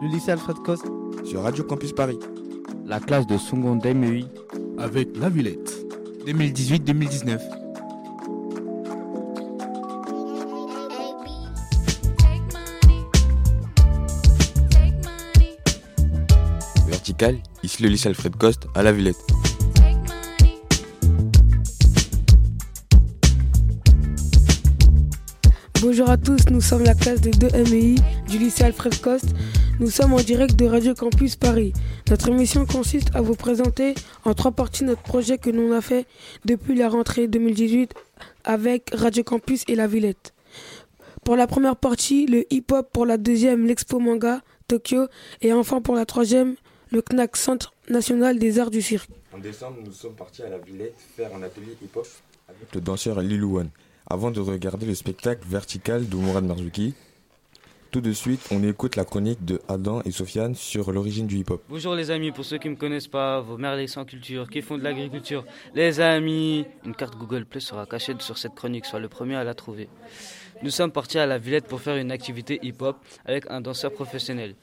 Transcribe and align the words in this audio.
le 0.00 0.08
lycée 0.08 0.32
Alfred 0.32 0.56
Coste 0.64 0.86
sur 1.24 1.42
Radio 1.42 1.62
Campus 1.64 1.92
Paris. 1.92 2.18
La 2.86 3.00
classe 3.00 3.26
de 3.26 3.36
seconde 3.36 3.84
MEI 3.84 4.24
avec 4.78 5.08
La 5.16 5.28
Villette 5.28 5.84
2018-2019. 6.26 7.38
Vertical, 16.88 17.36
ici 17.62 17.82
le 17.82 17.90
lycée 17.90 18.08
Alfred 18.08 18.34
Coste 18.36 18.66
à 18.74 18.82
La 18.82 18.92
Villette. 18.92 19.16
Bonjour 25.82 26.10
à 26.10 26.18
tous, 26.18 26.44
nous 26.50 26.60
sommes 26.60 26.84
la 26.84 26.94
classe 26.94 27.22
de 27.22 27.30
2 27.30 27.48
MEI 27.70 27.94
du 28.28 28.38
lycée 28.38 28.64
Alfred 28.64 29.00
Coste. 29.00 29.34
Nous 29.80 29.88
sommes 29.88 30.12
en 30.12 30.20
direct 30.20 30.56
de 30.56 30.66
Radio 30.66 30.94
Campus 30.94 31.36
Paris. 31.36 31.72
Notre 32.10 32.28
émission 32.28 32.66
consiste 32.66 33.16
à 33.16 33.22
vous 33.22 33.34
présenter 33.34 33.94
en 34.26 34.34
trois 34.34 34.52
parties 34.52 34.84
notre 34.84 35.00
projet 35.00 35.38
que 35.38 35.48
l'on 35.48 35.72
a 35.72 35.80
fait 35.80 36.06
depuis 36.44 36.74
la 36.74 36.90
rentrée 36.90 37.28
2018 37.28 37.94
avec 38.44 38.90
Radio 38.92 39.24
Campus 39.24 39.64
et 39.68 39.74
la 39.74 39.86
Villette. 39.86 40.34
Pour 41.24 41.34
la 41.34 41.46
première 41.46 41.76
partie, 41.76 42.26
le 42.26 42.44
hip-hop, 42.52 42.90
pour 42.92 43.06
la 43.06 43.16
deuxième, 43.16 43.66
l'expo 43.66 43.98
manga 44.00 44.42
Tokyo 44.68 45.06
et 45.40 45.54
enfin 45.54 45.80
pour 45.80 45.94
la 45.94 46.04
troisième, 46.04 46.56
le 46.90 47.00
CNAC 47.00 47.38
Centre 47.38 47.72
National 47.88 48.38
des 48.38 48.58
Arts 48.58 48.70
du 48.70 48.82
Cirque. 48.82 49.08
En 49.32 49.38
décembre, 49.38 49.78
nous 49.82 49.92
sommes 49.92 50.14
partis 50.14 50.42
à 50.42 50.50
la 50.50 50.58
Villette 50.58 50.96
faire 51.16 51.34
un 51.34 51.42
atelier 51.42 51.74
hip-hop 51.82 52.06
avec 52.50 52.74
le 52.74 52.82
danseur 52.82 53.22
Lilouane 53.22 53.70
avant 54.06 54.30
de 54.30 54.40
regarder 54.40 54.84
le 54.84 54.94
spectacle 54.94 55.48
vertical 55.48 56.06
de 56.06 56.16
Mourad 56.16 56.44
Marzouki. 56.44 56.92
Tout 57.90 58.00
de 58.00 58.12
suite, 58.12 58.46
on 58.52 58.62
écoute 58.62 58.94
la 58.94 59.04
chronique 59.04 59.44
de 59.44 59.60
Adam 59.66 60.00
et 60.04 60.12
Sofiane 60.12 60.54
sur 60.54 60.92
l'origine 60.92 61.26
du 61.26 61.38
hip-hop. 61.38 61.60
Bonjour 61.68 61.96
les 61.96 62.12
amis, 62.12 62.30
pour 62.30 62.44
ceux 62.44 62.58
qui 62.58 62.68
ne 62.68 62.74
me 62.74 62.78
connaissent 62.78 63.08
pas, 63.08 63.40
vos 63.40 63.56
merveilles 63.56 63.88
sans 63.88 64.04
culture, 64.04 64.48
qui 64.48 64.62
font 64.62 64.78
de 64.78 64.84
l'agriculture, 64.84 65.44
les 65.74 65.98
amis, 65.98 66.66
une 66.86 66.94
carte 66.94 67.16
Google 67.16 67.44
Plus 67.44 67.62
sera 67.62 67.86
cachée 67.86 68.14
sur 68.20 68.38
cette 68.38 68.54
chronique, 68.54 68.86
sois 68.86 69.00
le 69.00 69.08
premier 69.08 69.34
à 69.34 69.42
la 69.42 69.54
trouver. 69.54 69.88
Nous 70.62 70.70
sommes 70.70 70.92
partis 70.92 71.18
à 71.18 71.26
la 71.26 71.38
Villette 71.38 71.66
pour 71.66 71.80
faire 71.80 71.96
une 71.96 72.12
activité 72.12 72.60
hip-hop 72.62 72.96
avec 73.24 73.50
un 73.50 73.60
danseur 73.60 73.92
professionnel. 73.92 74.54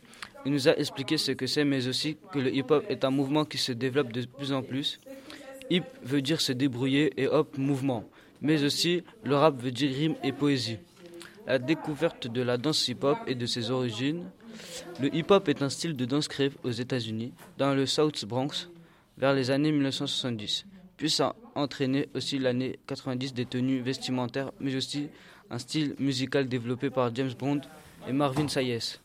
Il 0.45 0.53
nous 0.53 0.69
a 0.69 0.77
expliqué 0.77 1.17
ce 1.17 1.33
que 1.33 1.47
c'est, 1.47 1.65
mais 1.65 1.85
aussi 1.87 2.15
que 2.31 2.39
le 2.39 2.55
hip-hop 2.55 2.85
est 2.87 3.03
un 3.03 3.11
mouvement 3.11 3.43
qui 3.43 3.57
se 3.57 3.73
développe 3.73 4.13
de 4.13 4.25
plus 4.25 4.53
en 4.53 4.61
plus. 4.61 5.01
Hip 5.69 5.83
veut 6.01 6.21
dire 6.21 6.39
se 6.39 6.53
débrouiller 6.53 7.11
et 7.21 7.27
hop, 7.27 7.57
mouvement 7.57 8.05
mais 8.41 8.63
aussi 8.63 9.03
le 9.23 9.35
rap 9.35 9.61
veut 9.61 9.71
dire 9.71 9.91
rime 9.93 10.15
et 10.23 10.31
poésie. 10.31 10.77
La 11.47 11.59
découverte 11.59 12.27
de 12.27 12.41
la 12.41 12.57
danse 12.57 12.87
hip-hop 12.89 13.17
et 13.25 13.33
de 13.33 13.45
ses 13.45 13.71
origines. 13.71 14.25
Le 14.99 15.13
hip-hop 15.15 15.47
est 15.47 15.61
un 15.61 15.69
style 15.69 15.95
de 15.95 16.03
danse 16.03 16.27
créé 16.27 16.51
aux 16.63 16.71
États-Unis, 16.71 17.31
dans 17.57 17.73
le 17.73 17.85
South 17.85 18.25
Bronx, 18.25 18.69
vers 19.17 19.33
les 19.33 19.49
années 19.49 19.71
1970. 19.71 20.65
Puis 20.97 21.09
ça 21.09 21.35
a 21.55 21.59
entraîné 21.61 22.09
aussi 22.15 22.37
l'année 22.37 22.79
90 22.87 23.33
des 23.33 23.45
tenues 23.45 23.79
vestimentaires, 23.79 24.51
mais 24.59 24.75
aussi 24.75 25.07
un 25.49 25.57
style 25.57 25.95
musical 25.99 26.49
développé 26.49 26.89
par 26.89 27.13
James 27.15 27.31
Bond 27.37 27.61
et 28.07 28.11
Marvin 28.11 28.47
Sayes. 28.47 28.99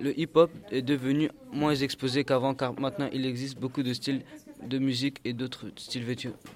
Le 0.00 0.18
hip-hop 0.18 0.50
est 0.70 0.82
devenu 0.82 1.30
moins 1.52 1.74
exposé 1.74 2.24
qu'avant 2.24 2.54
car 2.54 2.78
maintenant 2.78 3.08
il 3.12 3.26
existe 3.26 3.58
beaucoup 3.58 3.82
de 3.82 3.92
styles 3.92 4.22
de 4.64 4.78
musique 4.78 5.18
et 5.24 5.32
d'autres 5.32 5.66
styles 5.76 6.04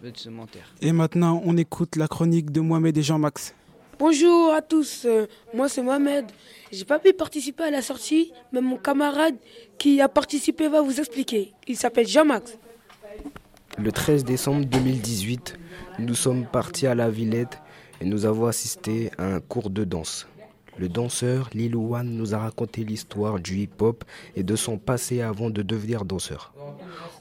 vestimentaires. 0.02 0.72
Et 0.80 0.92
maintenant, 0.92 1.42
on 1.44 1.56
écoute 1.56 1.97
la 1.97 2.06
chronique 2.06 2.52
de 2.52 2.61
Mohamed 2.61 2.97
et 2.97 3.02
Jean-Max. 3.02 3.55
Bonjour 3.98 4.52
à 4.52 4.61
tous, 4.61 5.06
euh, 5.06 5.27
moi 5.55 5.70
c'est 5.70 5.80
Mohamed. 5.80 6.27
J'ai 6.70 6.84
pas 6.84 6.98
pu 6.98 7.14
participer 7.14 7.62
à 7.62 7.70
la 7.70 7.80
sortie, 7.80 8.30
mais 8.52 8.61
mon 8.61 8.77
camarade 8.77 9.36
qui 9.78 10.02
a 10.02 10.08
participé 10.08 10.69
va 10.69 10.83
vous 10.83 11.00
expliquer. 11.00 11.55
Il 11.66 11.78
s'appelle 11.78 12.06
Jean-Max. 12.06 12.58
Le 13.79 13.90
13 13.90 14.24
décembre 14.24 14.67
2018, 14.67 15.58
nous 16.01 16.14
sommes 16.14 16.45
partis 16.45 16.86
à 16.86 16.95
la 16.95 17.08
Villette 17.08 17.58
et 18.02 18.05
nous 18.05 18.27
avons 18.27 18.45
assisté 18.46 19.11
à 19.17 19.24
un 19.24 19.40
cours 19.40 19.70
de 19.70 19.85
danse. 19.85 20.29
Le 20.77 20.90
danseur 20.90 21.48
Lil 21.55 21.73
nous 21.73 22.35
a 22.35 22.39
raconté 22.39 22.85
l'histoire 22.85 23.40
du 23.40 23.61
hip-hop 23.61 24.05
et 24.35 24.42
de 24.42 24.56
son 24.56 24.77
passé 24.77 25.23
avant 25.23 25.48
de 25.48 25.62
devenir 25.62 26.05
danseur. 26.05 26.52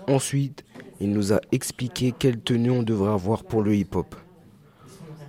Ensuite, 0.08 0.66
il 1.00 1.12
nous 1.12 1.31
a 1.31 1.40
expliqué 1.53 2.14
quelle 2.18 2.41
tenue 2.41 2.72
on 2.72 2.84
devrait 2.84 3.14
avoir 3.14 3.46
pour 3.46 3.64
le 3.64 3.75
hip-hop. 3.75 4.14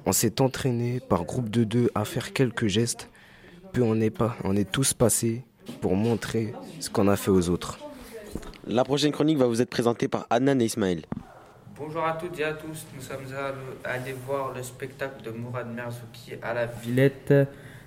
On 0.08 0.12
s'est 0.12 0.40
entraîné 0.40 1.00
par 1.00 1.24
groupe 1.24 1.50
de 1.50 1.64
deux 1.64 1.90
à 1.96 2.04
faire 2.04 2.32
quelques 2.32 2.68
gestes, 2.68 3.10
puis 3.72 3.82
on 3.82 4.00
est, 4.00 4.10
pas, 4.10 4.36
on 4.44 4.54
est 4.54 4.70
tous 4.70 4.94
passés 4.94 5.44
pour 5.80 5.96
montrer 5.96 6.54
ce 6.78 6.88
qu'on 6.88 7.08
a 7.08 7.16
fait 7.16 7.32
aux 7.32 7.48
autres. 7.48 7.80
La 8.68 8.84
prochaine 8.84 9.10
chronique 9.10 9.36
va 9.36 9.48
vous 9.48 9.60
être 9.60 9.68
présentée 9.68 10.06
par 10.06 10.28
Adnan 10.30 10.60
et 10.60 10.66
Ismaël. 10.66 11.02
Bonjour 11.76 12.04
à 12.04 12.12
toutes 12.12 12.38
et 12.38 12.44
à 12.44 12.52
tous, 12.52 12.86
nous 12.94 13.02
sommes 13.02 13.26
allés 13.82 14.14
voir 14.24 14.54
le 14.54 14.62
spectacle 14.62 15.24
de 15.24 15.32
Mourad 15.32 15.74
Merzouki 15.74 16.34
à 16.40 16.54
la 16.54 16.66
Villette. 16.66 17.34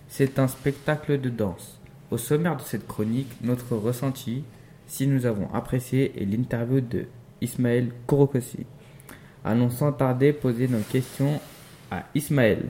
C'est 0.09 0.39
un 0.39 0.49
spectacle 0.49 1.21
de 1.21 1.29
danse. 1.29 1.79
Au 2.11 2.17
sommaire 2.17 2.57
de 2.57 2.63
cette 2.63 2.85
chronique, 2.85 3.31
notre 3.41 3.77
ressenti, 3.77 4.43
si 4.87 5.07
nous 5.07 5.25
avons 5.25 5.49
apprécié, 5.53 6.21
est 6.21 6.25
l'interview 6.25 6.81
de 6.81 7.05
Ismaël 7.39 7.93
Korokossi. 8.07 8.65
Allons 9.45 9.69
sans 9.69 9.93
tarder 9.93 10.33
poser 10.33 10.67
nos 10.67 10.81
questions 10.81 11.39
à 11.91 12.03
Ismaël. 12.15 12.69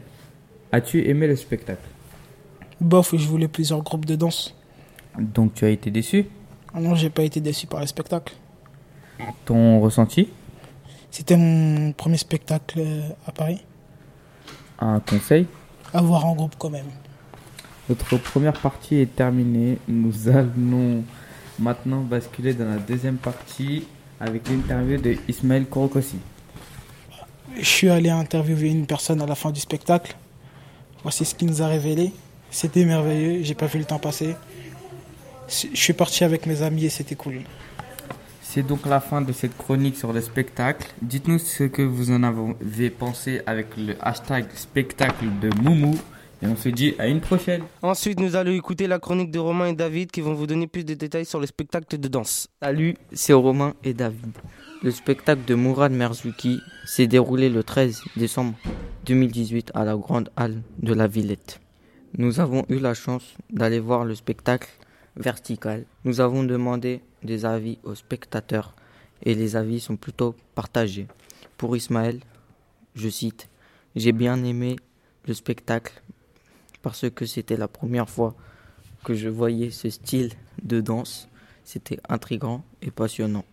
As-tu 0.71 1.07
aimé 1.07 1.27
le 1.27 1.35
spectacle? 1.35 1.87
Bof, 2.79 3.15
je 3.15 3.27
voulais 3.27 3.47
plusieurs 3.47 3.81
groupes 3.81 4.05
de 4.05 4.15
danse. 4.15 4.55
Donc 5.17 5.53
tu 5.55 5.65
as 5.65 5.69
été 5.69 5.91
déçu? 5.91 6.25
Ah 6.73 6.79
Non, 6.79 6.95
j'ai 6.95 7.09
pas 7.09 7.23
été 7.23 7.41
déçu 7.41 7.67
par 7.67 7.81
le 7.81 7.87
spectacle. 7.87 8.35
Ton 9.45 9.79
ressenti? 9.79 10.29
C'était 11.11 11.35
mon 11.35 11.91
premier 11.91 12.17
spectacle 12.17 12.79
euh, 12.79 13.09
à 13.25 13.31
Paris. 13.31 13.61
Un 14.79 14.99
conseil? 14.99 15.47
Avoir 15.93 16.25
en 16.25 16.35
groupe 16.35 16.55
quand 16.57 16.69
même. 16.69 16.85
Notre 17.89 18.17
première 18.17 18.53
partie 18.53 18.97
est 18.97 19.15
terminée. 19.15 19.79
Nous 19.87 20.29
allons 20.29 21.03
maintenant 21.57 22.01
basculer 22.01 22.53
dans 22.53 22.69
la 22.69 22.77
deuxième 22.77 23.17
partie 23.17 23.87
avec 24.19 24.47
l'interview 24.47 24.97
de 25.01 25.15
Ismaël 25.27 25.65
Korokossi. 25.65 26.17
Je 27.57 27.65
suis 27.65 27.89
allé 27.89 28.09
interviewer 28.09 28.69
une 28.69 28.85
personne 28.85 29.21
à 29.21 29.25
la 29.25 29.35
fin 29.35 29.51
du 29.51 29.59
spectacle. 29.59 30.15
Voici 31.03 31.25
ce 31.25 31.35
qu'il 31.35 31.47
nous 31.47 31.61
a 31.61 31.67
révélé. 31.67 32.11
C'était 32.51 32.85
merveilleux, 32.85 33.43
j'ai 33.43 33.55
pas 33.55 33.67
vu 33.67 33.79
le 33.79 33.85
temps 33.85 33.99
passer. 33.99 34.35
Je 35.47 35.79
suis 35.79 35.93
parti 35.93 36.23
avec 36.23 36.45
mes 36.45 36.61
amis 36.61 36.85
et 36.85 36.89
c'était 36.89 37.15
cool. 37.15 37.41
C'est 38.41 38.65
donc 38.65 38.85
la 38.85 38.99
fin 38.99 39.21
de 39.21 39.31
cette 39.31 39.55
chronique 39.57 39.95
sur 39.95 40.11
le 40.11 40.21
spectacle. 40.21 40.87
Dites-nous 41.01 41.39
ce 41.39 41.65
que 41.65 41.81
vous 41.81 42.11
en 42.11 42.23
avez 42.23 42.89
pensé 42.89 43.41
avec 43.45 43.67
le 43.77 43.95
hashtag 44.01 44.45
spectacle 44.55 45.25
de 45.41 45.49
Moumou. 45.61 45.95
Et 46.41 46.47
on 46.47 46.55
se 46.55 46.69
dit 46.69 46.95
à 46.97 47.07
une 47.07 47.19
prochaine. 47.19 47.63
Ensuite, 47.81 48.19
nous 48.19 48.35
allons 48.35 48.53
écouter 48.53 48.87
la 48.87 48.97
chronique 48.97 49.29
de 49.29 49.39
Romain 49.39 49.67
et 49.67 49.73
David 49.73 50.09
qui 50.09 50.21
vont 50.21 50.33
vous 50.33 50.47
donner 50.47 50.67
plus 50.67 50.85
de 50.85 50.93
détails 50.93 51.25
sur 51.25 51.39
le 51.39 51.45
spectacle 51.45 51.97
de 51.97 52.07
danse. 52.07 52.47
Salut, 52.61 52.95
c'est 53.11 53.33
Romain 53.33 53.73
et 53.83 53.93
David. 53.93 54.31
Le 54.81 54.91
spectacle 54.91 55.43
de 55.45 55.55
Mourad 55.55 55.91
Merzouki 55.91 56.61
s'est 56.85 57.05
déroulé 57.07 57.49
le 57.49 57.65
13 57.65 58.01
décembre 58.15 58.55
2018 59.07 59.71
à 59.73 59.83
la 59.83 59.97
Grande 59.97 60.31
Halle 60.37 60.61
de 60.77 60.93
la 60.93 61.05
Villette. 61.05 61.59
Nous 62.17 62.39
avons 62.39 62.65
eu 62.69 62.79
la 62.79 62.93
chance 62.93 63.33
d'aller 63.49 63.81
voir 63.81 64.05
le 64.05 64.15
spectacle 64.15 64.69
vertical. 65.17 65.83
Nous 66.05 66.21
avons 66.21 66.43
demandé 66.45 67.01
des 67.23 67.43
avis 67.43 67.77
aux 67.83 67.93
spectateurs 67.93 68.73
et 69.21 69.35
les 69.35 69.57
avis 69.57 69.81
sont 69.81 69.97
plutôt 69.97 70.33
partagés. 70.55 71.07
Pour 71.57 71.75
Ismaël, 71.75 72.21
je 72.95 73.09
cite, 73.09 73.49
J'ai 73.97 74.13
bien 74.13 74.41
aimé 74.45 74.77
le 75.27 75.33
spectacle 75.33 76.01
parce 76.81 77.09
que 77.09 77.25
c'était 77.25 77.57
la 77.57 77.67
première 77.67 78.09
fois 78.09 78.33
que 79.03 79.13
je 79.13 79.27
voyais 79.27 79.71
ce 79.71 79.89
style 79.89 80.31
de 80.63 80.79
danse. 80.79 81.27
C'était 81.65 81.99
intrigant 82.07 82.63
et 82.81 82.91
passionnant. 82.91 83.43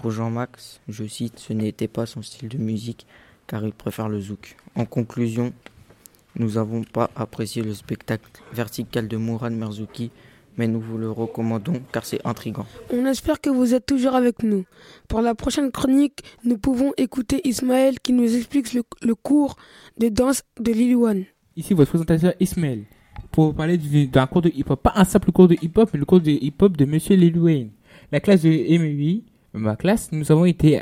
Pour 0.00 0.12
Jean-Max, 0.12 0.80
je 0.88 1.04
cite, 1.04 1.38
ce 1.38 1.52
n'était 1.52 1.86
pas 1.86 2.06
son 2.06 2.22
style 2.22 2.48
de 2.48 2.56
musique 2.56 3.06
car 3.46 3.62
il 3.64 3.72
préfère 3.72 4.08
le 4.08 4.18
zouk. 4.18 4.56
En 4.74 4.86
conclusion, 4.86 5.52
nous 6.36 6.52
n'avons 6.52 6.84
pas 6.84 7.10
apprécié 7.16 7.62
le 7.62 7.74
spectacle 7.74 8.24
vertical 8.50 9.08
de 9.08 9.18
Mourad 9.18 9.52
Merzouki, 9.52 10.10
mais 10.56 10.68
nous 10.68 10.80
vous 10.80 10.96
le 10.96 11.10
recommandons 11.10 11.82
car 11.92 12.06
c'est 12.06 12.26
intrigant. 12.26 12.64
On 12.90 13.04
espère 13.04 13.42
que 13.42 13.50
vous 13.50 13.74
êtes 13.74 13.84
toujours 13.84 14.14
avec 14.14 14.42
nous. 14.42 14.64
Pour 15.06 15.20
la 15.20 15.34
prochaine 15.34 15.70
chronique, 15.70 16.20
nous 16.44 16.56
pouvons 16.56 16.94
écouter 16.96 17.46
Ismaël 17.46 18.00
qui 18.00 18.14
nous 18.14 18.34
explique 18.34 18.72
le, 18.72 19.14
cours 19.14 19.56
de 19.98 20.08
danse 20.08 20.44
de 20.58 20.72
Liliwan. 20.72 21.24
Ici 21.56 21.74
votre 21.74 21.90
présentateur 21.90 22.32
Ismaël 22.40 22.84
pour 23.32 23.54
parler 23.54 23.76
d'un 23.76 24.26
cours 24.26 24.40
de 24.40 24.48
hip-hop. 24.48 24.82
Pas 24.82 24.94
un 24.96 25.04
simple 25.04 25.30
cours 25.30 25.46
de 25.48 25.56
hip-hop, 25.60 25.90
mais 25.92 25.98
le 25.98 26.06
cours 26.06 26.20
de 26.20 26.30
hip-hop 26.30 26.74
de 26.74 26.86
Monsieur 26.86 27.16
Lil 27.16 27.38
Wayne. 27.38 27.70
La 28.12 28.20
classe 28.20 28.42
de 28.42 28.48
MEI, 28.48 29.22
ma 29.52 29.76
classe, 29.76 30.10
nous 30.12 30.30
avons 30.32 30.44
été, 30.44 30.78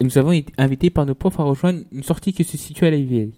nous 0.00 0.18
avons 0.18 0.32
été 0.32 0.52
invités 0.58 0.90
par 0.90 1.06
nos 1.06 1.14
profs 1.14 1.40
à 1.40 1.42
rejoindre 1.42 1.80
une 1.92 2.02
sortie 2.02 2.32
qui 2.32 2.44
se 2.44 2.56
situe 2.56 2.84
à 2.86 2.90
la 2.90 2.96
ville. 2.98 3.32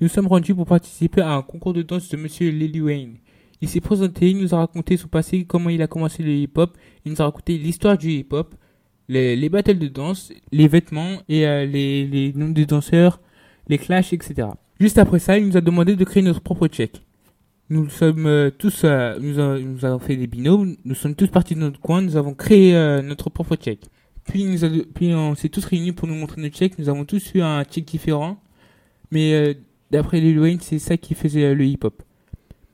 Nous 0.00 0.08
sommes 0.08 0.26
rendus 0.26 0.54
pour 0.54 0.66
participer 0.66 1.22
à 1.22 1.32
un 1.32 1.42
concours 1.42 1.72
de 1.72 1.82
danse 1.82 2.08
de 2.10 2.16
Monsieur 2.16 2.50
Lil 2.50 2.82
Wayne. 2.82 3.14
Il 3.62 3.68
s'est 3.68 3.80
présenté, 3.80 4.30
il 4.30 4.38
nous 4.38 4.54
a 4.54 4.58
raconté 4.58 4.96
son 4.98 5.08
passé, 5.08 5.44
comment 5.46 5.70
il 5.70 5.80
a 5.80 5.86
commencé 5.86 6.22
le 6.22 6.30
hip-hop. 6.32 6.76
Il 7.04 7.12
nous 7.12 7.22
a 7.22 7.24
raconté 7.24 7.56
l'histoire 7.56 7.96
du 7.96 8.10
hip-hop, 8.10 8.54
les, 9.08 9.34
les 9.36 9.48
battles 9.48 9.78
de 9.78 9.88
danse, 9.88 10.32
les 10.52 10.68
vêtements 10.68 11.22
et 11.28 11.46
euh, 11.46 11.64
les, 11.64 12.06
les 12.06 12.32
noms 12.34 12.50
des 12.50 12.66
danseurs, 12.66 13.20
les 13.68 13.78
clashs, 13.78 14.12
etc. 14.12 14.48
Juste 14.78 14.98
après 14.98 15.18
ça, 15.20 15.38
il 15.38 15.46
nous 15.48 15.56
a 15.56 15.62
demandé 15.62 15.96
de 15.96 16.04
créer 16.04 16.22
notre 16.22 16.40
propre 16.42 16.66
check. 16.68 17.00
Nous 17.70 17.88
sommes 17.88 18.26
euh, 18.26 18.50
tous, 18.50 18.82
euh, 18.84 19.18
nous, 19.18 19.40
a- 19.40 19.58
nous 19.58 19.84
avons 19.86 19.98
fait 19.98 20.16
des 20.16 20.26
binômes, 20.26 20.76
nous 20.84 20.94
sommes 20.94 21.14
tous 21.14 21.28
partis 21.28 21.54
de 21.54 21.60
notre 21.60 21.80
coin, 21.80 22.02
nous 22.02 22.16
avons 22.16 22.34
créé 22.34 22.76
euh, 22.76 23.00
notre 23.00 23.30
propre 23.30 23.56
check. 23.56 23.80
Puis, 24.28 24.42
il 24.42 24.50
nous 24.50 24.64
a- 24.64 24.70
puis 24.94 25.14
on 25.14 25.34
s'est 25.34 25.48
tous 25.48 25.64
réunis 25.64 25.92
pour 25.92 26.08
nous 26.08 26.14
montrer 26.14 26.40
nos 26.42 26.48
checks, 26.48 26.78
nous 26.78 26.88
avons 26.88 27.04
tous 27.04 27.32
eu 27.34 27.40
un 27.42 27.62
check 27.64 27.84
différent. 27.84 28.38
Mais 29.10 29.32
euh, 29.34 29.54
d'après 29.90 30.20
Lil 30.20 30.38
Wayne, 30.40 30.58
c'est 30.60 30.78
ça 30.80 30.96
qui 30.96 31.14
faisait 31.14 31.44
euh, 31.44 31.54
le 31.54 31.64
hip-hop. 31.64 32.02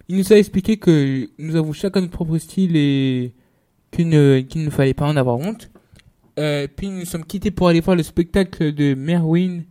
Il 0.09 0.17
nous 0.17 0.33
a 0.33 0.37
expliqué 0.37 0.79
que 0.79 1.29
nous 1.39 1.57
avons 1.57 1.73
chacun 1.73 2.01
notre 2.01 2.13
propre 2.13 2.39
style 2.39 2.75
et 2.77 3.33
qu'il 3.91 4.09
ne, 4.09 4.41
qu'il 4.41 4.65
ne 4.65 4.71
fallait 4.71 4.95
pas 4.95 5.07
en 5.07 5.17
avoir 5.17 5.37
honte. 5.39 5.71
Euh, 6.39 6.67
puis 6.75 6.89
nous 6.89 7.05
sommes 7.05 7.25
quittés 7.25 7.51
pour 7.51 7.69
aller 7.69 7.81
voir 7.81 7.97
le 7.97 8.03
spectacle 8.03 8.73
de 8.73 8.95
Merwin. 8.95 9.65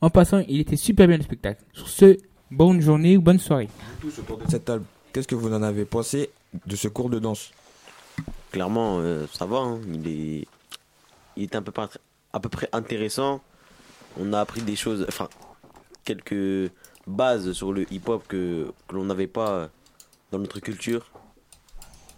En 0.00 0.08
passant, 0.10 0.42
il 0.48 0.60
était 0.60 0.76
super 0.76 1.06
bien 1.06 1.18
le 1.18 1.22
spectacle. 1.22 1.62
Sur 1.74 1.88
ce, 1.88 2.16
bonne 2.50 2.80
journée 2.80 3.16
ou 3.16 3.20
bonne 3.20 3.38
soirée. 3.38 3.68
Tous 4.00 4.18
autour 4.18 4.38
de 4.38 4.50
cette 4.50 4.64
table, 4.64 4.84
qu'est-ce 5.12 5.28
que 5.28 5.34
vous 5.34 5.52
en 5.52 5.62
avez 5.62 5.84
pensé 5.84 6.30
de 6.66 6.76
ce 6.76 6.88
cours 6.88 7.10
de 7.10 7.18
danse? 7.18 7.50
Clairement, 8.50 8.98
euh, 9.00 9.26
ça 9.32 9.44
va. 9.44 9.58
hein. 9.58 9.78
Il 9.92 10.08
est, 10.08 10.46
il 11.38 11.44
est 11.44 11.54
un 11.56 11.62
peu 11.62 11.72
à 12.32 12.40
peu 12.40 12.48
près 12.48 12.68
intéressant. 12.72 13.40
On 14.18 14.32
a 14.32 14.40
appris 14.40 14.60
des 14.62 14.76
choses, 14.76 15.04
enfin, 15.08 15.28
quelques 16.04 16.70
bases 17.06 17.52
sur 17.52 17.72
le 17.72 17.90
hip-hop 17.92 18.26
que, 18.26 18.72
que 18.88 18.94
l'on 18.94 19.04
n'avait 19.04 19.28
pas 19.28 19.70
dans 20.32 20.38
notre 20.38 20.58
culture. 20.60 21.10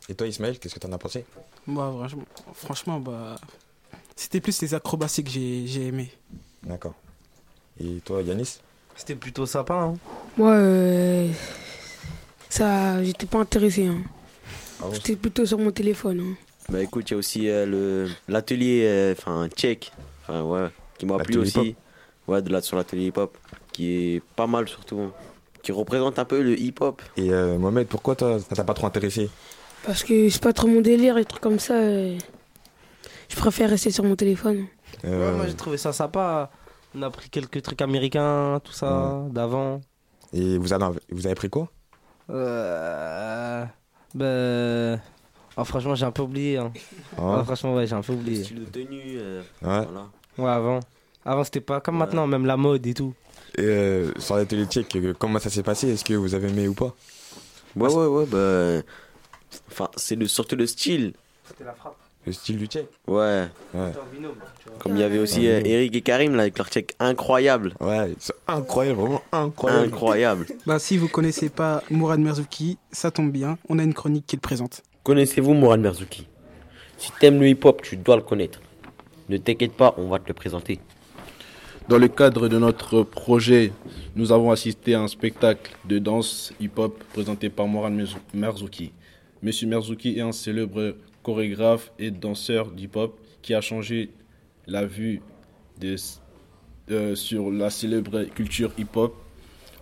Et 0.08 0.14
toi, 0.14 0.26
Ismaël, 0.26 0.58
qu'est-ce 0.58 0.74
que 0.74 0.80
tu 0.80 0.86
en 0.86 0.92
as 0.92 0.98
pensé? 0.98 1.24
Bah, 1.66 1.92
franchement, 1.94 2.24
franchement, 2.54 3.00
bah, 3.00 3.36
c'était 4.16 4.40
plus 4.40 4.60
les 4.62 4.74
acrobaties 4.74 5.22
que 5.22 5.30
j'ai 5.30 5.86
aimé. 5.86 6.10
D'accord. 6.62 6.94
Et 7.78 8.00
toi, 8.04 8.22
Yanis? 8.22 8.58
C'était 8.96 9.14
plutôt 9.14 9.46
sympa. 9.46 9.74
Hein. 9.74 9.94
Moi, 10.36 10.52
euh, 10.52 11.30
ça, 12.48 13.02
j'étais 13.04 13.26
pas 13.26 13.38
intéressé. 13.38 13.86
Hein. 13.86 14.02
Ah 14.82 14.86
J'étais 14.92 15.16
plutôt 15.16 15.44
sur 15.46 15.58
mon 15.58 15.70
téléphone. 15.70 16.20
hein. 16.20 16.36
Bah 16.70 16.80
écoute, 16.82 17.10
il 17.10 17.14
y 17.14 17.16
a 17.16 17.18
aussi 17.18 17.48
euh, 17.48 17.66
le 17.66 18.08
l'atelier, 18.28 18.84
euh, 18.86 19.12
enfin 19.12 19.48
tchèque, 19.48 19.92
enfin 20.22 20.42
ouais, 20.42 20.68
qui 20.98 21.06
m'a 21.06 21.18
plu 21.18 21.38
aussi. 21.38 21.58
hip-hop. 21.60 21.76
Ouais, 22.28 22.42
de 22.42 22.50
là 22.52 22.60
sur 22.60 22.76
l'atelier 22.76 23.06
hip-hop, 23.06 23.36
qui 23.72 24.14
est 24.16 24.22
pas 24.36 24.46
mal 24.46 24.68
surtout, 24.68 25.00
hein. 25.00 25.12
qui 25.62 25.72
représente 25.72 26.18
un 26.20 26.24
peu 26.24 26.40
le 26.42 26.58
hip-hop. 26.58 27.02
Et 27.16 27.32
euh, 27.32 27.58
Mohamed, 27.58 27.88
pourquoi 27.88 28.14
toi, 28.14 28.38
ça 28.38 28.54
t'a 28.54 28.62
pas 28.64 28.74
trop 28.74 28.86
intéressé? 28.86 29.28
Parce 29.84 30.04
que 30.04 30.28
c'est 30.28 30.42
pas 30.42 30.52
trop 30.52 30.68
mon 30.68 30.80
délire, 30.80 31.16
les 31.16 31.24
trucs 31.24 31.42
comme 31.42 31.58
ça. 31.58 31.74
euh, 31.74 32.16
Je 33.28 33.36
préfère 33.36 33.70
rester 33.70 33.90
sur 33.90 34.04
mon 34.04 34.14
téléphone. 34.14 34.66
Euh, 35.04 35.30
Ouais, 35.32 35.36
moi 35.36 35.46
j'ai 35.48 35.54
trouvé 35.54 35.76
ça 35.76 35.92
sympa. 35.92 36.50
On 36.94 37.02
a 37.02 37.06
appris 37.06 37.30
quelques 37.30 37.62
trucs 37.62 37.82
américains, 37.82 38.60
tout 38.62 38.72
ça, 38.72 39.24
d'avant. 39.30 39.80
Et 40.32 40.56
vous 40.58 40.72
avez, 40.72 40.84
vous 41.10 41.26
avez 41.26 41.34
pris 41.34 41.48
quoi? 41.50 41.68
Euh. 42.28 43.64
Ben. 44.14 45.00
Oh, 45.60 45.64
franchement, 45.64 45.94
j'ai 45.94 46.04
un 46.06 46.10
peu 46.10 46.22
oublié. 46.22 46.56
hein. 46.58 46.72
Ah. 47.18 47.38
Ah, 47.38 47.44
franchement, 47.44 47.74
ouais, 47.74 47.86
j'ai 47.86 47.94
un 47.94 48.02
peu 48.02 48.12
oublié. 48.12 48.44
Style 48.44 48.60
de 48.60 48.64
tenue, 48.66 49.02
euh, 49.16 49.40
Ouais. 49.62 49.86
voilà. 49.86 50.06
Ouais, 50.38 50.50
avant. 50.50 50.80
Avant, 51.24 51.44
c'était 51.44 51.60
pas 51.60 51.80
comme 51.80 51.96
maintenant, 51.98 52.26
même 52.26 52.46
la 52.46 52.56
mode 52.56 52.86
et 52.86 52.94
tout. 52.94 53.14
Et 53.58 53.62
euh, 53.62 54.12
sur 54.18 54.36
l'atelier 54.36 54.64
tchèque, 54.66 54.94
euh, 54.96 55.12
comment 55.18 55.38
ça 55.38 55.50
s'est 55.50 55.62
passé? 55.62 55.90
Est-ce 55.90 56.04
que 56.04 56.14
vous 56.14 56.34
avez 56.34 56.48
aimé 56.48 56.68
ou 56.68 56.74
pas? 56.74 56.94
Ouais, 57.76 57.92
ouais, 57.92 58.06
ouais, 58.06 58.26
bah. 58.26 58.82
Enfin, 59.70 59.88
c'est 59.96 60.16
le, 60.16 60.26
surtout 60.28 60.56
le 60.56 60.66
style. 60.66 61.12
C'était 61.46 61.64
la 61.64 61.72
frappe. 61.74 61.96
Le 62.26 62.32
style 62.32 62.58
du 62.58 62.66
tchèque? 62.66 62.88
Ouais. 63.06 63.46
Ouais. 63.74 63.92
Comme 64.78 64.94
il 64.96 65.00
y 65.00 65.02
avait 65.02 65.18
aussi 65.18 65.48
euh, 65.48 65.60
Eric 65.64 65.96
et 65.96 66.00
Karim 66.02 66.34
là, 66.36 66.42
avec 66.42 66.58
leur 66.58 66.68
check 66.68 66.94
incroyable. 67.00 67.74
Ouais, 67.80 68.14
c'est 68.18 68.34
incroyable, 68.46 69.00
vraiment 69.00 69.22
incroyable. 69.32 69.86
Incroyable. 69.86 70.46
Bah, 70.66 70.78
si 70.78 70.96
vous 70.98 71.08
connaissez 71.08 71.48
pas 71.48 71.82
Mourad 71.90 72.20
Merzouki, 72.20 72.76
ça 72.92 73.10
tombe 73.10 73.30
bien, 73.32 73.56
on 73.68 73.78
a 73.78 73.82
une 73.82 73.94
chronique 73.94 74.26
qui 74.26 74.36
le 74.36 74.40
présente. 74.40 74.82
Connaissez-vous 75.02 75.54
Mourad 75.54 75.80
Merzouki? 75.80 76.26
Si 76.98 77.10
t'aimes 77.18 77.40
le 77.40 77.48
hip-hop, 77.48 77.80
tu 77.82 77.96
dois 77.96 78.16
le 78.16 78.22
connaître. 78.22 78.60
Ne 79.30 79.38
t'inquiète 79.38 79.72
pas, 79.72 79.94
on 79.96 80.08
va 80.08 80.18
te 80.18 80.28
le 80.28 80.34
présenter. 80.34 80.78
Dans 81.88 81.96
le 81.96 82.08
cadre 82.08 82.48
de 82.48 82.58
notre 82.58 83.02
projet, 83.02 83.72
nous 84.14 84.30
avons 84.30 84.50
assisté 84.50 84.94
à 84.94 85.00
un 85.00 85.08
spectacle 85.08 85.74
de 85.86 85.98
danse 85.98 86.52
hip-hop 86.60 87.02
présenté 87.14 87.48
par 87.48 87.66
Merz- 87.66 88.16
Merzouki. 88.34 88.92
Monsieur 89.42 89.66
Merzouki 89.68 90.18
est 90.18 90.20
un 90.20 90.32
célèbre 90.32 90.94
chorégraphe 91.22 91.90
et 91.98 92.10
danseur 92.10 92.70
d'hip-hop 92.70 93.18
qui 93.40 93.54
a 93.54 93.62
changé 93.62 94.10
la 94.66 94.84
vue 94.84 95.22
euh, 95.82 97.14
sur 97.14 97.50
la 97.50 97.70
célèbre 97.70 98.24
culture 98.24 98.70
hip-hop 98.76 99.14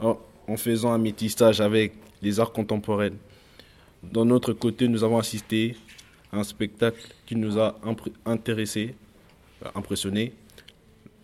en 0.00 0.56
faisant 0.56 0.92
un 0.92 0.98
métissage 0.98 1.60
avec 1.60 1.94
les 2.22 2.38
arts 2.38 2.52
contemporains. 2.52 3.10
D'un 4.02 4.30
autre 4.30 4.52
côté, 4.52 4.88
nous 4.88 5.02
avons 5.04 5.18
assisté 5.18 5.76
à 6.32 6.38
un 6.38 6.44
spectacle 6.44 7.00
qui 7.26 7.36
nous 7.36 7.58
a 7.58 7.76
intéressés, 8.24 8.94
euh, 9.64 9.68
impressionnés. 9.74 10.32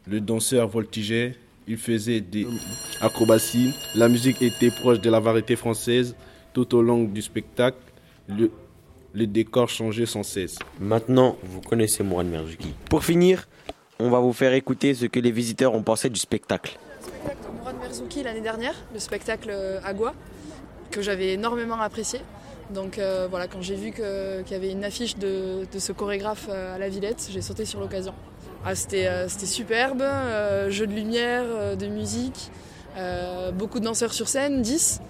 Le 0.06 0.20
danseur 0.20 0.68
voltigeait, 0.68 1.36
il 1.66 1.78
faisait 1.78 2.20
des 2.20 2.46
acrobaties. 3.00 3.74
La 3.94 4.08
musique 4.08 4.42
était 4.42 4.70
proche 4.70 5.00
de 5.00 5.08
la 5.10 5.20
variété 5.20 5.56
française. 5.56 6.14
Tout 6.52 6.74
au 6.74 6.82
long 6.82 7.04
du 7.04 7.22
spectacle, 7.22 7.78
le, 8.28 8.50
le 9.12 9.26
décor 9.26 9.68
changeait 9.68 10.06
sans 10.06 10.22
cesse. 10.22 10.58
Maintenant, 10.80 11.36
vous 11.42 11.60
connaissez 11.60 12.02
Mourad 12.02 12.26
Merzouki. 12.26 12.74
Pour 12.90 13.04
finir, 13.04 13.48
on 13.98 14.10
va 14.10 14.20
vous 14.20 14.32
faire 14.32 14.52
écouter 14.52 14.94
ce 14.94 15.06
que 15.06 15.20
les 15.20 15.30
visiteurs 15.30 15.74
ont 15.74 15.82
pensé 15.82 16.10
du 16.10 16.18
spectacle. 16.18 16.76
spectacle 17.00 17.38
de 17.46 17.58
Mourad 17.58 17.76
Merzouki 17.80 18.22
l'année 18.22 18.40
dernière, 18.40 18.74
le 18.92 18.98
spectacle 19.00 19.48
euh, 19.50 19.80
Agua, 19.84 20.14
que 20.90 21.02
j'avais 21.02 21.32
énormément 21.34 21.80
apprécié. 21.80 22.20
Donc 22.70 22.98
euh, 22.98 23.26
voilà, 23.28 23.46
quand 23.46 23.60
j'ai 23.62 23.74
vu 23.74 23.92
qu'il 23.92 24.04
y 24.50 24.54
avait 24.54 24.70
une 24.70 24.84
affiche 24.84 25.16
de, 25.16 25.66
de 25.70 25.78
ce 25.78 25.92
chorégraphe 25.92 26.46
euh, 26.48 26.74
à 26.74 26.78
la 26.78 26.88
Villette, 26.88 27.28
j'ai 27.30 27.42
sauté 27.42 27.64
sur 27.64 27.80
l'occasion. 27.80 28.14
Ah, 28.64 28.74
C'était 28.74 29.06
euh, 29.06 29.28
c'était 29.28 29.46
superbe, 29.46 30.00
euh, 30.00 30.70
jeu 30.70 30.86
de 30.86 30.92
lumière, 30.94 31.76
de 31.76 31.86
musique, 31.86 32.50
beaucoup 33.54 33.80
de 33.80 33.84
danseurs 33.84 34.14
sur 34.14 34.28
scène, 34.28 34.62
10. 34.62 35.00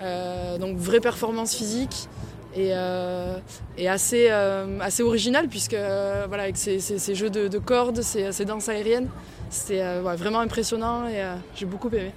Euh, 0.00 0.58
donc 0.58 0.76
vraie 0.76 1.00
performance 1.00 1.54
physique 1.54 2.08
et, 2.56 2.70
et 3.78 3.88
assez, 3.88 4.28
euh, 4.30 4.78
assez 4.80 5.02
original 5.02 5.48
puisque 5.48 5.74
voilà, 6.28 6.44
avec 6.44 6.56
ces, 6.56 6.80
ces- 6.80 6.98
ces 6.98 7.14
jeux 7.14 7.30
de, 7.30 7.48
de 7.48 7.58
cordes, 7.58 8.00
ces, 8.02 8.32
ces 8.32 8.44
danses 8.44 8.68
aériennes, 8.68 9.08
c'était 9.50 9.82
ouais, 10.00 10.16
vraiment 10.16 10.40
impressionnant 10.40 11.06
et 11.08 11.22
j'ai 11.54 11.66
beaucoup 11.66 11.88
aimé. 11.90 12.12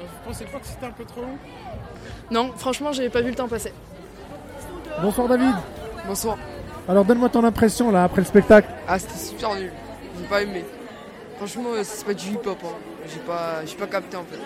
Vous 0.00 0.32
pensez 0.32 0.44
pas 0.44 0.58
que 0.60 0.66
c'était 0.66 0.86
un 0.86 0.90
peu 0.92 1.04
trop 1.04 1.22
long? 1.22 1.36
Non, 2.30 2.52
franchement, 2.56 2.92
j'ai 2.92 3.08
pas 3.08 3.22
vu 3.22 3.30
le 3.30 3.34
temps 3.36 3.48
passer. 3.48 3.72
Bonsoir 5.02 5.28
David. 5.28 5.54
Bonsoir. 6.06 6.38
Alors 6.88 7.04
donne-moi 7.04 7.28
ton 7.28 7.44
impression 7.44 7.90
là 7.90 8.04
après 8.04 8.20
le 8.20 8.26
spectacle. 8.26 8.68
Ah, 8.86 8.98
c'était 8.98 9.18
super 9.18 9.54
nul. 9.54 9.72
J'ai 10.18 10.24
pas 10.26 10.42
aimé. 10.42 10.64
Franchement, 11.36 11.70
c'est 11.82 12.04
pas 12.04 12.14
du 12.14 12.30
hip-hop. 12.30 12.58
hein. 12.64 12.68
J'ai 13.08 13.20
pas, 13.20 13.64
j'ai 13.64 13.76
pas 13.76 13.86
capté 13.86 14.16
en 14.16 14.24
fait. 14.24 14.38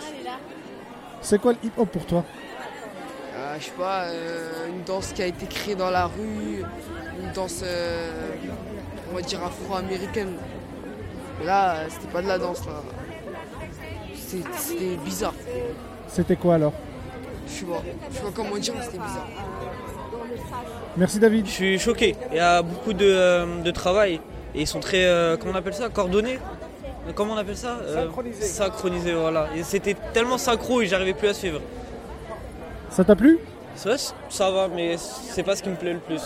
C'est 1.20 1.40
quoi 1.40 1.52
le 1.52 1.58
hip-hop 1.62 1.88
pour 1.88 2.04
toi? 2.04 2.24
Ah, 3.36 3.58
je 3.58 3.64
sais 3.64 3.70
pas, 3.72 4.02
euh, 4.04 4.68
une 4.68 4.82
danse 4.84 5.12
qui 5.12 5.22
a 5.22 5.26
été 5.26 5.46
créée 5.46 5.74
dans 5.74 5.90
la 5.90 6.06
rue, 6.06 6.62
une 7.22 7.32
danse, 7.34 7.62
euh, 7.64 8.10
on 9.10 9.14
va 9.14 9.22
dire 9.22 9.42
afro-américaine. 9.42 10.34
Là, 11.44 11.88
c'était 11.88 12.08
pas 12.12 12.22
de 12.22 12.28
la 12.28 12.38
danse 12.38 12.64
là. 12.66 12.82
C'était 14.14 14.48
c'était 14.56 14.96
bizarre. 14.96 15.34
C'était 16.08 16.36
quoi 16.36 16.56
alors? 16.56 16.72
Je 17.46 17.52
sais 17.52 17.64
pas, 17.64 17.82
je 18.10 18.16
sais 18.16 18.22
pas 18.22 18.30
comment 18.34 18.56
dire, 18.56 18.74
mais 18.76 18.84
c'était 18.84 18.98
bizarre. 18.98 19.26
Merci 20.96 21.18
David. 21.18 21.46
Je 21.46 21.50
suis 21.50 21.78
choqué. 21.78 22.14
Il 22.30 22.36
y 22.36 22.40
a 22.40 22.62
beaucoup 22.62 22.92
de, 22.92 23.06
euh, 23.06 23.62
de 23.62 23.70
travail 23.70 24.20
et 24.54 24.60
ils 24.60 24.66
sont 24.66 24.80
très, 24.80 25.04
euh, 25.06 25.36
comment 25.36 25.52
on 25.54 25.56
appelle 25.56 25.74
ça, 25.74 25.88
coordonnés. 25.88 26.38
Comment 27.14 27.34
on 27.34 27.36
appelle 27.38 27.56
ça 27.56 27.78
Euh, 27.82 28.04
Synchronisés. 28.04 28.42
Synchronisés, 28.44 29.14
voilà. 29.14 29.48
Et 29.56 29.62
c'était 29.62 29.96
tellement 30.12 30.38
synchro 30.38 30.82
et 30.82 30.86
j'arrivais 30.86 31.14
plus 31.14 31.28
à 31.28 31.34
suivre. 31.34 31.60
Ça 32.90 33.02
t'a 33.04 33.16
plu? 33.16 33.38
Ça, 33.74 33.96
ça 34.28 34.50
va, 34.50 34.68
mais 34.68 34.96
c'est 34.98 35.42
pas 35.42 35.56
ce 35.56 35.62
qui 35.62 35.70
me 35.70 35.76
plaît 35.76 35.94
le 35.94 35.98
plus. 35.98 36.20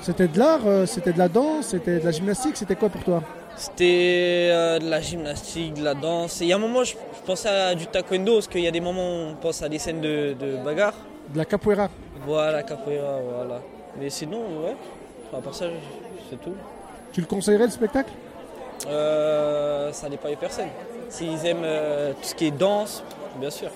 C'était 0.00 0.28
de 0.28 0.38
l'art, 0.38 0.60
c'était 0.86 1.12
de 1.12 1.18
la 1.18 1.28
danse, 1.28 1.68
c'était 1.68 1.98
de 1.98 2.04
la 2.04 2.10
gymnastique, 2.12 2.56
c'était 2.56 2.76
quoi 2.76 2.88
pour 2.88 3.02
toi? 3.02 3.22
C'était 3.56 4.48
euh, 4.52 4.78
de 4.78 4.88
la 4.88 5.00
gymnastique, 5.00 5.74
de 5.74 5.84
la 5.84 5.94
danse. 5.94 6.40
Et 6.40 6.44
il 6.44 6.48
y 6.48 6.52
a 6.52 6.56
un 6.56 6.60
moment, 6.60 6.84
je, 6.84 6.92
je 6.92 7.26
pensais 7.26 7.48
à 7.48 7.74
du 7.74 7.86
taekwondo, 7.86 8.34
parce 8.34 8.48
qu'il 8.48 8.60
y 8.62 8.66
a 8.68 8.70
des 8.70 8.80
moments 8.80 9.06
où 9.08 9.30
on 9.32 9.34
pense 9.34 9.62
à 9.62 9.68
des 9.68 9.78
scènes 9.78 10.00
de, 10.00 10.34
de 10.38 10.56
bagarre. 10.64 10.94
De 11.32 11.38
la 11.38 11.44
capoeira. 11.44 11.88
Voilà, 12.26 12.62
capoeira, 12.62 13.18
voilà. 13.20 13.60
Mais 13.98 14.10
sinon, 14.10 14.40
ouais, 14.64 14.76
à 15.36 15.40
part 15.40 15.54
ça, 15.54 15.66
c'est 16.30 16.40
tout. 16.40 16.54
Tu 17.12 17.20
le 17.20 17.26
conseillerais 17.26 17.66
le 17.66 17.70
spectacle? 17.70 18.10
Euh, 18.88 19.92
ça 19.92 20.08
dépend 20.08 20.28
des 20.28 20.36
personnes. 20.36 20.68
S'ils 21.08 21.46
aiment 21.46 21.62
euh, 21.62 22.12
tout 22.12 22.28
ce 22.28 22.34
qui 22.34 22.46
est 22.46 22.50
danse, 22.50 23.02
bien 23.38 23.50
sûr. 23.50 23.70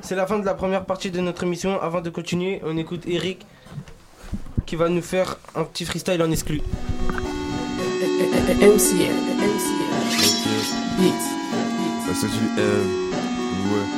C'est 0.00 0.14
la 0.14 0.26
fin 0.26 0.38
de 0.38 0.46
la 0.46 0.54
première 0.54 0.84
partie 0.84 1.10
de 1.10 1.20
notre 1.20 1.42
émission. 1.42 1.80
Avant 1.80 2.00
de 2.00 2.10
continuer, 2.10 2.62
on 2.64 2.76
écoute 2.76 3.02
Eric 3.06 3.46
qui 4.66 4.76
va 4.76 4.88
nous 4.88 5.02
faire 5.02 5.38
un 5.54 5.64
petit 5.64 5.84
freestyle 5.84 6.22
en 6.22 6.30
exclu. 6.30 6.60
MCL, 8.48 8.60
MCL. 8.60 9.76
Beats. 10.98 11.26
Bah, 12.06 12.12
c'est 12.14 12.26
du 12.26 12.38
euh, 12.58 12.82
ouais. 13.72 13.95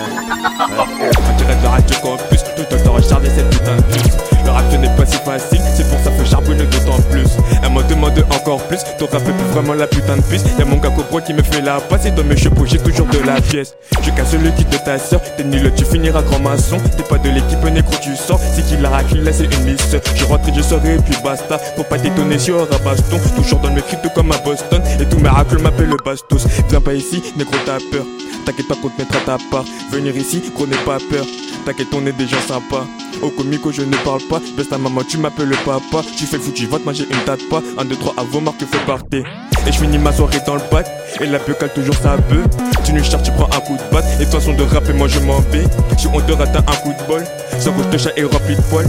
En 0.00 1.36
direct 1.36 1.62
de 1.62 1.66
Radio 1.66 1.96
Campus, 2.02 2.44
tout 2.56 2.62
le 2.70 2.82
temps 2.82 2.92
recharger 2.92 3.30
cette 3.30 3.50
putain 3.50 3.76
de 3.76 4.29
rap 4.60 4.80
n'est 4.80 4.96
pas 4.96 5.06
si 5.06 5.16
facile, 5.18 5.60
c'est 5.74 5.88
pour 5.88 5.98
ça 6.00 6.10
que 6.10 6.24
charbonne 6.24 6.58
d'autant 6.58 7.00
plus. 7.10 7.26
Elle 7.62 7.70
me 7.70 7.82
demande 7.88 8.24
encore 8.30 8.62
plus, 8.64 8.78
ton 8.98 9.06
rap 9.06 9.22
est 9.28 9.32
plus 9.32 9.52
vraiment 9.52 9.74
la 9.74 9.86
putain 9.86 10.16
de 10.16 10.22
piste. 10.22 10.46
Y'a 10.58 10.64
mon 10.64 10.76
gars 10.76 10.90
Cobro 10.90 11.20
qui 11.20 11.34
me 11.34 11.42
fait 11.42 11.62
la 11.62 11.80
passe. 11.80 12.06
Et 12.06 12.10
dans 12.10 12.24
mes 12.24 12.36
cheveux 12.36 12.66
j'ai 12.66 12.78
toujours 12.78 13.06
de 13.06 13.18
la 13.18 13.40
pièce. 13.40 13.74
Je 14.02 14.10
casse 14.10 14.32
le 14.34 14.50
kit 14.50 14.64
de 14.64 14.76
ta 14.76 14.98
soeur, 14.98 15.20
t'es 15.36 15.44
nul 15.44 15.72
tu 15.76 15.84
finiras 15.84 16.22
grand 16.22 16.40
maçon. 16.40 16.78
T'es 16.96 17.02
pas 17.02 17.18
de 17.18 17.30
l'équipe 17.30 17.62
négro 17.64 17.92
tu 18.00 18.14
sors, 18.16 18.40
si 18.54 18.62
qu'il 18.62 18.80
la 18.80 18.90
raclé 18.90 19.20
là 19.20 19.32
c'est 19.32 19.44
une 19.44 19.64
miss. 19.64 19.96
Je 20.14 20.24
rentre 20.24 20.48
et 20.48 20.54
je 20.54 20.62
sors 20.62 20.84
et 20.84 20.96
puis 20.96 21.14
basta, 21.22 21.58
pour 21.76 21.86
pas 21.86 21.98
détonner 21.98 22.38
sur 22.38 22.60
un 22.60 22.84
baston 22.84 23.18
Toujours 23.36 23.60
dans 23.60 23.70
mes 23.70 23.82
crypto 23.82 24.08
comme 24.14 24.32
à 24.32 24.38
Boston, 24.38 24.82
et 25.00 25.04
tous 25.04 25.18
mes 25.18 25.28
racles 25.28 25.58
m'appellent 25.58 25.88
le 25.88 25.96
bastos. 26.04 26.46
Viens 26.68 26.80
pas 26.80 26.94
ici, 26.94 27.22
négro 27.36 27.54
t'as 27.64 27.78
peur. 27.90 28.04
T'inquiète 28.44 28.68
pas 28.68 28.74
qu'on 28.74 28.88
te 28.88 29.00
mettra 29.00 29.20
ta 29.20 29.36
part. 29.50 29.64
Venir 29.92 30.16
ici, 30.16 30.42
gros 30.54 30.66
n'aie 30.66 30.76
pas 30.84 30.98
peur 31.10 31.26
T'inquiète 31.64 31.88
on 31.94 32.06
est 32.06 32.12
des 32.12 32.26
gens 32.26 32.40
sympas 32.46 32.86
Au 33.22 33.30
comico 33.30 33.70
je 33.72 33.82
ne 33.82 33.96
parle 33.98 34.22
pas. 34.28 34.40
Baisse 34.56 34.68
ta 34.68 34.78
maman 34.78 35.02
tu 35.02 35.18
m'appelles 35.18 35.48
le 35.48 35.56
papa. 35.56 36.02
Tu 36.16 36.24
fais 36.24 36.38
foutu 36.38 36.66
vote 36.66 36.84
moi 36.84 36.92
j'ai 36.92 37.04
une 37.04 37.24
tête 37.24 37.48
pas. 37.48 37.62
Un, 37.78 37.84
deux, 37.84 37.96
trois 37.96 38.14
à 38.16 38.22
vos 38.22 38.40
marques 38.40 38.64
fait 38.64 38.84
partir. 38.86 39.24
Et 39.66 39.72
je 39.72 39.78
finis 39.78 39.98
ma 39.98 40.12
soirée 40.12 40.40
dans 40.46 40.54
le 40.54 40.62
bac. 40.70 40.86
Et 41.20 41.26
la 41.26 41.38
cale 41.38 41.72
toujours 41.74 41.94
sa 41.94 42.16
bœuf 42.16 42.46
Tu 42.84 42.92
nous 42.92 43.04
charges 43.04 43.24
tu 43.24 43.32
prends 43.32 43.48
un 43.56 43.60
coup 43.60 43.76
de 43.76 43.94
batte 43.94 44.06
Et 44.20 44.26
toi 44.26 44.40
son 44.40 44.54
de 44.54 44.62
rap 44.62 44.88
et 44.88 44.92
moi 44.92 45.08
je 45.08 45.20
m'en 45.20 45.40
vais. 45.52 45.64
On 46.12 46.20
te 46.20 46.32
rate 46.32 46.56
un 46.56 46.62
coup 46.62 46.92
de 46.92 47.06
bol. 47.06 47.24
Sans 47.58 47.72
gauche 47.72 47.90
de 47.90 47.98
chat 47.98 48.10
et 48.16 48.24
rempli 48.24 48.56
de 48.56 48.62
poils 48.62 48.88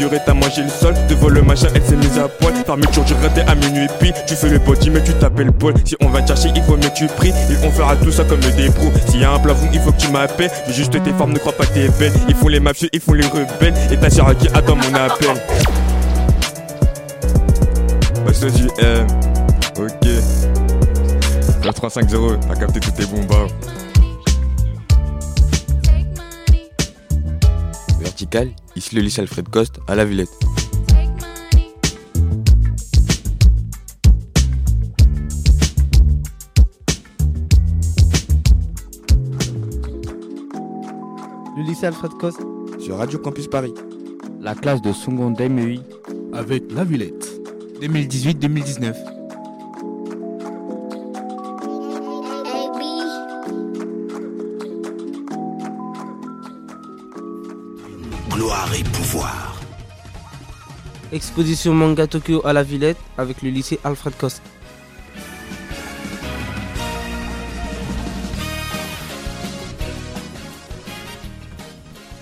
Défiguré 0.00 0.22
t'as 0.24 0.32
mangé 0.32 0.62
le 0.62 0.70
sol 0.70 0.94
Devant 1.10 1.28
le 1.28 1.42
machin 1.42 1.68
elle 1.74 1.82
s'est 1.82 1.96
mise 1.96 2.18
à 2.18 2.26
poil 2.26 2.54
Fermeture 2.64 3.04
tu 3.04 3.12
raté 3.12 3.42
à 3.42 3.54
minuit 3.54 3.86
puis 3.98 4.14
Tu 4.26 4.34
fais 4.34 4.48
le 4.48 4.58
body 4.58 4.88
mais 4.88 5.02
tu 5.02 5.12
t'appelles 5.12 5.52
Paul 5.52 5.74
Si 5.84 5.94
on 6.00 6.08
va 6.08 6.22
te 6.22 6.28
chercher 6.28 6.48
il 6.56 6.62
faut 6.62 6.78
mieux 6.78 6.88
que 6.88 6.94
tu 6.94 7.06
pries. 7.06 7.28
Et 7.28 7.66
on 7.66 7.70
fera 7.70 7.96
tout 7.96 8.10
ça 8.10 8.24
comme 8.24 8.40
des 8.40 8.70
pros 8.70 8.90
S'il 9.08 9.20
y 9.20 9.24
a 9.24 9.32
un 9.32 9.38
plafond 9.38 9.68
il 9.70 9.78
faut 9.80 9.92
que 9.92 9.98
tu 9.98 10.08
m'appelles. 10.08 10.50
J'ai 10.68 10.72
juste 10.72 11.02
tes 11.02 11.12
formes 11.12 11.34
ne 11.34 11.38
crois 11.38 11.52
pas 11.52 11.66
que 11.66 11.74
t'es 11.74 11.88
belle. 11.98 12.12
Ils 12.30 12.34
font 12.34 12.48
les 12.48 12.60
mafieux 12.60 12.88
ils 12.94 13.00
font 13.00 13.12
les 13.12 13.26
rebelles. 13.26 13.74
Et 13.90 13.98
ta 13.98 14.08
sœur 14.08 14.34
qui 14.38 14.48
attend 14.48 14.76
mon 14.76 14.94
appel? 14.94 15.28
Bah, 18.24 18.32
c'est 18.32 18.54
du 18.54 18.68
M. 18.78 19.06
Ok. 19.78 20.08
935-0, 21.62 22.38
t'as 22.48 22.54
capté 22.56 22.80
tous 22.80 22.92
tes 22.92 23.04
bombas. 23.04 23.48
Vertical, 28.20 28.54
ici 28.76 28.96
le 28.96 29.00
lycée 29.00 29.22
Alfred 29.22 29.48
Coste 29.48 29.80
à 29.88 29.94
la 29.94 30.04
Villette. 30.04 30.28
Le 41.56 41.62
lycée 41.62 41.86
Alfred 41.86 42.12
Coste. 42.20 42.42
Sur 42.78 42.98
Radio 42.98 43.18
Campus 43.18 43.46
Paris. 43.48 43.72
La 44.38 44.54
classe 44.54 44.82
de 44.82 44.92
seconde 44.92 45.40
MEI. 45.40 45.80
Avec 46.34 46.70
La 46.72 46.84
Villette. 46.84 47.26
2018-2019. 47.80 49.09
Exposition 61.12 61.74
Manga 61.74 62.06
Tokyo 62.06 62.40
à 62.46 62.52
la 62.52 62.62
Villette 62.62 62.96
avec 63.18 63.42
le 63.42 63.50
lycée 63.50 63.80
Alfred 63.82 64.16
Coste. 64.16 64.42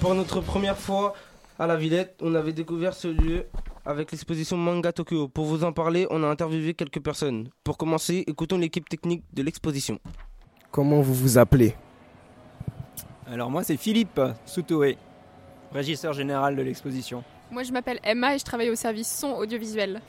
Pour 0.00 0.14
notre 0.14 0.40
première 0.40 0.78
fois 0.78 1.12
à 1.58 1.66
la 1.66 1.76
Villette, 1.76 2.16
on 2.22 2.34
avait 2.34 2.54
découvert 2.54 2.94
ce 2.94 3.08
lieu 3.08 3.44
avec 3.84 4.10
l'exposition 4.10 4.56
Manga 4.56 4.90
Tokyo. 4.90 5.28
Pour 5.28 5.44
vous 5.44 5.64
en 5.64 5.72
parler, 5.72 6.06
on 6.08 6.22
a 6.22 6.26
interviewé 6.26 6.72
quelques 6.72 7.02
personnes. 7.02 7.50
Pour 7.64 7.76
commencer, 7.76 8.24
écoutons 8.26 8.56
l'équipe 8.56 8.88
technique 8.88 9.22
de 9.34 9.42
l'exposition. 9.42 9.98
Comment 10.70 11.02
vous 11.02 11.14
vous 11.14 11.36
appelez? 11.36 11.74
Alors 13.26 13.50
moi 13.50 13.62
c'est 13.64 13.76
Philippe 13.76 14.18
Soutoué, 14.46 14.96
régisseur 15.74 16.14
général 16.14 16.56
de 16.56 16.62
l'exposition. 16.62 17.22
Moi 17.50 17.62
je 17.62 17.72
m'appelle 17.72 17.98
Emma 18.04 18.34
et 18.34 18.38
je 18.38 18.44
travaille 18.44 18.70
au 18.70 18.74
service 18.74 19.08
son 19.08 19.32
audiovisuel. 19.32 20.00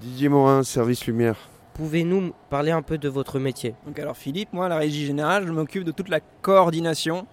Didier 0.00 0.28
Morin, 0.28 0.62
service 0.62 1.06
lumière. 1.06 1.36
Pouvez-nous 1.74 2.32
parler 2.50 2.70
un 2.70 2.82
peu 2.82 2.98
de 2.98 3.08
votre 3.08 3.40
métier 3.40 3.74
Donc 3.86 3.98
alors 3.98 4.16
Philippe, 4.16 4.52
moi 4.52 4.66
à 4.66 4.68
la 4.68 4.76
régie 4.76 5.04
générale, 5.04 5.46
je 5.46 5.52
m'occupe 5.52 5.82
de 5.82 5.90
toute 5.90 6.08
la 6.08 6.20
coordination, 6.20 7.26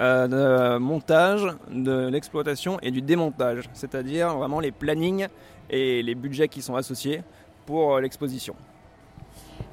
euh, 0.00 0.28
de 0.28 0.78
montage, 0.78 1.46
de 1.70 2.08
l'exploitation 2.08 2.78
et 2.82 2.90
du 2.90 3.00
démontage, 3.00 3.70
c'est-à-dire 3.72 4.36
vraiment 4.36 4.60
les 4.60 4.72
plannings 4.72 5.28
et 5.70 6.02
les 6.02 6.14
budgets 6.14 6.48
qui 6.48 6.60
sont 6.60 6.76
associés 6.76 7.22
pour 7.64 7.96
euh, 7.96 8.00
l'exposition. 8.02 8.54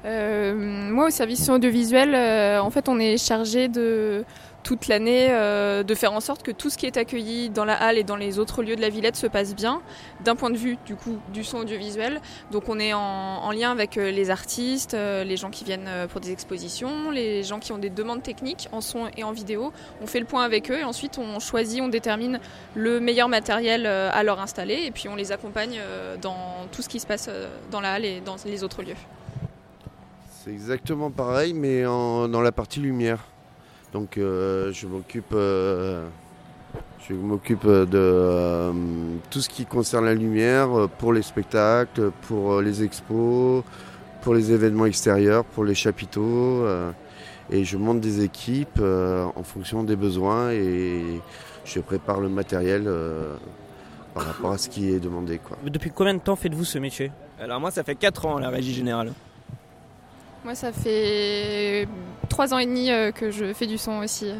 Euh, 0.04 0.54
moi 0.90 1.06
au 1.06 1.10
service 1.10 1.44
son 1.44 1.54
audiovisuel, 1.54 2.14
euh, 2.14 2.60
en 2.60 2.70
fait 2.70 2.88
on 2.88 2.98
est 2.98 3.16
chargé 3.16 3.68
de 3.68 4.24
toute 4.64 4.88
l'année 4.88 5.28
euh, 5.30 5.82
de 5.84 5.94
faire 5.94 6.12
en 6.12 6.20
sorte 6.20 6.42
que 6.42 6.50
tout 6.50 6.70
ce 6.70 6.78
qui 6.78 6.86
est 6.86 6.96
accueilli 6.96 7.50
dans 7.50 7.64
la 7.64 7.74
halle 7.74 7.98
et 7.98 8.02
dans 8.02 8.16
les 8.16 8.38
autres 8.38 8.62
lieux 8.62 8.74
de 8.74 8.80
la 8.80 8.88
Villette 8.88 9.14
se 9.14 9.26
passe 9.26 9.54
bien, 9.54 9.82
d'un 10.24 10.34
point 10.34 10.50
de 10.50 10.56
vue 10.56 10.78
du 10.86 10.96
coup 10.96 11.18
du 11.32 11.44
son 11.44 11.58
audiovisuel. 11.58 12.20
Donc 12.50 12.68
on 12.68 12.80
est 12.80 12.94
en, 12.94 13.00
en 13.00 13.50
lien 13.52 13.70
avec 13.70 13.96
euh, 13.96 14.10
les 14.10 14.30
artistes, 14.30 14.94
euh, 14.94 15.22
les 15.22 15.36
gens 15.36 15.50
qui 15.50 15.64
viennent 15.64 15.88
pour 16.08 16.20
des 16.20 16.32
expositions, 16.32 17.10
les 17.10 17.42
gens 17.44 17.60
qui 17.60 17.72
ont 17.72 17.78
des 17.78 17.90
demandes 17.90 18.22
techniques 18.22 18.68
en 18.72 18.80
son 18.80 19.08
et 19.16 19.22
en 19.22 19.32
vidéo. 19.32 19.70
On 20.02 20.06
fait 20.06 20.20
le 20.20 20.26
point 20.26 20.42
avec 20.42 20.70
eux 20.70 20.78
et 20.78 20.84
ensuite 20.84 21.18
on 21.18 21.38
choisit, 21.38 21.82
on 21.82 21.88
détermine 21.88 22.40
le 22.74 23.00
meilleur 23.00 23.28
matériel 23.28 23.86
à 23.86 24.22
leur 24.22 24.40
installer 24.40 24.84
et 24.86 24.90
puis 24.90 25.08
on 25.08 25.14
les 25.14 25.30
accompagne 25.30 25.78
dans 26.22 26.66
tout 26.72 26.80
ce 26.80 26.88
qui 26.88 27.00
se 27.00 27.06
passe 27.06 27.28
dans 27.70 27.80
la 27.80 27.92
halle 27.92 28.04
et 28.06 28.20
dans 28.20 28.36
les 28.46 28.64
autres 28.64 28.82
lieux. 28.82 28.96
C'est 30.42 30.50
exactement 30.50 31.10
pareil, 31.10 31.52
mais 31.52 31.82
dans 31.82 32.40
la 32.40 32.52
partie 32.52 32.80
lumière. 32.80 33.20
Donc 33.94 34.18
euh, 34.18 34.72
je 34.72 34.88
m'occupe, 34.88 35.32
euh, 35.34 36.04
je 37.08 37.14
m'occupe 37.14 37.64
de 37.64 37.88
euh, 37.94 38.72
tout 39.30 39.40
ce 39.40 39.48
qui 39.48 39.64
concerne 39.66 40.04
la 40.04 40.14
lumière 40.14 40.88
pour 40.98 41.12
les 41.12 41.22
spectacles, 41.22 42.10
pour 42.22 42.60
les 42.60 42.82
expos, 42.82 43.62
pour 44.22 44.34
les 44.34 44.50
événements 44.50 44.86
extérieurs, 44.86 45.44
pour 45.44 45.64
les 45.64 45.76
chapiteaux. 45.76 46.64
euh, 46.66 46.90
et 47.50 47.62
je 47.62 47.76
monte 47.76 48.00
des 48.00 48.24
équipes 48.24 48.80
euh, 48.80 49.26
en 49.36 49.42
fonction 49.44 49.84
des 49.84 49.96
besoins 49.96 50.50
et 50.50 51.20
je 51.64 51.78
prépare 51.78 52.20
le 52.20 52.28
matériel 52.30 52.84
euh, 52.86 53.36
par 54.14 54.24
rapport 54.24 54.52
à 54.52 54.58
ce 54.58 54.68
qui 54.70 54.90
est 54.90 54.98
demandé. 54.98 55.38
Quoi. 55.38 55.56
Depuis 55.64 55.90
combien 55.90 56.14
de 56.14 56.20
temps 56.20 56.36
faites-vous 56.36 56.64
ce 56.64 56.78
métier? 56.78 57.12
Alors 57.38 57.60
moi 57.60 57.70
ça 57.70 57.84
fait 57.84 57.94
4 57.94 58.26
ans 58.26 58.36
à 58.38 58.40
la 58.40 58.48
régie 58.48 58.72
générale. 58.74 59.12
Moi 60.44 60.54
ça 60.54 60.72
fait 60.72 61.88
trois 62.28 62.52
ans 62.52 62.58
et 62.58 62.66
demi 62.66 62.90
euh, 62.90 63.12
que 63.12 63.30
je 63.30 63.52
fais 63.52 63.66
du 63.66 63.78
son 63.78 63.98
aussi. 64.02 64.30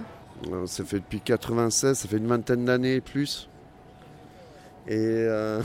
Euh, 0.52 0.66
Ça 0.66 0.84
fait 0.84 0.96
depuis 0.98 1.20
96, 1.20 1.98
ça 1.98 2.08
fait 2.08 2.18
une 2.18 2.26
vingtaine 2.26 2.64
d'années 2.64 2.96
et 2.96 3.00
plus. 3.00 3.48
Et, 4.86 4.96
euh, 4.98 5.62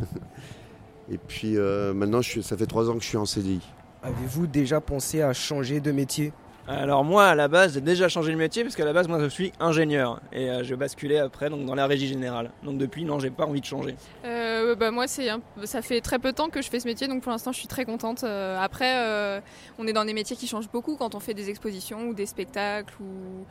et 1.10 1.18
puis 1.18 1.56
euh, 1.56 1.92
maintenant, 1.94 2.22
je 2.22 2.30
suis- 2.30 2.42
ça 2.42 2.56
fait 2.56 2.66
trois 2.66 2.88
ans 2.90 2.94
que 2.94 3.02
je 3.02 3.08
suis 3.08 3.16
en 3.16 3.26
CDI. 3.26 3.60
Avez-vous 4.02 4.46
déjà 4.46 4.80
pensé 4.80 5.22
à 5.22 5.32
changer 5.32 5.80
de 5.80 5.90
métier? 5.90 6.32
Alors 6.68 7.04
moi 7.04 7.26
à 7.26 7.34
la 7.34 7.48
base 7.48 7.74
j'ai 7.74 7.80
déjà 7.80 8.08
changé 8.08 8.32
de 8.32 8.36
métier 8.36 8.64
parce 8.64 8.74
qu'à 8.74 8.84
la 8.84 8.92
base 8.92 9.06
moi 9.06 9.20
je 9.20 9.26
suis 9.26 9.52
ingénieur 9.60 10.20
et 10.32 10.50
euh, 10.50 10.64
je 10.64 10.74
basculais 10.74 11.18
après 11.18 11.48
donc 11.48 11.64
dans 11.64 11.74
la 11.74 11.86
régie 11.86 12.08
générale. 12.08 12.50
Donc 12.64 12.78
depuis 12.78 13.04
non 13.04 13.20
j'ai 13.20 13.30
pas 13.30 13.46
envie 13.46 13.60
de 13.60 13.66
changer. 13.66 13.94
Euh, 14.66 14.74
bah, 14.74 14.90
moi, 14.90 15.06
c'est 15.06 15.28
ça 15.64 15.82
fait 15.82 16.00
très 16.00 16.18
peu 16.18 16.30
de 16.30 16.36
temps 16.36 16.48
que 16.48 16.62
je 16.62 16.68
fais 16.68 16.80
ce 16.80 16.86
métier, 16.86 17.08
donc 17.08 17.22
pour 17.22 17.32
l'instant, 17.32 17.52
je 17.52 17.58
suis 17.58 17.68
très 17.68 17.84
contente. 17.84 18.24
Euh, 18.24 18.58
après, 18.60 18.96
euh, 18.96 19.40
on 19.78 19.86
est 19.86 19.92
dans 19.92 20.04
des 20.04 20.14
métiers 20.14 20.36
qui 20.36 20.46
changent 20.46 20.70
beaucoup 20.70 20.96
quand 20.96 21.14
on 21.14 21.20
fait 21.20 21.34
des 21.34 21.50
expositions 21.50 22.08
ou 22.08 22.14
des 22.14 22.26
spectacles, 22.26 22.94
ou 23.00 23.44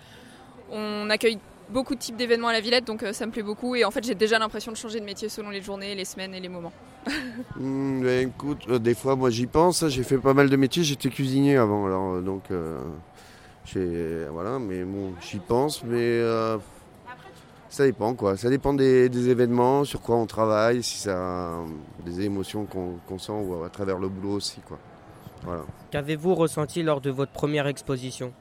on 0.71 1.09
accueille 1.09 1.39
beaucoup 1.69 1.95
de 1.95 1.99
types 1.99 2.15
d'événements 2.15 2.49
à 2.49 2.53
la 2.53 2.59
Villette, 2.59 2.85
donc 2.85 3.03
ça 3.11 3.25
me 3.25 3.31
plaît 3.31 3.43
beaucoup. 3.43 3.75
Et 3.75 3.85
en 3.85 3.91
fait, 3.91 4.03
j'ai 4.03 4.15
déjà 4.15 4.39
l'impression 4.39 4.71
de 4.71 4.77
changer 4.77 4.99
de 4.99 5.05
métier 5.05 5.29
selon 5.29 5.49
les 5.49 5.61
journées, 5.61 5.95
les 5.95 6.05
semaines 6.05 6.33
et 6.33 6.39
les 6.39 6.49
moments. 6.49 6.73
Hmm, 7.57 8.01
ben, 8.01 8.27
écoute, 8.29 8.63
euh, 8.69 8.79
des 8.79 8.95
fois, 8.95 9.15
moi 9.15 9.29
j'y 9.29 9.45
pense. 9.47 9.83
hein, 9.83 9.87
J'ai 9.89 10.03
fait 10.03 10.17
pas 10.17 10.33
mal 10.33 10.49
de 10.49 10.55
métiers. 10.57 10.83
J'étais 10.83 11.09
cuisinier 11.09 11.55
avant, 11.57 11.85
alors 11.85 12.15
euh, 12.15 12.21
donc 12.21 12.43
euh, 12.51 12.79
j'ai 13.65 14.25
voilà. 14.31 14.59
Mais 14.59 14.83
bon, 14.83 15.13
j'y 15.21 15.39
pense, 15.39 15.83
mais 15.83 15.97
euh, 16.01 16.57
ça 17.69 17.85
dépend 17.85 18.13
quoi. 18.15 18.35
Ça 18.37 18.49
dépend 18.49 18.73
des, 18.73 19.07
des 19.09 19.29
événements, 19.29 19.83
sur 19.85 20.01
quoi 20.01 20.15
on 20.17 20.25
travaille, 20.25 20.83
si 20.83 20.97
ça, 20.97 21.51
des 22.05 22.21
émotions 22.21 22.65
qu'on 22.65 23.19
sent 23.19 23.31
ou 23.31 23.63
à 23.63 23.69
travers 23.69 23.99
le 23.99 24.09
boulot 24.09 24.33
aussi 24.35 24.59
quoi. 24.61 24.77
Voilà. 25.43 25.61
Qu'avez-vous 25.91 26.33
ressenti 26.35 26.81
lors 26.83 26.99
de 27.01 27.11
votre 27.11 27.31
première 27.31 27.67
exposition? 27.67 28.33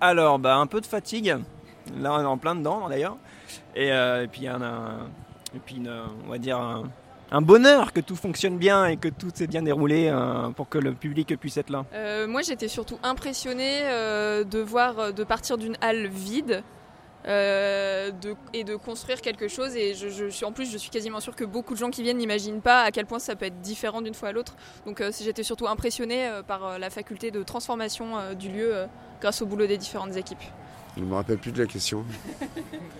Alors, 0.00 0.38
bah, 0.38 0.56
un 0.56 0.66
peu 0.66 0.80
de 0.80 0.86
fatigue. 0.86 1.36
Là, 1.98 2.14
on 2.14 2.20
est 2.20 2.24
en 2.24 2.38
plein 2.38 2.54
dedans, 2.54 2.88
d'ailleurs. 2.88 3.16
Et, 3.76 3.92
euh, 3.92 4.24
et 4.24 4.28
puis, 4.28 4.46
un, 4.48 4.62
un- 4.62 5.08
et 5.54 5.58
puis 5.58 5.76
une, 5.76 5.92
on 6.26 6.30
va 6.30 6.38
dire, 6.38 6.58
un, 6.58 6.84
un 7.32 7.40
bonheur 7.40 7.92
que 7.92 8.00
tout 8.00 8.16
fonctionne 8.16 8.58
bien 8.58 8.86
et 8.86 8.96
que 8.96 9.08
tout 9.08 9.30
s'est 9.34 9.46
bien 9.46 9.62
déroulé 9.62 10.08
euh, 10.08 10.50
pour 10.50 10.68
que 10.68 10.78
le 10.78 10.92
public 10.94 11.36
puisse 11.38 11.56
être 11.56 11.70
là. 11.70 11.84
Euh, 11.92 12.26
moi, 12.26 12.42
j'étais 12.42 12.68
surtout 12.68 12.98
impressionnée 13.02 13.80
euh, 13.84 14.44
de 14.44 14.58
voir, 14.60 14.98
euh, 14.98 15.12
de 15.12 15.24
partir 15.24 15.56
d'une 15.58 15.76
halle 15.80 16.06
vide 16.08 16.62
euh, 17.26 18.10
de- 18.12 18.34
et 18.54 18.64
de 18.64 18.74
construire 18.76 19.20
quelque 19.20 19.46
chose. 19.46 19.76
Et 19.76 19.94
je, 19.94 20.08
je 20.08 20.28
suis, 20.30 20.44
en 20.44 20.52
plus, 20.52 20.70
je 20.72 20.78
suis 20.78 20.88
quasiment 20.90 21.20
sûre 21.20 21.36
que 21.36 21.44
beaucoup 21.44 21.74
de 21.74 21.78
gens 21.78 21.90
qui 21.90 22.02
viennent 22.02 22.16
n'imaginent 22.16 22.62
pas 22.62 22.82
à 22.82 22.90
quel 22.90 23.04
point 23.06 23.18
ça 23.18 23.36
peut 23.36 23.44
être 23.46 23.60
différent 23.60 24.00
d'une 24.00 24.14
fois 24.14 24.30
à 24.30 24.32
l'autre. 24.32 24.54
Donc, 24.86 25.00
euh, 25.00 25.10
j'étais 25.20 25.42
surtout 25.42 25.68
impressionnée 25.68 26.26
euh, 26.28 26.42
par 26.42 26.64
euh, 26.66 26.78
la 26.78 26.88
faculté 26.90 27.30
de 27.30 27.42
transformation 27.42 28.18
euh, 28.18 28.34
du 28.34 28.48
lieu 28.48 28.74
euh, 28.74 28.86
grâce 29.20 29.42
au 29.42 29.46
boulot 29.46 29.66
des 29.66 29.76
différentes 29.78 30.16
équipes. 30.16 30.42
Je 30.96 31.02
me 31.04 31.14
rappelle 31.14 31.38
plus 31.38 31.52
de 31.52 31.60
la 31.62 31.66
question. 31.68 32.04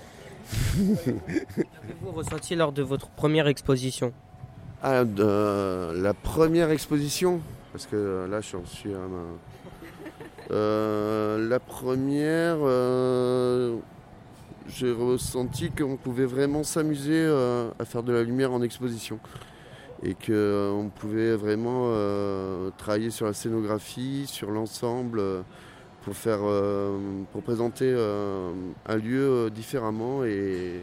Qu'avez-vous 0.77 2.11
ressenti 2.13 2.55
lors 2.57 2.73
de 2.73 2.83
votre 2.83 3.09
première 3.11 3.47
exposition 3.49 4.13
Ah, 4.83 5.05
de- 5.05 5.93
la 6.01 6.15
première 6.15 6.71
exposition? 6.71 7.41
Parce 7.73 7.87
que 7.87 8.27
là, 8.31 8.41
j'en 8.41 8.65
suis 8.65 8.93
à 8.95 8.99
ma- 8.99 10.53
Euh, 10.53 11.49
la 11.49 11.61
première, 11.61 12.57
euh, 12.63 13.77
j'ai 14.69 14.91
ressenti 14.91 15.71
qu'on 15.71 15.97
pouvait 15.97 16.25
vraiment 16.25 16.65
s'amuser 16.65 17.13
euh, 17.25 17.71
à 17.79 17.85
faire 17.85 18.03
de 18.03 18.13
la 18.13 18.25
lumière 18.25 18.53
en 18.53 18.61
exposition. 18.63 19.21
Et 20.03 20.15
qu'on 20.15 20.91
pouvait 20.99 21.37
vraiment 21.37 21.91
euh, 21.93 22.71
travailler 22.79 23.11
sur 23.11 23.27
la 23.27 23.33
scénographie, 23.35 24.25
sur 24.27 24.51
l'ensemble, 24.51 25.21
euh, 25.21 25.43
pour, 26.03 26.15
faire, 26.15 26.41
euh, 26.43 26.99
pour 27.33 27.43
présenter 27.43 27.85
euh, 27.87 28.51
un 28.87 28.97
lieu 28.97 29.47
euh, 29.47 29.51
différemment 29.51 30.25
et, 30.25 30.83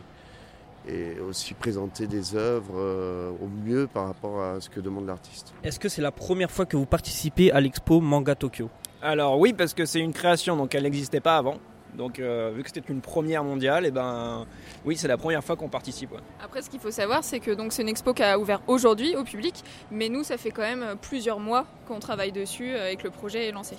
et 0.87 1.19
aussi 1.19 1.53
présenter 1.53 2.07
des 2.07 2.35
œuvres 2.35 2.75
euh, 2.77 3.31
au 3.41 3.47
mieux 3.47 3.87
par 3.87 4.05
rapport 4.07 4.41
à 4.41 4.61
ce 4.61 4.69
que 4.69 4.79
demande 4.79 5.07
l'artiste. 5.07 5.53
Est-ce 5.63 5.79
que 5.79 5.89
c'est 5.89 6.01
la 6.01 6.11
première 6.11 6.51
fois 6.51 6.65
que 6.65 6.77
vous 6.77 6.85
participez 6.85 7.51
à 7.51 7.59
l'expo 7.59 7.99
Manga 7.99 8.35
Tokyo? 8.35 8.69
Alors 9.01 9.39
oui, 9.39 9.53
parce 9.53 9.73
que 9.73 9.85
c'est 9.85 9.99
une 9.99 10.13
création, 10.13 10.55
donc 10.55 10.73
elle 10.75 10.83
n'existait 10.83 11.19
pas 11.19 11.37
avant. 11.37 11.57
Donc 11.95 12.19
euh, 12.19 12.51
vu 12.55 12.61
que 12.63 12.69
c'était 12.71 12.91
une 12.93 13.01
première 13.01 13.43
mondiale, 13.43 13.85
et 13.85 13.91
ben 13.91 14.45
oui, 14.85 14.97
c'est 14.97 15.07
la 15.07 15.17
première 15.17 15.43
fois 15.43 15.55
qu'on 15.55 15.69
participe. 15.69 16.11
ouais. 16.11 16.19
Après, 16.43 16.61
ce 16.61 16.69
qu'il 16.69 16.79
faut 16.79 16.91
savoir, 16.91 17.23
c'est 17.23 17.39
que 17.39 17.51
donc 17.51 17.73
c'est 17.73 17.81
une 17.81 17.89
expo 17.89 18.13
qui 18.13 18.21
a 18.23 18.37
ouvert 18.37 18.61
aujourd'hui 18.67 19.15
au 19.15 19.23
public, 19.23 19.63
mais 19.89 20.07
nous, 20.09 20.23
ça 20.23 20.37
fait 20.37 20.51
quand 20.51 20.61
même 20.61 20.95
plusieurs 21.01 21.39
mois 21.39 21.65
qu'on 21.87 21.99
travaille 21.99 22.31
dessus 22.31 22.71
et 22.75 22.95
que 22.97 23.03
le 23.05 23.09
projet 23.09 23.47
est 23.47 23.51
lancé. 23.51 23.77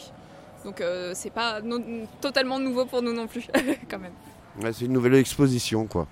Donc 0.65 0.81
euh, 0.81 1.13
c'est 1.15 1.31
pas 1.31 1.61
no- 1.61 1.81
totalement 2.21 2.59
nouveau 2.59 2.85
pour 2.87 3.03
nous 3.03 3.13
non 3.13 3.27
plus, 3.27 3.47
quand 3.91 3.99
même. 3.99 4.13
Ouais, 4.61 4.73
c'est 4.73 4.87
une 4.87 4.93
nouvelle 4.93 5.15
exposition, 5.15 5.87
quoi. 5.87 6.07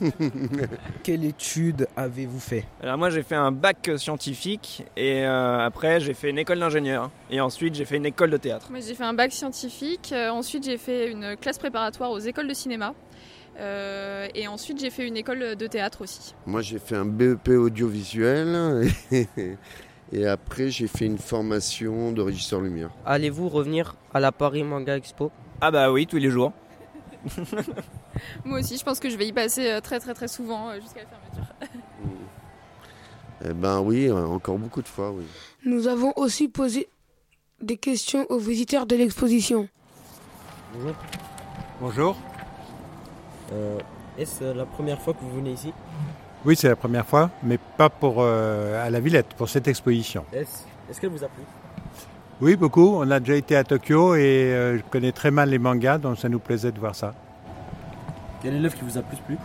Quelle 1.02 1.24
étude 1.24 1.88
avez-vous 1.96 2.40
fait? 2.40 2.64
Alors 2.82 2.98
moi 2.98 3.08
j'ai 3.10 3.22
fait 3.22 3.34
un 3.34 3.52
bac 3.52 3.90
scientifique 3.96 4.84
et 4.96 5.24
euh, 5.24 5.64
après 5.64 6.00
j'ai 6.00 6.12
fait 6.14 6.30
une 6.30 6.38
école 6.38 6.58
d'ingénieur 6.58 7.10
et 7.30 7.40
ensuite 7.40 7.74
j'ai 7.74 7.84
fait 7.84 7.96
une 7.96 8.06
école 8.06 8.30
de 8.30 8.36
théâtre. 8.36 8.66
Moi, 8.70 8.80
j'ai 8.80 8.94
fait 8.94 9.04
un 9.04 9.14
bac 9.14 9.32
scientifique, 9.32 10.10
euh, 10.12 10.28
ensuite 10.30 10.64
j'ai 10.64 10.76
fait 10.76 11.10
une 11.10 11.36
classe 11.36 11.58
préparatoire 11.58 12.10
aux 12.10 12.18
écoles 12.18 12.48
de 12.48 12.54
cinéma, 12.54 12.94
euh, 13.58 14.28
et 14.34 14.48
ensuite 14.48 14.78
j'ai 14.80 14.90
fait 14.90 15.06
une 15.06 15.16
école 15.16 15.56
de 15.56 15.66
théâtre 15.66 16.02
aussi. 16.02 16.34
Moi, 16.46 16.60
j'ai 16.62 16.78
fait 16.78 16.96
un 16.96 17.06
BEP 17.06 17.48
audiovisuel 17.48 18.88
et, 19.12 19.26
et 20.12 20.26
après, 20.26 20.70
j'ai 20.70 20.86
fait 20.86 21.06
une 21.06 21.18
formation 21.18 22.12
de 22.12 22.22
régisseur 22.22 22.60
lumière. 22.60 22.90
Allez-vous 23.04 23.48
revenir 23.48 23.96
à 24.14 24.20
la 24.20 24.32
Paris 24.32 24.62
Manga 24.62 24.96
Expo? 24.96 25.30
Ah 25.60 25.70
bah 25.70 25.90
oui, 25.90 26.06
tous 26.06 26.18
les 26.18 26.30
jours. 26.30 26.52
Moi 28.44 28.60
aussi, 28.60 28.76
je 28.78 28.84
pense 28.84 29.00
que 29.00 29.10
je 29.10 29.16
vais 29.16 29.26
y 29.26 29.32
passer 29.32 29.70
euh, 29.70 29.80
très 29.80 29.98
très 29.98 30.14
très 30.14 30.28
souvent 30.28 30.70
euh, 30.70 30.80
jusqu'à 30.80 31.00
la 31.00 31.06
fermeture. 31.06 31.54
Eh 33.44 33.52
ben 33.52 33.80
oui, 33.80 34.08
euh, 34.08 34.26
encore 34.26 34.56
beaucoup 34.56 34.80
de 34.80 34.88
fois, 34.88 35.10
oui. 35.12 35.24
Nous 35.64 35.88
avons 35.88 36.14
aussi 36.16 36.48
posé 36.48 36.88
des 37.60 37.76
questions 37.76 38.24
aux 38.30 38.38
visiteurs 38.38 38.86
de 38.86 38.96
l'exposition. 38.96 39.68
Bonjour. 40.72 40.94
Bonjour. 41.80 42.16
Euh, 43.52 43.78
Est-ce 44.18 44.42
la 44.42 44.64
première 44.64 45.00
fois 45.00 45.12
que 45.12 45.20
vous 45.20 45.36
venez 45.36 45.52
ici? 45.52 45.72
Oui, 46.46 46.54
c'est 46.54 46.68
la 46.68 46.76
première 46.76 47.04
fois, 47.04 47.30
mais 47.42 47.58
pas 47.58 47.90
pour 47.90 48.18
euh, 48.18 48.86
à 48.86 48.88
la 48.88 49.00
Villette, 49.00 49.34
pour 49.36 49.48
cette 49.48 49.66
exposition. 49.66 50.24
Est-ce 50.32 50.62
est 50.88 51.00
qu'elle 51.00 51.10
vous 51.10 51.24
a 51.24 51.26
plu? 51.26 51.42
Oui, 52.40 52.54
beaucoup. 52.54 52.94
On 52.96 53.10
a 53.10 53.18
déjà 53.18 53.34
été 53.34 53.56
à 53.56 53.64
Tokyo 53.64 54.14
et 54.14 54.20
euh, 54.54 54.78
je 54.78 54.82
connais 54.84 55.10
très 55.10 55.32
mal 55.32 55.50
les 55.50 55.58
mangas, 55.58 55.98
donc 55.98 56.18
ça 56.18 56.28
nous 56.28 56.38
plaisait 56.38 56.70
de 56.70 56.78
voir 56.78 56.94
ça. 56.94 57.14
Quelle 58.40 58.54
est 58.54 58.60
l'œuvre 58.60 58.76
qui 58.76 58.84
vous 58.84 58.96
a 58.96 59.02
plus 59.02 59.16
plu? 59.16 59.36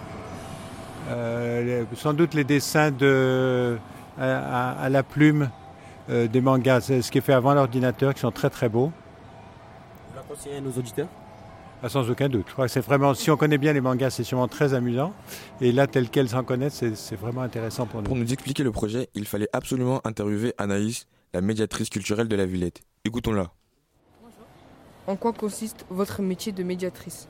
Euh, 1.09 1.83
sans 1.95 2.13
doute 2.13 2.35
les 2.35 2.43
dessins 2.43 2.91
de, 2.91 3.79
à, 4.19 4.69
à- 4.69 4.83
à 4.83 4.89
la 4.89 5.01
plume 5.01 5.49
des 6.07 6.41
mangas, 6.41 6.81
c'est 6.81 7.01
ce 7.01 7.09
qui 7.11 7.19
est 7.19 7.21
fait 7.21 7.33
avant 7.33 7.53
l'ordinateur, 7.53 8.13
qui 8.13 8.19
sont 8.19 8.31
très 8.31 8.49
très 8.49 8.67
beaux. 8.69 8.91
Vous 10.09 10.15
la 10.17 10.21
conseillez 10.23 10.57
à 10.57 10.61
nos 10.61 10.71
auditeurs 10.71 11.07
Ah, 11.83 11.89
sans 11.89 12.07
aucun 12.11 12.29
doute. 12.29 12.45
Je 12.47 12.53
crois 12.53 12.67
que 12.67 12.71
c'est 12.71 12.81
vraiment, 12.81 13.15
si 13.15 13.31
on 13.31 13.37
connaît 13.37 13.57
bien 13.57 13.73
les 13.73 13.81
mangas, 13.81 14.11
c'est 14.11 14.23
sûrement 14.23 14.47
très 14.47 14.75
amusant. 14.75 15.13
Et 15.61 15.71
là, 15.71 15.87
tel 15.87 16.09
quel 16.09 16.29
sans 16.29 16.43
connaître, 16.43 16.75
c'est 16.75 16.95
c'est 16.95 17.15
vraiment 17.15 17.41
intéressant 17.41 17.87
pour 17.87 18.01
nous. 18.01 18.07
Pour 18.07 18.15
nous 18.15 18.31
expliquer 18.31 18.63
le 18.63 18.71
projet, 18.71 19.09
il 19.15 19.25
fallait 19.25 19.49
absolument 19.51 19.99
interviewer 20.03 20.53
Anaïs, 20.59 21.07
la 21.33 21.41
médiatrice 21.41 21.89
culturelle 21.89 22.27
de 22.27 22.35
la 22.35 22.45
Villette. 22.45 22.81
Écoutons-la. 23.03 23.47
En 25.07 25.15
quoi 25.15 25.33
consiste 25.33 25.85
votre 25.89 26.21
métier 26.21 26.51
de 26.51 26.61
médiatrice? 26.61 27.27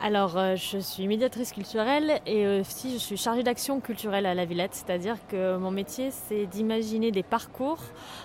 Alors, 0.00 0.38
euh, 0.38 0.56
je 0.56 0.78
suis 0.78 1.06
médiatrice 1.06 1.52
culturelle 1.52 2.20
et 2.26 2.60
aussi 2.60 2.94
je 2.94 2.98
suis 2.98 3.16
chargée 3.18 3.42
d'action 3.42 3.80
culturelle 3.80 4.24
à 4.24 4.34
la 4.34 4.46
Villette, 4.46 4.74
c'est-à-dire 4.74 5.16
que 5.28 5.58
mon 5.58 5.70
métier, 5.70 6.10
c'est 6.10 6.46
d'imaginer 6.46 7.10
des 7.10 7.22
parcours 7.22 7.82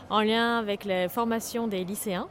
en 0.09 0.21
lien 0.21 0.57
avec 0.57 0.85
les 0.85 1.09
formations 1.09 1.67
des 1.67 1.83
lycéens 1.83 2.27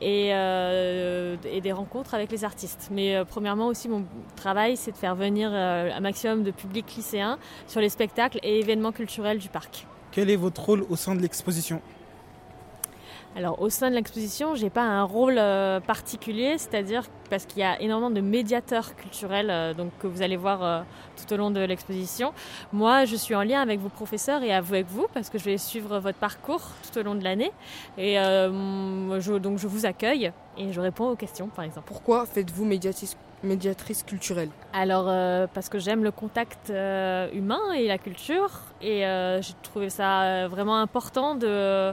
et, 0.00 0.30
euh, 0.32 1.36
et 1.44 1.60
des 1.60 1.72
rencontres 1.72 2.14
avec 2.14 2.30
les 2.30 2.44
artistes. 2.44 2.88
Mais 2.90 3.16
euh, 3.16 3.24
premièrement 3.24 3.68
aussi, 3.68 3.88
mon 3.88 4.04
travail, 4.36 4.76
c'est 4.76 4.92
de 4.92 4.96
faire 4.96 5.14
venir 5.14 5.50
euh, 5.52 5.90
un 5.92 6.00
maximum 6.00 6.42
de 6.42 6.50
public 6.50 6.94
lycéen 6.96 7.38
sur 7.66 7.80
les 7.80 7.88
spectacles 7.88 8.38
et 8.42 8.60
événements 8.60 8.92
culturels 8.92 9.38
du 9.38 9.48
parc. 9.48 9.86
Quel 10.12 10.30
est 10.30 10.36
votre 10.36 10.62
rôle 10.62 10.84
au 10.88 10.96
sein 10.96 11.14
de 11.14 11.20
l'exposition? 11.22 11.80
Alors 13.36 13.60
au 13.60 13.68
sein 13.68 13.90
de 13.90 13.96
l'exposition, 13.96 14.54
j'ai 14.54 14.70
pas 14.70 14.82
un 14.82 15.02
rôle 15.02 15.38
euh, 15.38 15.80
particulier, 15.80 16.56
c'est-à-dire 16.56 17.02
parce 17.30 17.46
qu'il 17.46 17.58
y 17.58 17.64
a 17.64 17.80
énormément 17.80 18.10
de 18.12 18.20
médiateurs 18.20 18.94
culturels 18.94 19.50
euh, 19.50 19.74
donc 19.74 19.90
que 19.98 20.06
vous 20.06 20.22
allez 20.22 20.36
voir 20.36 20.62
euh, 20.62 20.82
tout 21.16 21.34
au 21.34 21.36
long 21.36 21.50
de 21.50 21.58
l'exposition. 21.58 22.32
Moi, 22.72 23.06
je 23.06 23.16
suis 23.16 23.34
en 23.34 23.42
lien 23.42 23.60
avec 23.60 23.80
vos 23.80 23.88
professeurs 23.88 24.44
et 24.44 24.52
avec 24.54 24.86
vous 24.86 25.06
parce 25.12 25.30
que 25.30 25.38
je 25.38 25.44
vais 25.46 25.58
suivre 25.58 25.98
votre 25.98 26.18
parcours 26.18 26.62
tout 26.92 26.96
au 27.00 27.02
long 27.02 27.16
de 27.16 27.24
l'année 27.24 27.50
et 27.98 28.20
euh, 28.20 29.20
je- 29.20 29.32
donc 29.38 29.58
je 29.58 29.66
vous 29.66 29.84
accueille 29.84 30.30
et 30.56 30.72
je 30.72 30.80
réponds 30.80 31.08
aux 31.10 31.16
questions 31.16 31.48
par 31.48 31.64
exemple. 31.64 31.88
Pourquoi 31.88 32.26
faites-vous 32.26 32.64
médiatrice, 32.64 33.16
médiatrice 33.42 34.04
culturelle? 34.04 34.50
Alors, 34.72 35.06
euh, 35.08 35.48
parce 35.52 35.68
que 35.68 35.80
j'aime 35.80 36.04
le 36.04 36.12
contact 36.12 36.70
humain 36.70 37.72
et 37.76 37.88
la 37.88 37.98
culture, 37.98 38.50
et 38.80 39.04
euh, 39.04 39.42
j'ai 39.42 39.54
trouvé 39.64 39.90
ça 39.90 40.46
vraiment 40.46 40.78
important 40.78 41.34
de, 41.34 41.92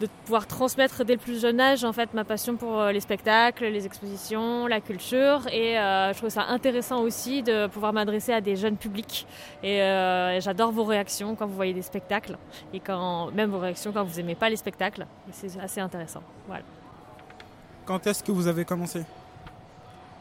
de 0.00 0.06
pouvoir 0.24 0.46
transmettre 0.46 1.04
dès 1.04 1.14
le 1.14 1.18
plus 1.18 1.40
jeune 1.40 1.60
âge 1.60 1.84
en 1.84 1.92
fait 1.92 2.14
ma 2.14 2.24
passion 2.24 2.56
pour 2.56 2.80
euh, 2.80 2.92
les 2.92 3.00
spectacles, 3.00 3.66
les 3.66 3.86
expositions, 3.86 4.66
la 4.66 4.80
culture, 4.80 5.40
et 5.52 5.78
euh, 5.78 6.12
je 6.12 6.18
trouve 6.18 6.30
ça 6.30 6.44
intéressant 6.48 7.00
aussi 7.02 7.42
de 7.42 7.66
pouvoir 7.66 7.92
m'adresser 7.92 8.32
à 8.32 8.40
des 8.40 8.56
jeunes 8.56 8.76
publics. 8.76 9.26
Et, 9.62 9.82
euh, 9.82 10.36
et 10.36 10.40
j'adore 10.40 10.70
vos 10.70 10.84
réactions 10.84 11.34
quand 11.34 11.46
vous 11.46 11.56
voyez 11.56 11.74
des 11.74 11.82
spectacles, 11.82 12.38
et 12.72 12.80
quand 12.80 13.30
même 13.32 13.50
vos 13.50 13.58
réactions 13.58 13.92
quand 13.92 14.04
vous 14.04 14.20
aimez 14.20 14.34
pas 14.34 14.48
les 14.48 14.56
spectacles. 14.56 15.06
C'est 15.32 15.58
assez 15.60 15.80
intéressant. 15.80 16.22
Voilà. 16.46 16.62
Quand 17.84 18.06
est-ce 18.06 18.22
que 18.22 18.32
vous 18.32 18.46
avez 18.46 18.64
commencé? 18.64 19.02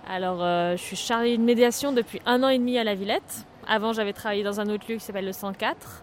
Alors, 0.10 0.42
euh, 0.42 0.78
je 0.78 0.82
suis 0.82 0.96
chargée 0.96 1.38
de 1.38 1.44
médiation 1.44 1.92
depuis 1.92 2.22
un 2.26 2.42
an 2.42 2.48
et 2.48 2.58
demi 2.58 2.78
à 2.78 2.86
la 2.86 2.96
Villette. 2.96 3.46
Avant, 3.68 3.92
j'avais 3.92 4.13
travaillé 4.13 4.42
dans 4.42 4.62
un 4.62 4.70
autre 4.70 4.86
lieu 4.90 4.96
qui 4.96 5.04
s'appelle 5.04 5.26
le 5.26 5.34
104. 5.34 6.02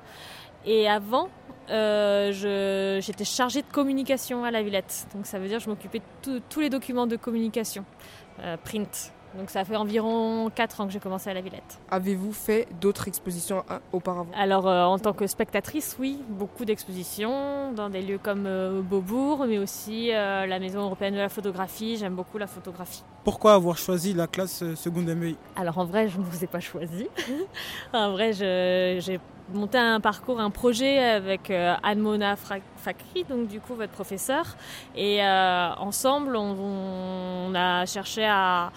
Et 0.67 0.89
avant, 0.89 1.31
euh, 1.71 2.33
je- 2.33 3.01
j'étais 3.05 3.25
chargée 3.25 3.63
de 3.63 3.67
communication 3.73 4.45
à 4.45 4.51
la 4.51 4.63
Villette. 4.63 5.07
Donc, 5.15 5.27
ça 5.27 5.39
veut 5.39 5.49
dire 5.49 5.59
que 5.59 5.65
je 5.65 5.71
m'occupais 5.71 5.99
de 5.99 6.05
tout- 6.23 6.43
tous 6.49 6.61
les 6.61 6.71
documents 6.71 7.07
de 7.07 7.17
communication, 7.17 7.85
euh, 8.41 8.57
print. 8.63 9.13
Donc, 9.37 9.51
ça 9.51 9.65
fait 9.65 9.75
environ 9.75 10.49
4 10.55 10.81
ans 10.81 10.87
que 10.87 10.93
j'ai 10.93 11.01
commencé 11.01 11.29
à 11.29 11.35
la 11.35 11.41
Villette. 11.41 11.81
Avez-vous 11.91 12.33
fait 12.33 12.69
d'autres 12.81 13.09
expositions 13.09 13.65
euh, 13.69 13.79
auparavant? 13.93 14.31
Alors, 14.39 14.69
euh, 14.69 14.85
en 14.85 14.97
tant 14.97 15.13
que 15.13 15.27
spectatrice, 15.27 15.97
oui, 15.99 16.21
beaucoup 16.29 16.65
d'expositions 16.65 17.73
dans 17.73 17.89
des 17.91 18.01
lieux 18.01 18.19
comme 18.23 18.45
euh, 18.47 18.81
Beaubourg, 18.81 19.45
mais 19.49 19.59
aussi 19.59 20.13
euh, 20.13 20.47
la 20.47 20.61
Maison 20.61 20.83
européenne 20.83 21.15
de 21.15 21.19
la 21.19 21.29
photographie. 21.29 21.97
J'aime 21.97 22.15
beaucoup 22.15 22.39
la 22.39 22.47
photographie. 22.47 23.03
Pourquoi 23.25 23.55
avoir 23.55 23.77
choisi 23.77 24.15
la 24.15 24.29
classe 24.29 24.63
seconde 24.77 25.09
MI 25.09 25.37
Alors 25.57 25.79
en 25.79 25.85
vrai, 25.85 26.09
je 26.09 26.17
ne 26.19 26.23
vous 26.23 26.45
ai 26.45 26.47
pas 26.47 26.61
choisi. 26.61 27.09
en 27.93 28.13
vrai, 28.13 28.33
je- 28.35 29.01
j'ai 29.05 29.19
monté 29.53 29.79
un 29.79 30.01
parcours, 30.01 30.41
un 30.41 30.51
projet 30.51 30.99
avec 30.99 31.51
euh, 31.51 31.75
Anne-Mona 31.83 32.37
Fakri, 32.37 33.25
donc 33.29 33.49
du 33.49 33.61
coup 33.61 33.75
votre 33.75 33.93
professeur. 33.93 34.57
Et 34.97 35.23
euh, 35.23 35.75
ensemble, 35.77 36.37
on, 36.37 37.53
a 37.55 37.87
cherché 37.87 38.27
à, 38.27 38.71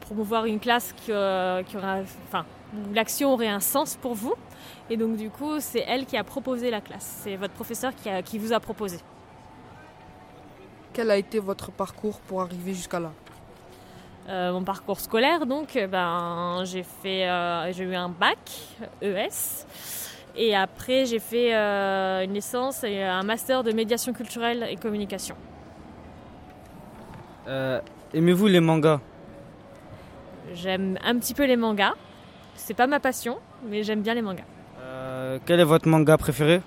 promouvoir 0.00 0.46
une 0.46 0.60
classe 0.60 0.92
qui, 0.92 1.12
euh, 1.12 1.62
aura, 1.74 1.98
enfin, 2.28 2.44
où 2.74 2.92
l'action 2.92 3.32
aurait 3.32 3.48
un 3.48 3.60
sens 3.60 3.96
pour 3.96 4.14
vous. 4.14 4.34
Et 4.90 4.96
donc 4.96 5.16
du 5.16 5.30
coup, 5.30 5.60
c'est 5.60 5.84
elle 5.86 6.06
qui 6.06 6.16
a 6.16 6.24
proposé 6.24 6.70
la 6.70 6.80
classe. 6.80 7.20
C'est 7.22 7.36
votre 7.36 7.54
professeur 7.54 7.92
qui 8.24 8.38
vous 8.38 8.52
a 8.52 8.60
proposé. 8.60 8.98
Quel 10.92 11.10
a 11.10 11.16
été 11.16 11.38
votre 11.38 11.70
parcours 11.70 12.20
pour 12.20 12.42
arriver 12.42 12.74
jusqu'à 12.74 13.00
là? 13.00 13.12
Euh, 14.28 14.52
mon 14.52 14.62
parcours 14.62 15.00
scolaire, 15.00 15.46
donc, 15.46 15.78
ben, 15.90 16.62
j'ai 16.64 16.84
fait, 16.84 17.28
euh, 17.28 17.72
j'ai 17.72 17.84
eu 17.84 17.94
un 17.94 18.08
bac 18.08 18.38
ES, 19.02 19.66
et 20.36 20.54
après 20.54 21.06
j'ai 21.06 21.18
fait 21.18 21.54
euh, 21.54 22.24
une 22.24 22.32
licence 22.32 22.84
et 22.84 23.02
un 23.02 23.22
master 23.22 23.64
de 23.64 23.72
médiation 23.72 24.12
culturelle 24.12 24.66
et 24.70 24.76
communication. 24.76 25.34
Aimez-vous 28.14 28.46
les 28.46 28.60
mangas? 28.60 29.00
J'aime 30.54 30.98
un 31.04 31.18
petit 31.18 31.34
peu 31.34 31.44
les 31.44 31.56
mangas. 31.56 31.94
C'est 32.54 32.74
pas 32.74 32.86
ma 32.86 33.00
passion, 33.00 33.38
mais 33.68 33.82
j'aime 33.82 34.02
bien 34.02 34.14
les 34.14 34.22
mangas. 34.22 34.44
quel 35.46 35.58
est 35.58 35.64
votre 35.64 35.88
manga 35.88 36.16
préféré? 36.16 36.60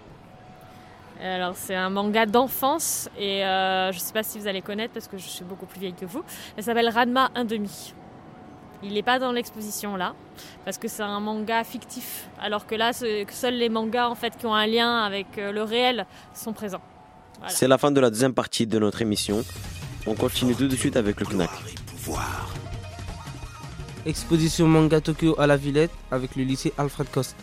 Alors 1.21 1.55
c'est 1.55 1.75
un 1.75 1.89
manga 1.89 2.25
d'enfance 2.25 3.09
et 3.17 3.45
euh, 3.45 3.91
je 3.91 3.97
ne 3.97 4.01
sais 4.01 4.13
pas 4.13 4.23
si 4.23 4.39
vous 4.39 4.47
allez 4.47 4.61
connaître 4.61 4.93
parce 4.93 5.07
que 5.07 5.17
je 5.17 5.27
suis 5.27 5.45
beaucoup 5.45 5.65
plus 5.65 5.79
vieille 5.79 5.93
que 5.93 6.05
vous. 6.05 6.23
Elle 6.57 6.63
s'appelle 6.63 6.89
Ranma 6.89 7.31
1,5. 7.35 7.93
Il 8.83 8.93
n'est 8.93 9.03
pas 9.03 9.19
dans 9.19 9.31
l'exposition 9.31 9.95
là 9.95 10.13
parce 10.65 10.77
que 10.77 10.87
c'est 10.87 11.03
un 11.03 11.19
manga 11.19 11.63
fictif. 11.63 12.27
Alors 12.39 12.67
que 12.67 12.75
là, 12.75 12.91
seuls 12.93 13.55
les 13.55 13.69
mangas 13.69 14.09
en 14.09 14.15
fait 14.15 14.37
qui 14.37 14.45
ont 14.45 14.53
un 14.53 14.67
lien 14.67 15.03
avec 15.03 15.37
euh, 15.37 15.51
le 15.51 15.63
réel 15.63 16.05
sont 16.33 16.53
présents. 16.53 16.81
Voilà. 17.39 17.53
C'est 17.53 17.67
la 17.67 17.77
fin 17.77 17.91
de 17.91 17.99
la 17.99 18.09
deuxième 18.09 18.33
partie 18.33 18.67
de 18.67 18.77
notre 18.79 19.01
émission. 19.01 19.43
On 20.07 20.15
continue 20.15 20.55
tout 20.55 20.67
de 20.67 20.75
suite 20.75 20.97
avec 20.97 21.19
le 21.19 21.25
Knack. 21.25 21.49
Exposition 24.05 24.67
manga 24.67 25.01
Tokyo 25.01 25.35
à 25.39 25.47
la 25.47 25.57
Villette 25.57 25.91
avec 26.11 26.35
le 26.35 26.43
lycée 26.43 26.73
Alfred 26.77 27.09
Coste. 27.09 27.35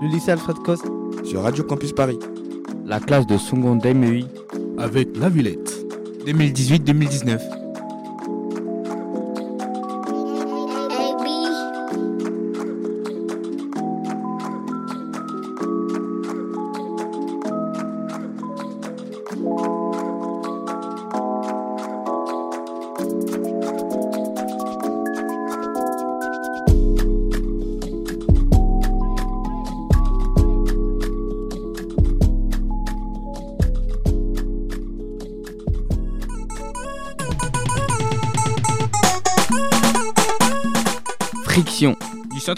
Le 0.00 0.08
lycée 0.08 0.30
Alfred 0.30 0.58
Coste 0.58 0.86
sur 1.24 1.42
Radio 1.42 1.64
Campus 1.64 1.92
Paris. 1.92 2.18
La 2.84 3.00
classe 3.00 3.26
de 3.26 3.36
seconde 3.36 3.84
MEI 3.84 4.24
avec 4.78 5.16
La 5.16 5.28
Villette 5.28 5.84
2018-2019. 6.26 7.57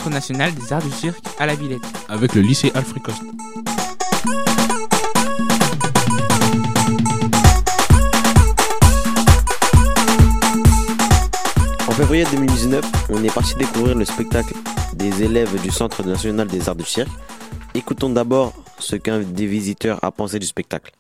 Centre 0.01 0.15
national 0.15 0.55
des 0.55 0.73
arts 0.73 0.83
du 0.83 0.91
cirque 0.91 1.23
à 1.39 1.45
la 1.45 1.55
Villette 1.55 1.83
avec 2.09 2.35
le 2.35 2.41
lycée 2.41 2.73
Alfred 2.75 3.03
Coste. 3.03 3.23
En 11.87 11.93
février 11.93 12.25
2019, 12.31 12.83
on 13.11 13.23
est 13.23 13.35
parti 13.35 13.55
découvrir 13.57 13.95
le 13.95 14.07
spectacle 14.07 14.55
des 14.95 15.23
élèves 15.23 15.61
du 15.61 15.71
Centre 15.71 16.03
national 16.03 16.47
des 16.47 16.67
arts 16.71 16.77
du 16.77 16.85
cirque. 16.85 17.11
Écoutons 17.75 18.09
d'abord 18.09 18.55
ce 18.79 18.97
qu'un 18.97 19.21
des 19.21 19.47
visiteurs 19.47 20.03
a 20.03 20.11
pensé 20.11 20.39
du 20.39 20.47
spectacle. 20.47 20.93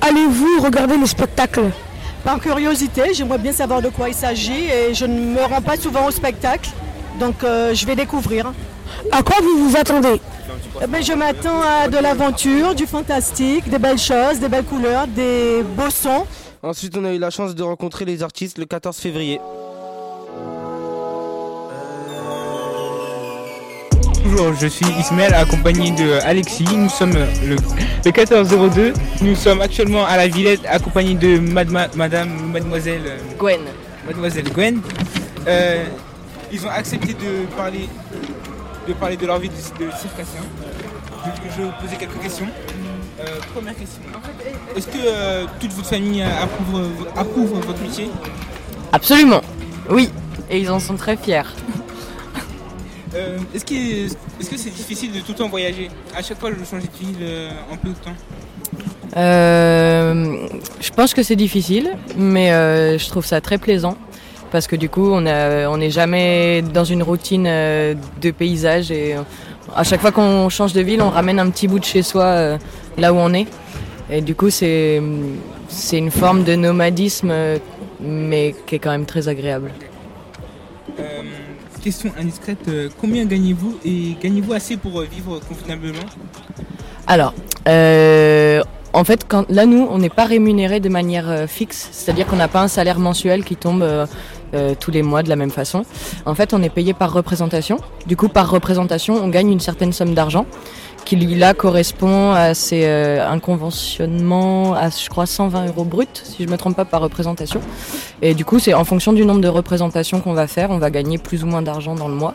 Allez-vous 0.00 0.60
regarder 0.62 0.96
le 0.96 1.06
spectacle? 1.06 1.70
Par 2.24 2.40
curiosité, 2.40 3.14
j'aimerais 3.14 3.38
bien 3.38 3.52
savoir 3.52 3.80
de 3.82 3.88
quoi 3.88 4.08
il 4.08 4.14
s'agit 4.14 4.64
et 4.64 4.94
je 4.94 5.04
ne 5.06 5.34
me 5.34 5.42
rends 5.42 5.62
pas 5.62 5.76
souvent 5.76 6.06
au 6.06 6.10
spectacle, 6.10 6.70
donc 7.20 7.44
euh, 7.44 7.72
je 7.74 7.86
vais 7.86 7.94
découvrir. 7.94 8.52
À 9.12 9.22
quoi 9.22 9.36
vous 9.40 9.68
vous 9.68 9.76
attendez? 9.76 10.20
Eh 10.82 10.86
ben, 10.86 11.02
Je 11.02 11.12
m'attends 11.12 11.60
à 11.62 11.88
de 11.88 11.98
l'aventure, 11.98 12.74
du 12.74 12.86
fantastique, 12.86 13.68
des 13.68 13.78
belles 13.78 13.98
choses, 13.98 14.38
des 14.40 14.48
belles 14.48 14.64
couleurs, 14.64 15.06
des 15.06 15.62
beaux 15.62 15.90
sons. 15.90 16.26
Ensuite, 16.62 16.96
on 16.96 17.04
a 17.04 17.12
eu 17.12 17.18
la 17.18 17.30
chance 17.30 17.54
de 17.54 17.62
rencontrer 17.62 18.04
les 18.04 18.22
artistes 18.22 18.58
le 18.58 18.64
14 18.64 18.96
février. 18.96 19.40
Bonjour, 24.28 24.54
je 24.60 24.66
suis 24.66 24.86
Ismaël 24.98 25.32
accompagné 25.34 25.92
de 25.92 26.18
Alexis. 26.24 26.64
Nous 26.76 26.88
sommes 26.88 27.12
le, 27.12 27.54
le 27.54 27.56
1402. 28.04 28.92
Nous 29.22 29.36
sommes 29.36 29.60
actuellement 29.60 30.04
à 30.04 30.16
la 30.16 30.26
Villette 30.26 30.62
accompagné 30.68 31.14
de 31.14 31.38
madame, 31.38 31.86
madame 31.94 32.50
mademoiselle 32.50 33.20
Gwen. 33.38 33.60
Mademoiselle 34.04 34.50
Gwen. 34.52 34.80
Euh, 35.46 35.84
ils 36.50 36.66
ont 36.66 36.70
accepté 36.70 37.14
de 37.14 37.46
parler 37.56 37.88
de 38.88 38.92
parler 38.94 39.16
de 39.16 39.26
leur 39.26 39.38
vie 39.38 39.48
de, 39.48 39.54
de 39.54 39.90
circassien. 39.92 40.40
Je, 41.24 41.50
je 41.52 41.56
vais 41.58 41.64
vous 41.68 41.72
poser 41.80 41.94
quelques 41.96 42.20
questions. 42.20 42.48
Euh, 43.20 43.24
première 43.54 43.76
question. 43.76 44.02
Est-ce 44.76 44.88
que 44.88 44.98
euh, 45.06 45.44
toute 45.60 45.72
votre 45.72 45.88
famille 45.88 46.22
approuve, 46.22 47.06
approuve 47.16 47.64
votre 47.64 47.80
métier? 47.80 48.10
Absolument. 48.92 49.40
Oui. 49.88 50.10
Et 50.50 50.58
ils 50.58 50.70
en 50.70 50.80
sont 50.80 50.96
très 50.96 51.16
fiers. 51.16 51.42
Euh, 53.14 53.38
est-ce, 53.54 53.64
que, 53.64 54.56
c'est 54.56 54.70
difficile 54.70 55.12
de 55.12 55.20
tout 55.20 55.32
le 55.32 55.34
temps 55.34 55.48
voyager? 55.48 55.90
À 56.14 56.22
chaque 56.22 56.38
fois, 56.38 56.50
veux 56.50 56.64
changer 56.64 56.88
de 56.88 57.06
ville 57.06 57.16
euh, 57.22 57.50
en 57.72 57.76
peu 57.76 57.88
de 57.88 57.94
temps 57.94 58.16
Euh, 59.16 60.48
je 60.80 60.90
pense 60.90 61.14
que 61.14 61.22
c'est 61.22 61.36
difficile, 61.36 61.90
mais 62.16 62.48
je 62.98 63.08
trouve 63.08 63.24
ça 63.24 63.40
très 63.40 63.58
plaisant 63.58 63.96
parce 64.50 64.66
que 64.66 64.76
du 64.76 64.88
coup, 64.88 65.10
on 65.12 65.20
n'est 65.76 65.90
jamais 65.90 66.62
dans 66.62 66.84
une 66.84 67.02
routine 67.02 67.44
de 67.44 68.30
paysage 68.30 68.90
et 68.90 69.16
à 69.74 69.84
chaque 69.84 70.00
fois 70.00 70.12
qu'on 70.12 70.48
change 70.48 70.72
de 70.72 70.80
ville, 70.80 71.02
on 71.02 71.10
ramène 71.10 71.38
un 71.38 71.50
petit 71.50 71.68
bout 71.68 71.78
de 71.78 71.84
chez 71.84 72.02
soi 72.02 72.58
là 72.98 73.12
où 73.12 73.16
on 73.16 73.32
est. 73.32 73.46
Et 74.10 74.20
du 74.20 74.34
coup, 74.34 74.50
c'est 74.50 75.00
une 75.92 76.10
forme 76.10 76.44
de 76.44 76.54
nomadisme, 76.54 77.32
mais 78.00 78.54
qui 78.66 78.74
est 78.74 78.78
quand 78.78 78.90
même 78.90 79.06
très 79.06 79.28
agréable. 79.28 79.72
Question 81.86 82.10
indiscrète, 82.18 82.66
euh, 82.66 82.88
combien 83.00 83.24
gagnez-vous 83.26 83.78
et 83.84 84.16
gagnez-vous 84.20 84.52
assez 84.52 84.76
pour 84.76 84.98
euh, 84.98 85.04
vivre 85.04 85.38
convenablement? 85.38 86.02
Alors, 87.06 87.32
euh, 87.68 88.60
en 88.92 89.04
fait, 89.04 89.24
quand, 89.28 89.48
là, 89.48 89.66
nous, 89.66 89.86
on 89.88 89.98
n'est 89.98 90.08
pas 90.08 90.24
rémunéré 90.24 90.80
de 90.80 90.88
manière 90.88 91.48
fixe, 91.48 91.88
c'est-à-dire 91.92 92.26
qu'on 92.26 92.34
n'a 92.34 92.48
pas 92.48 92.60
un 92.60 92.66
salaire 92.66 92.98
mensuel 92.98 93.44
qui 93.44 93.54
tombe 93.54 93.86
tous 94.80 94.90
les 94.90 95.02
mois 95.02 95.22
de 95.22 95.28
la 95.28 95.36
même 95.36 95.52
façon. 95.52 95.84
En 96.24 96.34
fait, 96.34 96.54
on 96.54 96.62
est 96.62 96.70
payé 96.70 96.92
par 96.92 97.12
représentation. 97.12 97.78
Du 98.06 98.16
coup, 98.16 98.28
par 98.28 98.50
représentation, 98.50 99.14
on 99.22 99.28
gagne 99.28 99.52
une 99.52 99.60
certaine 99.60 99.92
somme 99.92 100.12
d'argent 100.12 100.46
qui, 101.06 101.16
là, 101.16 101.54
correspond 101.54 102.32
à 102.32 102.52
ces, 102.52 102.84
euh, 102.84 103.26
un 103.26 103.38
conventionnement 103.38 104.74
à, 104.74 104.90
je 104.90 105.08
crois, 105.08 105.24
120 105.24 105.68
euros 105.68 105.84
brut, 105.84 106.20
si 106.24 106.44
je 106.44 106.48
me 106.50 106.58
trompe 106.58 106.76
pas, 106.76 106.84
par 106.84 107.00
représentation. 107.00 107.60
Et 108.20 108.34
du 108.34 108.44
coup, 108.44 108.58
c'est 108.58 108.74
en 108.74 108.84
fonction 108.84 109.14
du 109.14 109.24
nombre 109.24 109.40
de 109.40 109.48
représentations 109.48 110.20
qu'on 110.20 110.34
va 110.34 110.46
faire, 110.46 110.70
on 110.70 110.78
va 110.78 110.90
gagner 110.90 111.16
plus 111.16 111.44
ou 111.44 111.46
moins 111.46 111.62
d'argent 111.62 111.94
dans 111.94 112.08
le 112.08 112.14
mois. 112.14 112.34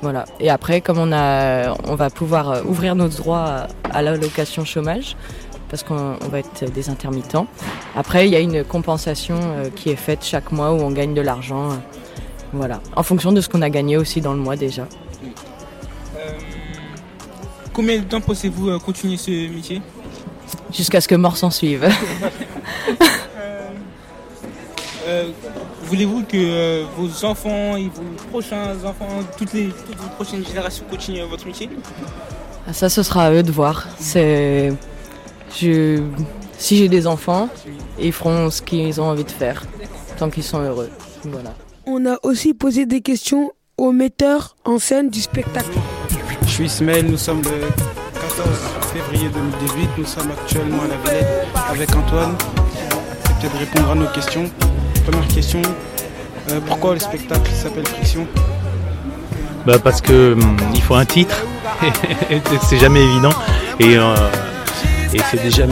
Voilà. 0.00 0.24
Et 0.38 0.48
après, 0.48 0.80
comme 0.80 0.98
on 0.98 1.12
a, 1.12 1.74
on 1.88 1.96
va 1.96 2.08
pouvoir 2.08 2.50
euh, 2.50 2.62
ouvrir 2.64 2.94
nos 2.94 3.08
droits 3.08 3.44
à, 3.44 3.68
à 3.98 4.02
l'allocation 4.02 4.64
chômage, 4.64 5.16
parce 5.68 5.82
qu'on 5.82 6.16
on 6.24 6.28
va 6.28 6.38
être 6.38 6.70
des 6.72 6.88
intermittents. 6.88 7.46
Après, 7.96 8.26
il 8.28 8.32
y 8.32 8.36
a 8.36 8.40
une 8.40 8.62
compensation 8.64 9.36
euh, 9.42 9.68
qui 9.74 9.90
est 9.90 9.96
faite 9.96 10.20
chaque 10.24 10.52
mois 10.52 10.72
où 10.72 10.76
on 10.80 10.90
gagne 10.92 11.14
de 11.14 11.20
l'argent. 11.20 11.72
euh, 11.72 11.74
Voilà. 12.52 12.80
En 12.94 13.02
fonction 13.02 13.32
de 13.32 13.40
ce 13.40 13.48
qu'on 13.48 13.60
a 13.60 13.70
gagné 13.70 13.96
aussi 13.96 14.20
dans 14.20 14.32
le 14.34 14.38
mois 14.38 14.54
déjà. 14.56 14.84
Combien 17.78 17.98
de 17.98 18.02
temps 18.02 18.20
pensez-vous 18.20 18.70
euh, 18.70 18.78
continuer 18.80 19.16
ce 19.16 19.30
métier? 19.30 19.80
Jusqu'à 20.74 21.00
ce 21.00 21.06
que 21.06 21.14
mort 21.14 21.36
s'en 21.36 21.50
suive. 21.52 21.88
Euh, 25.06 25.30
Voulez-vous 25.84 26.22
que 26.24 26.36
euh, 26.36 26.84
vos 26.98 27.24
enfants 27.24 27.76
et 27.78 27.84
vos 27.84 28.02
prochains 28.30 28.74
enfants, 28.84 29.20
toutes 29.38 29.54
les, 29.54 29.68
toutes 29.68 29.96
prochaines 30.16 30.44
générations 30.44 30.84
continuent 30.90 31.22
votre 31.22 31.46
métier? 31.46 31.70
Ah, 32.66 32.74
Ça, 32.74 32.90
ce 32.90 33.02
sera 33.02 33.24
à 33.24 33.32
eux 33.32 33.42
de 33.42 33.50
voir. 33.50 33.88
C'est, 33.98 34.70
je, 35.58 36.02
si 36.58 36.76
j'ai 36.76 36.90
des 36.90 37.06
enfants, 37.06 37.48
ils 37.98 38.12
feront 38.12 38.50
ce 38.50 38.60
qu'ils 38.60 39.00
ont 39.00 39.04
envie 39.04 39.24
de 39.24 39.30
faire, 39.30 39.64
tant 40.18 40.28
qu'ils 40.28 40.42
sont 40.42 40.60
heureux. 40.60 40.90
Voilà. 41.24 41.54
On 41.86 42.04
a 42.04 42.18
aussi 42.22 42.52
posé 42.52 42.84
des 42.84 43.00
questions 43.00 43.52
aux 43.78 43.92
metteurs 43.92 44.56
en 44.66 44.78
scène 44.78 45.08
du 45.08 45.22
spectacle. 45.22 45.78
Je 46.48 46.52
suis 46.54 46.64
Ismaël, 46.66 47.06
nous 47.06 47.16
sommes 47.18 47.42
le 47.42 47.68
14 48.14 48.48
février 48.92 49.28
2018, 49.28 49.88
nous 49.98 50.04
sommes 50.06 50.30
actuellement 50.32 50.82
à 50.82 50.88
la 50.88 50.96
Villette 51.10 51.46
avec 51.70 51.94
Antoine. 51.94 52.34
De 53.42 53.58
répondre 53.58 53.92
à 53.92 53.94
nos 53.94 54.06
questions. 54.06 54.50
Première 55.06 55.28
question, 55.28 55.62
euh, 56.50 56.58
pourquoi 56.66 56.94
le 56.94 56.98
spectacle 57.00 57.48
s'appelle 57.52 57.86
Friction? 57.86 58.26
Bah 59.64 59.78
parce 59.82 60.00
que 60.00 60.32
hum, 60.32 60.56
il 60.74 60.82
faut 60.82 60.96
un 60.96 61.04
titre, 61.04 61.36
c'est 62.68 62.78
jamais 62.78 63.00
évident. 63.02 63.30
Et, 63.78 63.96
euh, 63.96 64.14
et 65.14 65.20
c'est 65.30 65.40
déjà, 65.40 65.64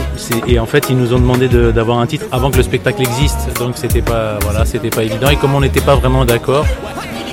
et 0.46 0.60
en 0.60 0.66
fait 0.66 0.86
ils 0.90 0.96
nous 0.96 1.12
ont 1.12 1.18
demandé 1.18 1.48
de- 1.48 1.72
d'avoir 1.72 1.98
un 1.98 2.06
titre 2.06 2.26
avant 2.30 2.50
que 2.52 2.56
le 2.58 2.62
spectacle 2.62 3.02
existe, 3.02 3.48
donc 3.58 3.76
c'était 3.76 4.02
pas, 4.02 4.38
voilà, 4.42 4.64
c'était 4.64 4.90
pas 4.90 5.02
évident. 5.02 5.28
Et 5.28 5.36
comme 5.36 5.54
on 5.56 5.60
n'était 5.60 5.80
pas 5.80 5.96
vraiment 5.96 6.24
d'accord, 6.24 6.64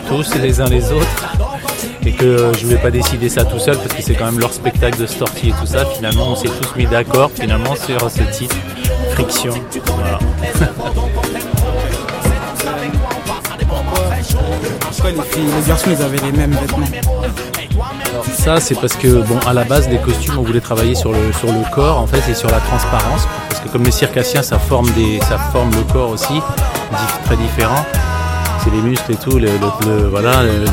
tous 0.07 0.33
les 0.41 0.59
uns 0.61 0.65
les 0.65 0.91
autres, 0.91 1.32
et 2.05 2.11
que 2.11 2.51
je 2.57 2.65
voulais 2.65 2.77
pas 2.77 2.91
décider 2.91 3.29
ça 3.29 3.45
tout 3.45 3.59
seul 3.59 3.77
parce 3.77 3.93
que 3.95 4.01
c'est 4.01 4.13
quand 4.15 4.25
même 4.25 4.39
leur 4.39 4.53
spectacle 4.53 4.99
de 4.99 5.05
sortie 5.07 5.49
et 5.49 5.53
tout 5.53 5.65
ça, 5.65 5.85
finalement 5.85 6.29
on 6.31 6.35
s'est 6.35 6.49
tous 6.49 6.75
mis 6.75 6.85
d'accord 6.85 7.31
finalement 7.33 7.75
sur 7.75 8.09
ce 8.11 8.23
titre, 8.35 8.55
Friction. 9.11 9.53
Voilà. 9.85 10.19
Pourquoi 14.81 15.11
les 15.11 15.21
filles, 15.21 15.43
les 15.61 15.67
garçons, 15.67 15.89
ils 15.91 16.01
avaient 16.01 16.17
les 16.17 16.31
mêmes 16.31 16.51
vêtements 16.51 16.85
Alors 18.11 18.25
ça 18.25 18.59
c'est 18.59 18.75
parce 18.75 18.93
que 18.93 19.21
bon 19.23 19.39
à 19.47 19.53
la 19.53 19.63
base 19.63 19.87
des 19.89 19.97
costumes 19.97 20.35
on 20.37 20.43
voulait 20.43 20.61
travailler 20.61 20.95
sur 20.95 21.11
le 21.11 21.31
sur 21.33 21.47
le 21.51 21.59
corps 21.73 21.97
en 21.99 22.07
fait 22.07 22.21
et 22.29 22.35
sur 22.35 22.49
la 22.49 22.59
transparence 22.59 23.27
parce 23.49 23.61
que 23.61 23.69
comme 23.69 23.83
les 23.83 23.91
circassiens 23.91 24.43
ça 24.43 24.59
forme 24.59 24.89
des 24.91 25.19
ça 25.21 25.37
forme 25.51 25.71
le 25.71 25.81
corps 25.91 26.09
aussi 26.11 26.39
très 27.25 27.35
différent 27.37 27.83
c'est 28.63 28.69
les 28.71 28.81
muscles 28.81 29.11
et 29.11 29.15
tout 29.15 29.39
le, 29.39 29.47
le- 29.47 29.87
le- 29.87 30.07
voilà 30.07 30.43
le- 30.43 30.65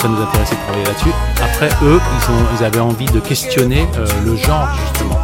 ça 0.00 0.08
nous 0.08 0.20
intéressait 0.20 0.54
de 0.54 0.60
travailler 0.60 0.84
là-dessus. 0.84 1.12
Après 1.42 1.68
eux 1.82 2.00
ils 2.00 2.32
ont 2.32 2.44
ils 2.58 2.64
avaient 2.64 2.80
envie 2.80 3.06
de 3.06 3.20
questionner 3.20 3.86
euh, 3.96 4.06
le 4.24 4.36
genre 4.36 4.68
justement. 4.84 5.18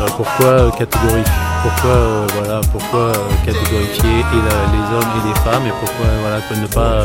Euh, 0.00 0.06
pourquoi 0.16 0.46
euh, 0.46 0.70
catégorie 0.70 1.22
pourquoi 1.62 2.26
voilà 2.36 2.60
pourquoi 2.72 3.12
catégorifier 3.46 4.16
les 4.32 4.96
hommes 4.96 5.10
et 5.16 5.28
les 5.28 5.34
femmes 5.40 5.66
et 5.66 5.72
pourquoi 5.80 6.06
voilà 6.20 6.60
ne 6.60 6.66
pas 6.66 7.04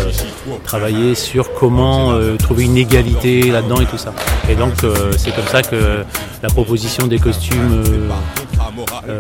travailler 0.66 1.16
sur 1.16 1.54
comment 1.54 2.14
trouver 2.38 2.66
une 2.66 2.76
égalité 2.78 3.52
là-dedans 3.52 3.80
et 3.80 3.86
tout 3.86 3.98
ça. 3.98 4.14
Et 4.50 4.56
donc 4.56 4.74
c'est 5.18 5.34
comme 5.34 5.48
ça 5.48 5.62
que 5.62 6.04
la 6.44 6.50
proposition 6.50 7.08
des 7.08 7.20
costumes 7.20 7.84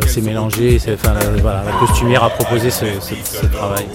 s'est 0.07 0.21
mélangée 0.21 0.77
la, 0.87 1.41
voilà, 1.41 1.63
la 1.63 1.71
costumière 1.79 2.23
a 2.23 2.29
proposé 2.29 2.69
ce, 2.69 2.85
travail. 3.45 3.85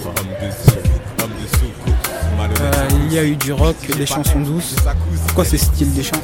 Il 3.05 3.13
y 3.13 3.19
a 3.19 3.23
eu 3.23 3.35
du 3.35 3.53
rock, 3.53 3.75
des 3.97 4.05
chansons 4.05 4.39
douces. 4.39 4.75
Pourquoi 5.27 5.45
ce 5.45 5.57
style 5.57 5.93
des 5.93 6.03
chants 6.03 6.21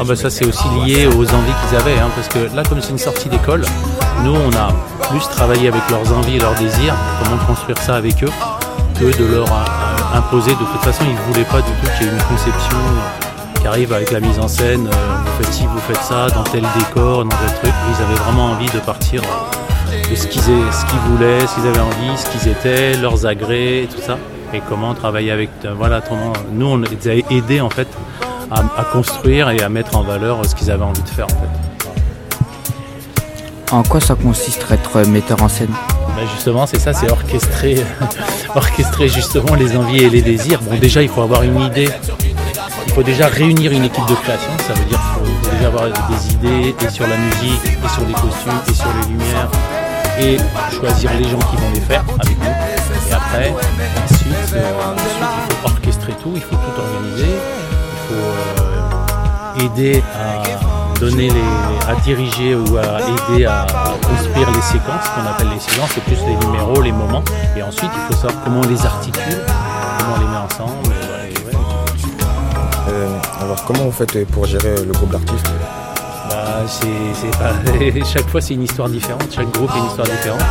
Ah 0.00 0.04
bah 0.04 0.14
ça 0.16 0.30
c'est 0.30 0.46
aussi 0.46 0.64
lié 0.84 1.06
aux 1.06 1.24
envies 1.24 1.52
qu'ils 1.68 1.76
avaient, 1.76 1.98
hein, 1.98 2.08
parce 2.14 2.28
que 2.28 2.54
là 2.54 2.62
comme 2.62 2.80
c'est 2.80 2.90
une 2.90 2.98
sortie 2.98 3.28
d'école, 3.28 3.64
nous 4.22 4.34
on 4.34 4.50
a 4.56 4.72
plus 5.10 5.20
travaillé 5.30 5.68
avec 5.68 5.82
leurs 5.90 6.12
envies 6.16 6.36
et 6.36 6.38
leurs 6.38 6.54
désirs, 6.54 6.94
comment 7.22 7.36
construire 7.44 7.78
ça 7.78 7.96
avec 7.96 8.22
eux, 8.22 8.30
que 8.98 9.16
de 9.16 9.24
leur 9.24 9.48
imposer. 10.14 10.52
De 10.52 10.56
toute 10.56 10.82
façon 10.82 11.04
ils 11.04 11.14
ne 11.14 11.32
voulaient 11.32 11.48
pas 11.50 11.60
du 11.60 11.70
tout 11.72 11.90
qu'il 11.96 12.06
y 12.06 12.10
ait 12.10 12.12
une 12.12 12.22
conception 12.22 12.78
qui 13.60 13.66
arrive 13.66 13.92
avec 13.92 14.12
la 14.12 14.20
mise 14.20 14.38
en 14.38 14.48
scène, 14.48 14.86
euh, 14.86 15.16
vous 15.24 15.42
faites 15.42 15.52
ci, 15.52 15.66
vous 15.66 15.80
faites 15.80 16.02
ça, 16.02 16.28
dans 16.28 16.44
tel 16.44 16.62
décor, 16.78 17.24
dans 17.24 17.36
tel 17.36 17.54
truc. 17.60 17.72
Ils 17.90 18.02
avaient 18.02 18.22
vraiment 18.24 18.52
envie 18.52 18.70
de 18.70 18.78
partir 18.78 19.20
de 20.08 20.14
ce 20.14 20.26
qu'ils 20.28 20.42
ce 20.42 20.86
qu'ils 20.86 21.00
voulaient, 21.10 21.46
ce 21.46 21.54
qu'ils 21.54 21.66
avaient 21.66 21.80
envie, 21.80 22.16
ce 22.16 22.30
qu'ils 22.30 22.50
étaient, 22.52 22.94
leurs 22.94 23.26
agrès 23.26 23.88
tout 23.90 24.00
ça. 24.00 24.16
Et 24.54 24.60
comment 24.68 24.94
travailler 24.94 25.30
avec, 25.30 25.50
euh, 25.64 25.74
voilà, 25.76 26.00
comment, 26.00 26.32
nous 26.52 26.66
on 26.66 26.76
les 26.78 27.08
a 27.08 27.14
aidés 27.30 27.60
en 27.60 27.70
fait 27.70 27.88
à, 28.50 28.60
à 28.60 28.84
construire 28.84 29.50
et 29.50 29.60
à 29.62 29.68
mettre 29.68 29.96
en 29.96 30.02
valeur 30.02 30.44
ce 30.46 30.54
qu'ils 30.54 30.70
avaient 30.70 30.84
envie 30.84 31.02
de 31.02 31.08
faire 31.08 31.26
en 31.26 31.28
fait. 31.28 31.68
En 33.70 33.82
quoi 33.82 34.00
ça 34.00 34.14
consiste 34.14 34.64
être 34.70 35.06
metteur 35.06 35.42
en 35.42 35.48
scène? 35.48 35.68
Ben 36.16 36.26
justement, 36.34 36.66
c'est 36.66 36.80
ça, 36.80 36.94
c'est 36.94 37.10
orchestrer, 37.10 37.76
orchestrer 38.54 39.08
justement 39.08 39.54
les 39.54 39.76
envies 39.76 40.04
et 40.04 40.10
les 40.10 40.22
désirs. 40.22 40.60
Bon, 40.62 40.76
déjà, 40.78 41.02
il 41.02 41.08
faut 41.10 41.20
avoir 41.20 41.42
une 41.42 41.60
idée. 41.60 41.88
Il 42.86 42.92
faut 42.94 43.02
déjà 43.02 43.26
réunir 43.26 43.70
une 43.72 43.84
équipe 43.84 44.06
de 44.06 44.14
création. 44.14 44.50
Ça 44.66 44.72
veut 44.72 44.84
dire 44.86 44.98
qu'il 44.98 45.26
faut, 45.26 45.42
faut 45.42 45.54
déjà 45.54 45.66
avoir 45.66 45.84
des 45.84 46.32
idées 46.32 46.74
et 46.84 46.90
sur 46.90 47.06
la 47.06 47.16
musique, 47.18 47.60
et 47.66 47.88
sur 47.88 48.06
les 48.06 48.14
costumes, 48.14 48.60
et 48.68 48.74
sur 48.74 48.88
les 49.02 49.08
lumières, 49.12 49.50
et 50.18 50.38
choisir 50.74 51.10
les 51.18 51.28
gens 51.28 51.38
qui 51.38 51.56
vont 51.56 51.70
les 51.74 51.80
faire 51.80 52.04
avec 52.18 52.38
nous. 52.38 53.10
Et 53.10 53.12
après, 53.12 53.54
ensuite, 54.32 55.18
il 55.50 55.56
faut 55.56 55.68
orchestrer 55.68 56.12
tout, 56.22 56.32
il 56.34 56.42
faut 56.42 56.56
tout 56.56 56.80
organiser, 56.80 57.34
il 57.92 57.98
faut 58.08 58.14
euh, 58.14 59.64
aider 59.64 60.02
à 60.14 60.98
donner 60.98 61.28
les, 61.30 61.88
à 61.88 61.94
diriger 62.02 62.54
ou 62.54 62.76
à 62.76 63.00
aider 63.00 63.44
à, 63.46 63.62
à 63.62 63.94
construire 64.02 64.50
les 64.50 64.62
séquences, 64.62 65.04
ce 65.04 65.20
qu'on 65.20 65.28
appelle 65.28 65.48
les 65.54 65.60
séquences, 65.60 65.90
c'est 65.94 66.02
plus 66.04 66.18
les 66.26 66.36
numéros, 66.46 66.82
les 66.82 66.92
moments. 66.92 67.22
Et 67.56 67.62
ensuite, 67.62 67.90
il 67.94 68.14
faut 68.14 68.20
savoir 68.20 68.42
comment 68.44 68.60
on 68.64 68.68
les 68.68 68.84
articule, 68.84 69.22
comment 69.98 70.14
on 70.16 70.20
les 70.20 70.26
met 70.26 70.36
ensemble. 70.36 70.92
et 71.30 71.38
ouais, 71.46 71.54
ouais. 71.54 71.60
Euh, 72.88 73.18
alors, 73.40 73.64
comment 73.64 73.84
vous 73.84 73.92
faites 73.92 74.26
pour 74.30 74.46
gérer 74.46 74.84
le 74.84 74.92
groupe 74.92 75.10
d'artistes? 75.10 75.50
Bah, 76.28 76.62
c'est, 76.66 78.04
chaque 78.04 78.28
fois 78.28 78.40
c'est 78.40 78.54
une 78.54 78.64
histoire 78.64 78.88
différente, 78.88 79.24
chaque 79.34 79.50
groupe 79.52 79.70
est 79.74 79.78
une 79.78 79.86
histoire 79.86 80.06
différente. 80.06 80.42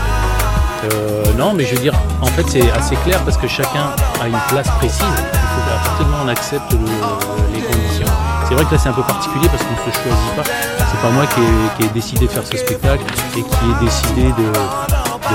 Euh, 0.94 1.24
non, 1.38 1.54
mais 1.54 1.66
je 1.66 1.76
veux 1.76 1.82
dire, 1.82 1.94
en 2.22 2.28
fait 2.28 2.46
c'est 2.48 2.72
assez 2.72 2.96
clair 2.98 3.20
parce 3.24 3.38
que 3.38 3.48
chacun 3.48 3.92
a 4.22 4.28
une 4.28 4.40
place 4.50 4.68
précise. 4.80 5.02
Il 5.02 5.40
faut 5.40 5.62
qu'à 5.70 5.90
partir 5.90 6.06
où 6.08 6.26
on 6.26 6.28
accepte 6.28 6.72
le- 6.74 7.54
les 7.54 7.62
conditions. 7.62 8.08
C'est 8.48 8.56
vrai 8.56 8.66
que 8.66 8.74
là 8.74 8.80
c'est 8.82 8.90
un 8.90 8.94
peu 8.94 9.04
particulier 9.04 9.48
parce 9.50 9.64
qu'on 9.64 9.74
ne 9.74 9.92
se 9.94 10.00
choisit 10.00 10.36
pas. 10.36 10.44
C'est 10.92 11.02
pas 11.02 11.10
moi 11.10 11.26
qui 11.28 11.84
ai, 11.84 11.88
décidé 11.90 12.28
de 12.28 12.32
faire 12.32 12.46
ce 12.46 12.58
spectacle 12.58 13.04
et 13.38 13.42
qui 13.42 13.66
ai 13.66 13.86
décidé 13.86 14.24
de, 14.24 14.52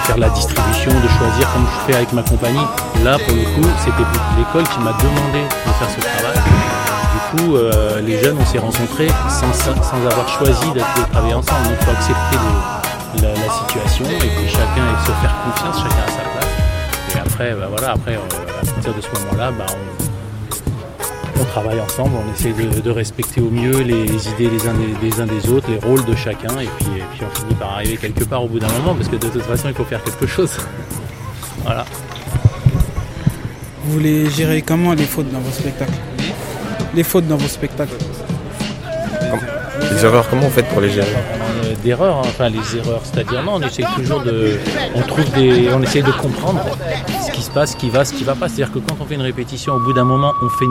faire 0.07 0.17
la 0.17 0.31
distribution, 0.31 0.91
de 0.91 1.09
choisir 1.09 1.53
comme 1.53 1.67
je 1.67 1.93
fais 1.93 1.97
avec 1.97 2.13
ma 2.13 2.23
compagnie. 2.23 2.67
Là 3.05 3.19
pour 3.19 3.35
le 3.37 3.43
coup, 3.55 3.69
c'était 3.79 4.03
l'école 4.39 4.65
qui 4.65 4.79
m'a 4.81 4.93
demandé 4.93 5.43
de 5.43 5.73
faire 5.73 5.91
ce 5.91 6.01
travail. 6.01 6.41
Du 7.13 7.43
coup, 7.45 7.57
euh, 7.57 8.01
les 8.01 8.23
jeunes, 8.23 8.37
on 8.41 8.47
s'est 8.47 8.59
rencontrés 8.59 9.09
sans, 9.29 9.53
sans 9.53 10.07
avoir 10.11 10.29
choisi 10.29 10.71
de 10.73 10.81
travailler 11.13 11.35
ensemble. 11.35 11.63
Donc, 11.65 11.77
il 11.81 11.85
faut 11.85 11.91
accepter 11.93 12.39
la 13.23 13.53
situation 13.53 14.05
et 14.07 14.29
puis 14.29 14.49
chacun 14.49 14.85
et 14.89 15.07
se 15.07 15.13
faire 15.13 15.35
confiance, 15.45 15.77
chacun 15.83 16.03
à 16.07 16.11
sa 16.11 16.23
place. 16.23 16.42
Après, 17.43 17.57
bah, 17.57 17.67
voilà, 17.69 17.91
après, 17.95 18.15
euh, 18.15 18.19
à 18.63 18.73
partir 18.73 18.95
de 18.95 19.01
ce 19.01 19.09
moment-là, 19.21 19.51
bah, 19.51 19.67
on, 21.37 21.41
on 21.41 21.45
travaille 21.47 21.81
ensemble, 21.81 22.13
on 22.15 22.33
essaie 22.33 22.53
de, 22.53 22.81
de 22.81 22.91
respecter 22.91 23.41
au 23.41 23.51
mieux 23.51 23.81
les, 23.81 24.07
les 24.07 24.29
idées 24.29 24.49
les 24.49 24.69
uns 24.69 24.75
des, 24.75 25.11
des 25.11 25.21
uns 25.21 25.27
des 25.27 25.51
autres, 25.51 25.69
les 25.69 25.79
rôles 25.85 26.05
de 26.05 26.15
chacun, 26.15 26.61
et 26.61 26.69
puis, 26.79 26.87
et 26.99 27.05
puis 27.13 27.23
on 27.27 27.41
finit 27.41 27.55
par 27.57 27.73
arriver 27.73 27.97
quelque 27.97 28.23
part 28.23 28.45
au 28.45 28.47
bout 28.47 28.61
d'un 28.61 28.71
moment, 28.79 28.95
parce 28.95 29.09
que 29.09 29.17
de 29.17 29.27
toute 29.27 29.43
façon, 29.43 29.67
il 29.67 29.75
faut 29.75 29.83
faire 29.83 30.05
quelque 30.05 30.29
chose. 30.29 30.53
voilà. 31.65 31.85
Vous 33.85 33.95
voulez 33.95 34.31
gérer 34.31 34.63
comment 34.63 34.95
les 34.95 35.07
fautes 35.07 35.33
dans 35.33 35.41
vos 35.41 35.51
spectacles? 35.51 35.99
Les 36.95 37.03
fautes 37.03 37.27
dans 37.27 37.39
vos 37.39 37.49
spectacles. 37.49 37.97
Les 39.91 40.05
erreurs, 40.05 40.29
comment 40.31 40.43
vous 40.43 40.51
faites 40.51 40.69
pour 40.69 40.81
les 40.81 40.91
gérer? 40.91 41.09
Euh, 41.65 41.75
d'erreurs, 41.83 42.19
hein, 42.19 42.27
enfin 42.27 42.49
les 42.49 42.77
erreurs, 42.77 43.03
c'est-à-dire 43.05 43.43
non, 43.43 43.55
on 43.55 43.63
essaie 43.63 43.85
toujours 43.97 44.21
de, 44.21 44.59
on 44.95 45.01
trouve 45.03 45.31
des, 45.33 45.71
on 45.73 45.83
essaie 45.83 46.03
de 46.03 46.13
comprendre 46.13 46.65
ce 47.67 47.77
qui 47.77 47.91
va, 47.91 48.05
ce 48.05 48.13
qui 48.15 48.25
va 48.25 48.35
pas. 48.35 48.49
C'est-à-dire 48.49 48.73
que 48.73 48.79
quand 48.79 48.97
on 49.01 49.05
fait 49.05 49.15
une 49.15 49.23
répétition, 49.23 49.75
au 49.75 49.81
bout 49.81 49.93
d'un 49.93 50.05
moment, 50.05 50.33
on 50.43 50.49
fait 50.49 50.67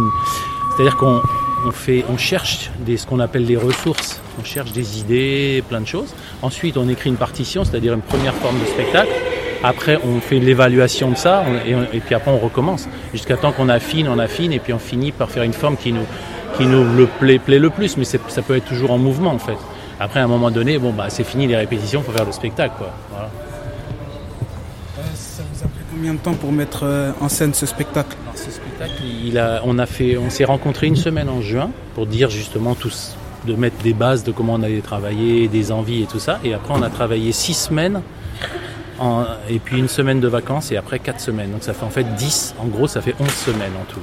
c'est-à-dire 0.76 0.98
qu'on 0.98 1.22
on 1.66 1.72
fait, 1.72 2.04
on 2.10 2.18
cherche 2.18 2.72
des, 2.80 2.98
ce 2.98 3.06
qu'on 3.06 3.20
appelle 3.20 3.46
les 3.46 3.58
ressources, 3.58 4.20
on 4.40 4.44
cherche 4.44 4.72
des 4.72 5.00
idées, 5.00 5.64
plein 5.68 5.82
de 5.82 5.86
choses. 5.86 6.14
Ensuite, 6.42 6.78
on 6.78 6.90
écrit 6.90 7.10
une 7.10 7.18
partition, 7.18 7.64
c'est-à-dire 7.64 7.94
une 7.94 8.02
première 8.02 8.34
forme 8.34 8.60
de 8.60 8.66
spectacle. 8.66 9.12
Après, 9.64 10.00
on 10.04 10.20
fait 10.20 10.40
l'évaluation 10.40 11.12
de 11.12 11.16
ça 11.16 11.44
et, 11.94 12.00
puis 12.00 12.16
après, 12.16 12.32
on 12.32 12.40
recommence 12.40 12.88
jusqu'à 13.14 13.38
temps 13.38 13.52
qu'on 13.52 13.70
affine, 13.70 14.08
on 14.08 14.18
affine 14.18 14.52
et 14.54 14.60
puis 14.60 14.74
on 14.74 14.80
finit 14.80 15.12
par 15.12 15.30
faire 15.30 15.44
une 15.44 15.54
forme 15.54 15.78
qui 15.78 15.94
nous, 15.94 16.06
qui 16.58 16.66
nous 16.66 16.84
le 16.84 17.06
plaît, 17.06 17.38
plaît 17.38 17.60
le 17.60 17.70
plus. 17.70 17.96
Mais 17.98 18.06
ça 18.06 18.18
peut 18.18 18.56
être 18.56 18.66
toujours 18.66 18.90
en 18.90 18.98
mouvement 18.98 19.32
en 19.32 19.40
fait. 19.40 19.58
Après, 20.00 20.20
à 20.20 20.24
un 20.24 20.28
moment 20.28 20.50
donné, 20.50 20.80
bon, 20.80 20.92
bah, 20.92 21.10
c'est 21.10 21.24
fini 21.24 21.46
les 21.46 21.56
répétitions, 21.56 22.02
il 22.02 22.06
faut 22.06 22.18
faire 22.18 22.26
le 22.26 22.32
spectacle. 22.32 22.74
Quoi. 22.80 22.90
Combien 26.02 26.16
de 26.16 26.20
temps 26.20 26.34
pour 26.34 26.52
mettre 26.52 26.80
euh, 26.84 27.12
en 27.22 27.30
scène 27.30 27.54
ce 27.54 27.68
spectacle? 27.68 28.18
Ce 28.34 28.50
spectacle, 28.50 29.04
il 29.24 29.38
a, 29.38 29.62
on, 29.66 29.78
a 29.78 29.86
fait, 29.86 30.18
on 30.18 30.32
s'est 30.32 30.46
rencontrés 30.46 30.88
une 30.88 30.96
semaine 30.96 31.30
en 31.30 31.42
juin 31.42 31.70
pour 31.94 32.08
dire 32.08 32.32
justement 32.32 32.74
tous, 32.74 33.16
de 33.46 33.54
mettre 33.54 33.78
des 33.84 33.94
bases 33.94 34.24
de 34.24 34.32
comment 34.32 34.56
on 34.56 34.64
allait 34.64 34.82
travailler, 34.82 35.48
des 35.48 35.72
envies 35.72 36.02
et 36.02 36.08
tout 36.08 36.18
ça. 36.18 36.40
Et 36.44 36.56
après, 36.56 36.74
on 36.76 36.82
a 36.82 36.90
travaillé 36.90 37.32
six 37.32 37.54
semaines 37.54 38.02
en- 38.98 39.26
et 39.48 39.60
puis 39.60 39.78
une 39.78 39.88
semaine 39.88 40.20
de 40.20 40.28
vacances 40.28 40.72
et 40.72 40.78
après 40.78 40.98
4 40.98 41.20
semaines. 41.20 41.52
Donc 41.52 41.62
ça 41.62 41.74
fait 41.74 41.86
en 41.86 41.92
fait 41.92 42.16
10, 42.16 42.56
en 42.60 42.66
gros 42.66 42.88
ça 42.88 43.00
fait 43.02 43.14
11 43.20 43.30
semaines 43.30 43.74
en 43.80 43.86
tout. 43.94 44.00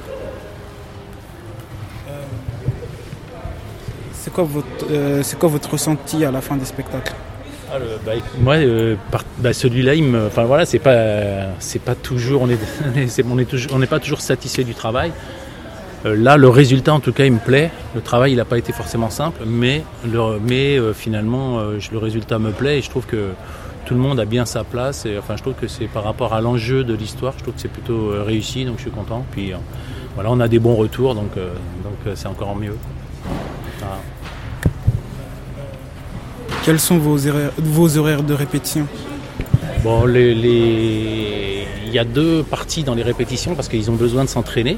C'est 4.13 4.31
quoi, 4.31 4.45
votre, 4.45 4.85
euh, 4.89 5.21
c'est 5.21 5.37
quoi 5.37 5.49
votre 5.49 5.69
ressenti 5.71 6.23
à 6.23 6.31
la 6.31 6.39
fin 6.39 6.55
des 6.55 6.65
spectacles? 6.65 7.13
Moi, 8.39 8.55
euh, 8.55 8.95
bah, 9.39 9.53
celui-là, 9.53 9.95
il 9.95 10.03
me, 10.03 10.27
enfin 10.27 10.43
voilà, 10.43 10.65
c'est 10.65 10.79
pas, 10.79 11.47
c'est 11.59 11.81
pas 11.81 11.95
toujours, 11.95 12.41
on 12.41 12.49
est, 12.49 12.57
on 13.25 13.37
est 13.37 13.71
on 13.71 13.79
n'est 13.79 13.87
pas 13.87 13.99
toujours 13.99 14.21
satisfait 14.21 14.63
du 14.63 14.73
travail. 14.73 15.11
Euh, 16.05 16.15
là, 16.15 16.37
le 16.37 16.49
résultat, 16.49 16.93
en 16.93 16.99
tout 16.99 17.11
cas, 17.11 17.25
il 17.25 17.33
me 17.33 17.39
plaît. 17.39 17.71
Le 17.93 18.01
travail, 18.01 18.31
il 18.31 18.37
n'a 18.37 18.45
pas 18.45 18.57
été 18.57 18.71
forcément 18.71 19.09
simple, 19.09 19.43
mais, 19.45 19.83
mais 20.41 20.77
euh, 20.77 20.93
finalement, 20.93 21.61
le 21.61 21.97
résultat 21.97 22.39
me 22.39 22.51
plaît 22.51 22.79
et 22.79 22.81
je 22.81 22.89
trouve 22.89 23.05
que 23.05 23.31
tout 23.85 23.93
le 23.93 23.99
monde 23.99 24.19
a 24.19 24.25
bien 24.25 24.45
sa 24.45 24.63
place. 24.63 25.05
Et, 25.05 25.17
enfin, 25.17 25.35
je 25.35 25.41
trouve 25.41 25.55
que 25.55 25.67
c'est 25.67 25.87
par 25.87 26.03
rapport 26.03 26.33
à 26.33 26.41
l'enjeu 26.41 26.83
de 26.83 26.93
l'histoire, 26.93 27.33
je 27.37 27.43
trouve 27.43 27.55
que 27.55 27.61
c'est 27.61 27.71
plutôt 27.71 28.13
réussi, 28.25 28.65
donc 28.65 28.77
je 28.77 28.83
suis 28.83 28.91
content. 28.91 29.25
Puis 29.31 29.51
voilà, 30.15 30.31
on 30.31 30.39
a 30.39 30.47
des 30.47 30.59
bons 30.59 30.75
retours, 30.75 31.15
donc, 31.15 31.35
donc 31.35 32.15
c'est 32.15 32.27
encore 32.27 32.55
mieux. 32.55 32.75
Quels 36.63 36.79
sont 36.79 36.97
vos 36.97 37.97
horaires, 37.97 38.23
de 38.23 38.33
répétition 38.33 38.85
Bon, 39.83 40.07
il 40.07 41.65
y 41.91 41.99
a 41.99 42.03
deux 42.03 42.43
parties 42.43 42.83
dans 42.83 42.95
les 42.95 43.03
répétitions 43.03 43.55
parce 43.55 43.69
qu'ils 43.69 43.89
ont 43.89 43.95
besoin 43.95 44.23
de 44.25 44.29
s'entraîner. 44.29 44.77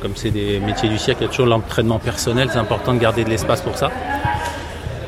Comme 0.00 0.12
c'est 0.14 0.30
des 0.30 0.60
métiers 0.60 0.88
du 0.88 0.98
cirque, 0.98 1.18
il 1.20 1.24
y 1.24 1.26
a 1.26 1.28
toujours 1.28 1.46
l'entraînement 1.46 1.98
personnel, 1.98 2.48
c'est 2.50 2.58
important 2.58 2.94
de 2.94 2.98
garder 2.98 3.22
de 3.22 3.28
l'espace 3.28 3.60
pour 3.60 3.76
ça. 3.76 3.90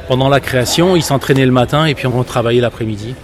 Pendant 0.07 0.29
la 0.29 0.40
création, 0.40 0.96
ils 0.96 1.03
s'entraînaient 1.03 1.46
le 1.46 1.53
matin 1.53 1.87
et 1.87 1.94
puis 1.94 2.07
on 2.07 2.22
travaillait 2.25 2.61
l'après-midi. 2.61 3.14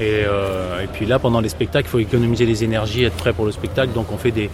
Et, 0.00 0.24
euh, 0.26 0.84
puis 0.92 1.06
là, 1.06 1.20
pendant 1.20 1.40
les 1.40 1.48
spectacles, 1.48 1.86
il 1.86 1.90
faut 1.90 1.98
économiser 2.00 2.46
les 2.46 2.64
énergies, 2.64 3.04
être 3.04 3.16
prêt 3.16 3.32
pour 3.32 3.44
le 3.44 3.52
spectacle. 3.52 3.92
Donc 3.92 4.10
on 4.12 4.18
fait 4.18 4.32
des... 4.32 4.50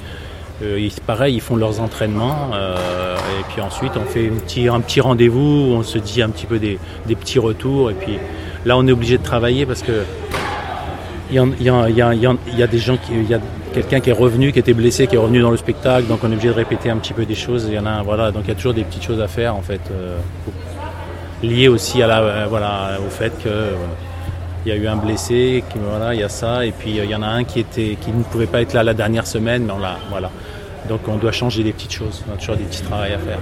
euh, 0.62 0.88
pareil, 1.06 1.36
ils 1.36 1.40
font 1.40 1.56
leurs 1.56 1.80
entraînements. 1.80 2.50
euh, 2.54 3.16
et 3.16 3.44
puis 3.52 3.60
ensuite, 3.60 3.92
on 3.96 4.04
fait 4.04 4.30
un 4.68 4.80
petit, 4.80 5.00
rendez-vous, 5.00 5.74
on 5.76 5.82
se 5.82 5.98
dit 5.98 6.22
un 6.22 6.30
petit 6.30 6.46
peu 6.46 6.58
des, 6.58 6.78
petits 7.06 7.38
retours. 7.38 7.90
Et 7.90 7.94
puis 7.94 8.18
là, 8.64 8.76
on 8.76 8.86
est 8.86 8.92
obligé 8.92 9.18
de 9.18 9.22
travailler 9.22 9.66
parce 9.66 9.82
que 9.82 10.04
il 11.30 11.36
y, 11.36 11.38
a 11.40 12.66
des 12.66 12.78
gens 12.78 12.96
y 13.12 13.34
a 13.34 13.38
quelqu'un 13.74 14.00
qui 14.00 14.08
est 14.08 14.14
revenu, 14.14 14.50
qui 14.50 14.58
était 14.58 14.72
blessé, 14.72 15.06
qui 15.06 15.16
est 15.16 15.18
revenu 15.18 15.42
dans 15.42 15.50
le 15.50 15.58
spectacle, 15.58 16.06
donc 16.06 16.20
on 16.24 16.30
est 16.30 16.32
obligé 16.32 16.48
de 16.48 16.54
répéter 16.54 16.88
un 16.88 16.96
petit 16.96 17.12
peu 17.12 17.26
des 17.26 17.34
choses. 17.34 17.66
Il 17.68 17.74
y 17.74 17.78
en 17.78 17.84
a, 17.84 18.02
voilà, 18.02 18.32
donc 18.32 18.44
il 18.44 18.48
y 18.48 18.52
a 18.52 18.54
toujours 18.54 18.72
des 18.72 18.82
petites 18.82 19.02
choses 19.02 19.20
à 19.20 19.28
faire 19.28 19.54
en 19.54 19.60
fait, 19.60 19.82
euh, 19.90 20.16
liées 21.42 21.68
aussi 21.68 22.02
à 22.02 22.06
la, 22.06 22.20
euh, 22.20 22.46
voilà, 22.48 22.98
au 23.06 23.10
fait 23.10 23.32
que 23.42 23.48
euh, 23.48 23.74
il 24.64 24.70
y 24.70 24.72
a 24.72 24.76
eu 24.76 24.86
un 24.86 24.96
blessé, 24.96 25.62
voilà, 25.76 26.14
il 26.14 26.20
y 26.20 26.24
a 26.24 26.28
ça, 26.28 26.66
et 26.66 26.72
puis 26.72 26.98
euh, 26.98 27.04
il 27.04 27.10
y 27.10 27.14
en 27.14 27.22
a 27.22 27.26
un 27.26 27.44
qui 27.44 27.60
était, 27.60 27.96
qui 28.00 28.10
ne 28.10 28.22
pouvait 28.22 28.46
pas 28.46 28.60
être 28.60 28.72
là 28.72 28.82
la 28.82 28.94
dernière 28.94 29.26
semaine, 29.26 29.64
mais 29.64 29.72
on 29.72 29.78
l'a, 29.78 29.96
voilà. 30.10 30.30
Donc 30.88 31.00
on 31.08 31.16
doit 31.16 31.32
changer 31.32 31.62
des 31.62 31.72
petites 31.72 31.92
choses, 31.92 32.24
on 32.28 32.34
a 32.34 32.36
toujours 32.36 32.56
des 32.56 32.64
petits 32.64 32.82
travaux 32.82 33.02
à 33.04 33.18
faire. 33.18 33.40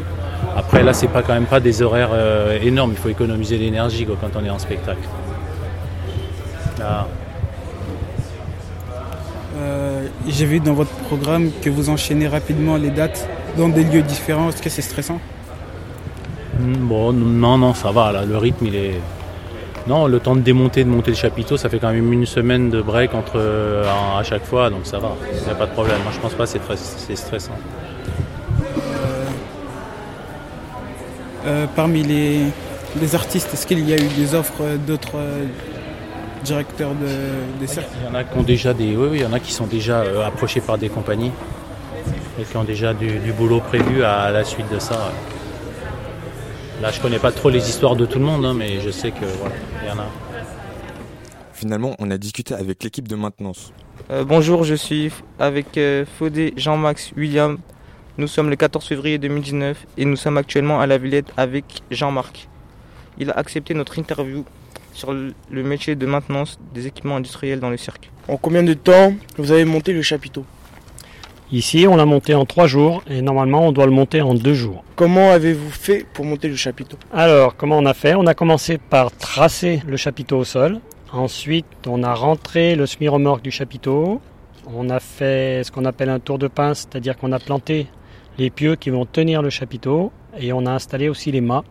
Après 0.57 0.83
là, 0.83 0.93
c'est 0.93 1.09
pas 1.09 1.23
quand 1.23 1.35
même 1.35 1.47
pas 1.47 1.61
des 1.61 1.83
horaires 1.83 2.11
euh, 2.13 2.59
énormes, 2.63 2.93
il 2.93 2.99
faut 2.99 3.09
économiser 3.09 3.59
l'énergie 3.59 4.07
quand 4.07 4.29
on 4.41 4.45
est 4.45 4.51
en 4.51 4.59
spectacle. 4.59 5.07
Là. 6.79 7.07
Euh, 9.59 10.07
J'ai 10.29 10.45
vu 10.47 10.61
dans 10.61 10.75
votre 10.75 10.91
programme 11.09 11.51
que 11.63 11.71
vous 11.71 11.89
enchaînez 11.89 12.29
rapidement 12.29 12.77
les 12.77 12.91
dates 12.91 13.29
dans 13.57 13.69
des 13.69 13.85
lieux 13.85 14.03
différents. 14.03 14.51
Est-ce 14.51 14.61
que 14.63 14.69
c'est 14.71 14.83
stressant? 14.83 15.19
Hmm, 16.59 16.75
Bon, 16.87 17.13
non, 17.13 17.59
non, 17.59 17.75
ça 17.75 17.91
va, 17.91 18.13
là, 18.13 18.25
le 18.25 18.37
rythme, 18.37 18.67
il 18.67 18.75
est... 18.77 19.01
Non, 19.87 20.09
le 20.09 20.19
temps 20.19 20.35
de 20.35 20.41
démonter, 20.41 20.83
de 20.83 20.89
monter 20.89 21.13
le 21.13 21.17
chapiteau, 21.17 21.57
ça 21.57 21.69
fait 21.69 21.79
quand 21.79 21.93
même 21.93 22.13
une 22.13 22.27
semaine 22.27 22.71
de 22.71 22.83
break 22.83 23.15
entre, 23.15 23.37
euh, 23.37 23.85
à 24.19 24.23
chaque 24.25 24.45
fois, 24.45 24.69
donc 24.69 24.81
ça 24.85 24.99
va, 24.99 25.15
il 25.33 25.45
n'y 25.45 25.51
a 25.51 25.55
pas 25.55 25.67
de 25.67 25.71
problème. 25.73 25.99
Moi, 26.03 26.11
je 26.13 26.19
pense 26.19 26.35
pas 26.35 26.45
que 26.47 26.59
c'est 26.77 27.17
stressant. 27.17 27.57
Euh, 31.47 31.67
Parmi 31.77 32.03
les, 32.03 32.41
les 33.01 33.15
artistes, 33.15 33.55
est-ce 33.55 33.65
qu'il 33.65 33.89
y 33.89 33.93
a 33.93 33.97
eu 33.97 34.09
des 34.19 34.35
offres 34.35 34.65
d'autres 34.85 35.19
euh, 35.19 35.45
directeurs 36.43 36.91
de, 36.91 37.61
de 37.63 37.67
cirque 37.69 37.87
Il 38.01 38.09
y 38.09 38.11
en 38.11 38.19
a 38.19 38.25
qui 38.25 38.37
ont 38.39 38.43
déjà 38.43 38.75
des... 38.75 38.97
Oui, 38.97 39.09
oui, 39.13 39.19
il 39.19 39.23
y 39.23 39.27
en 39.27 39.33
a 39.33 39.39
qui 39.39 39.53
sont 39.53 39.67
déjà 39.67 40.03
approchés 40.27 40.61
par 40.61 40.79
des 40.79 40.89
compagnies 40.89 41.31
et 42.41 42.43
qui 42.43 42.57
ont 42.57 42.65
déjà 42.65 42.93
du, 42.93 43.19
du 43.21 43.33
boulot 43.33 43.61
prévu 43.61 44.03
à, 44.03 44.33
la 44.33 44.43
suite 44.43 44.71
de 44.73 44.81
ça. 44.81 44.95
ouais. 44.95 45.36
Là, 46.83 46.91
je 46.91 47.01
connais 47.01 47.19
pas 47.19 47.33
trop 47.33 47.49
les 47.49 47.71
histoires 47.71 47.97
de 47.97 48.05
tout 48.05 48.19
le 48.19 48.25
monde, 48.27 48.45
hein, 48.45 48.53
mais 48.53 48.81
je 48.81 48.91
sais 48.91 49.11
que 49.11 49.25
voilà, 49.41 49.55
il 49.83 49.89
y 49.89 49.91
en 49.91 49.99
a. 49.99 50.07
Finalement, 51.55 51.97
on 51.99 52.11
a 52.11 52.19
discuté 52.19 52.53
avec 52.53 52.85
l'équipe 52.85 53.09
de 53.09 53.17
maintenance. 53.17 53.73
Euh, 54.11 54.25
bonjour, 54.25 54.63
je 54.63 54.75
suis 54.75 55.11
avec 55.39 55.79
euh, 55.79 56.05
Faudé 56.19 56.53
Jean-Max 56.59 57.13
William. 57.17 57.57
Nous 58.19 58.27
sommes 58.27 58.51
le 58.51 58.57
14 58.57 58.87
février 58.87 59.17
2019 59.17 59.87
et 59.97 60.05
nous 60.05 60.17
sommes 60.17 60.37
actuellement 60.37 60.79
à 60.79 60.87
la 60.87 60.99
Villette 60.99 61.33
avec 61.39 61.65
Jean-Marc. 61.91 62.47
Il 63.19 63.31
a 63.31 63.39
accepté 63.39 63.73
notre 63.73 63.99
interview 63.99 64.45
sur 64.93 65.15
le 65.15 65.33
le 65.51 65.63
métier 65.63 65.95
de 65.97 66.05
maintenance 66.07 66.59
des 66.75 66.87
équipements 66.87 67.17
industriels 67.17 67.61
dans 67.61 67.71
le 67.71 67.79
cirque. 67.79 68.11
En 68.29 68.37
combien 68.37 68.63
de 68.63 68.75
temps 68.75 69.15
vous 69.39 69.51
avez 69.51 69.65
monté 69.65 69.95
le 69.95 70.03
chapiteau? 70.03 70.45
Ici, 71.53 71.87
on 71.89 71.95
l'a 71.95 72.07
monté 72.07 72.35
en 72.35 72.45
trois 72.45 72.67
jours 72.67 73.05
et 73.09 73.23
normalement, 73.23 73.69
on 73.69 73.73
doit 73.73 73.87
le 73.87 73.93
monter 73.93 74.21
en 74.21 74.35
deux 74.35 74.55
jours. 74.55 74.83
Comment 74.97 75.31
avez-vous 75.31 75.71
fait 75.71 76.05
pour 76.13 76.25
monter 76.25 76.49
le 76.49 76.57
chapiteau? 76.57 76.97
Alors, 77.13 77.57
comment 77.57 77.79
on 77.79 77.87
a 77.87 77.95
fait? 77.95 78.17
On 78.17 78.27
a 78.27 78.35
commencé 78.35 78.79
par 78.79 79.13
tracer 79.17 79.81
le 79.87 79.97
chapiteau 79.97 80.39
au 80.39 80.45
sol. 80.45 80.81
Ensuite, 81.13 81.67
on 81.87 82.03
a 82.03 82.13
rentré 82.15 82.75
le 82.75 82.85
semi-remorque 82.85 83.43
du 83.43 83.53
chapiteau. 83.53 84.21
On 84.67 84.91
a 84.91 84.99
fait 84.99 85.63
ce 85.63 85.71
qu'on 85.71 85.85
appelle 85.85 86.09
un 86.11 86.19
tour 86.19 86.39
de 86.39 86.49
pince, 86.49 86.89
c'est-à-dire 86.91 87.17
qu'on 87.17 87.31
a 87.31 87.39
planté 87.39 87.87
les 88.39 88.51
pieux 88.51 88.75
qui 88.75 88.91
vont 88.91 89.07
tenir 89.07 89.41
le 89.41 89.51
chapiteau 89.51 90.11
et 90.37 90.53
on 90.53 90.67
a 90.67 90.73
installé 90.73 91.09
aussi 91.09 91.31
les 91.31 91.41
mâts. 91.41 91.63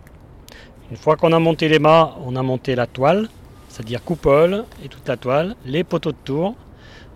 Une 0.90 0.96
fois 0.96 1.18
qu'on 1.18 1.34
a 1.34 1.40
monté 1.40 1.68
les 1.68 1.80
mâts, 1.80 2.16
on 2.26 2.38
a 2.38 2.42
monté 2.42 2.76
la 2.76 2.88
toile, 2.88 3.28
c'est-à-dire 3.68 4.02
coupole 4.02 4.64
et 4.86 4.88
toute 4.88 5.06
la 5.10 5.18
toile, 5.18 5.58
les 5.66 5.84
poteaux 5.84 6.14
de 6.14 6.18
tour. 6.24 6.56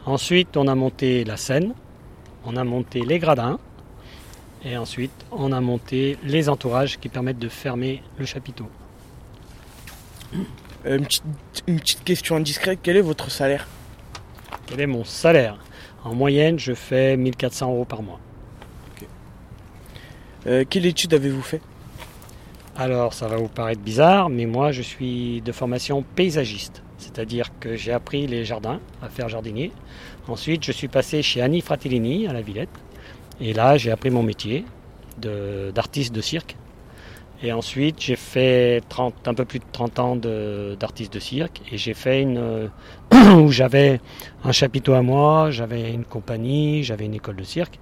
Ensuite, 0.06 0.58
on 0.58 0.68
a 0.68 0.76
monté 0.76 1.24
la 1.24 1.38
scène, 1.38 1.74
on 2.50 2.56
a 2.56 2.64
monté 2.64 3.02
les 3.02 3.20
gradins 3.20 3.60
et 4.66 4.76
ensuite 4.78 5.12
on 5.32 5.52
a 5.52 5.62
monté 5.62 6.18
les 6.24 6.50
entourages 6.50 7.00
qui 7.00 7.08
permettent 7.08 7.40
de 7.40 7.50
fermer 7.50 8.02
le 8.18 8.26
chapiteau. 8.26 8.68
Euh, 10.86 10.98
une, 10.98 11.06
petite, 11.06 11.24
une 11.68 11.80
petite 11.80 12.04
question 12.04 12.36
indiscrète, 12.38 12.80
quel 12.82 12.98
est 12.98 13.02
votre 13.02 13.30
salaire? 13.30 13.68
Quel 14.66 14.82
est 14.82 14.88
mon 14.88 15.04
salaire? 15.04 15.58
En 16.04 16.16
moyenne, 16.16 16.58
je 16.58 16.74
fais 16.74 17.18
1400 17.18 17.72
euros 17.72 17.86
par 17.86 18.02
mois. 18.02 18.20
Euh, 20.48 20.64
Quelle 20.68 20.86
étude 20.86 21.14
avez-vous 21.14 21.42
fait? 21.42 21.62
Alors, 22.78 23.14
ça 23.14 23.28
va 23.28 23.36
vous 23.36 23.50
paraître 23.50 23.82
bizarre, 23.82 24.30
mais 24.30 24.46
moi, 24.46 24.72
je 24.72 24.82
suis 24.82 25.42
de 25.42 25.52
formation 25.52 26.04
paysagiste. 26.16 26.82
C'est-à-dire 26.98 27.52
que 27.60 27.76
j'ai 27.76 27.92
appris 27.92 28.26
les 28.26 28.46
jardins, 28.46 28.80
à 29.02 29.10
faire 29.10 29.28
jardinier. 29.28 29.74
Ensuite, 30.30 30.64
je 30.64 30.72
suis 30.72 30.88
passé 30.88 31.24
chez 31.24 31.42
Annie 31.42 31.62
Fratellini 31.62 32.28
à 32.28 32.34
la 32.34 32.42
Villette. 32.42 32.70
Et 33.42 33.54
là, 33.54 33.78
j'ai 33.78 33.90
appris 33.90 34.12
mon 34.12 34.22
métier 34.22 34.64
d'artiste 35.18 36.14
de, 36.14 36.22
cirque. 36.22 36.56
Et 37.42 37.52
ensuite, 37.52 38.00
j'ai 38.00 38.16
fait 38.16 38.82
30, 38.90 39.28
un 39.28 39.34
peu 39.34 39.46
plus 39.46 39.60
de 39.60 39.66
30 39.72 40.00
ans 40.00 40.16
d'artiste 40.16 41.14
de, 41.14 41.20
cirque. 41.20 41.62
Et 41.72 41.78
j'ai 41.78 41.96
fait 41.96 42.22
une. 42.22 42.38
euh, 42.38 42.68
où 43.38 43.52
j'avais 43.52 44.02
un 44.44 44.52
chapiteau 44.52 44.94
à 44.94 45.02
moi, 45.02 45.50
j'avais 45.50 45.92
une 45.92 46.06
compagnie, 46.06 46.84
j'avais 46.84 47.06
une 47.06 47.16
école 47.16 47.38
de 47.38 47.44
cirque. 47.44 47.80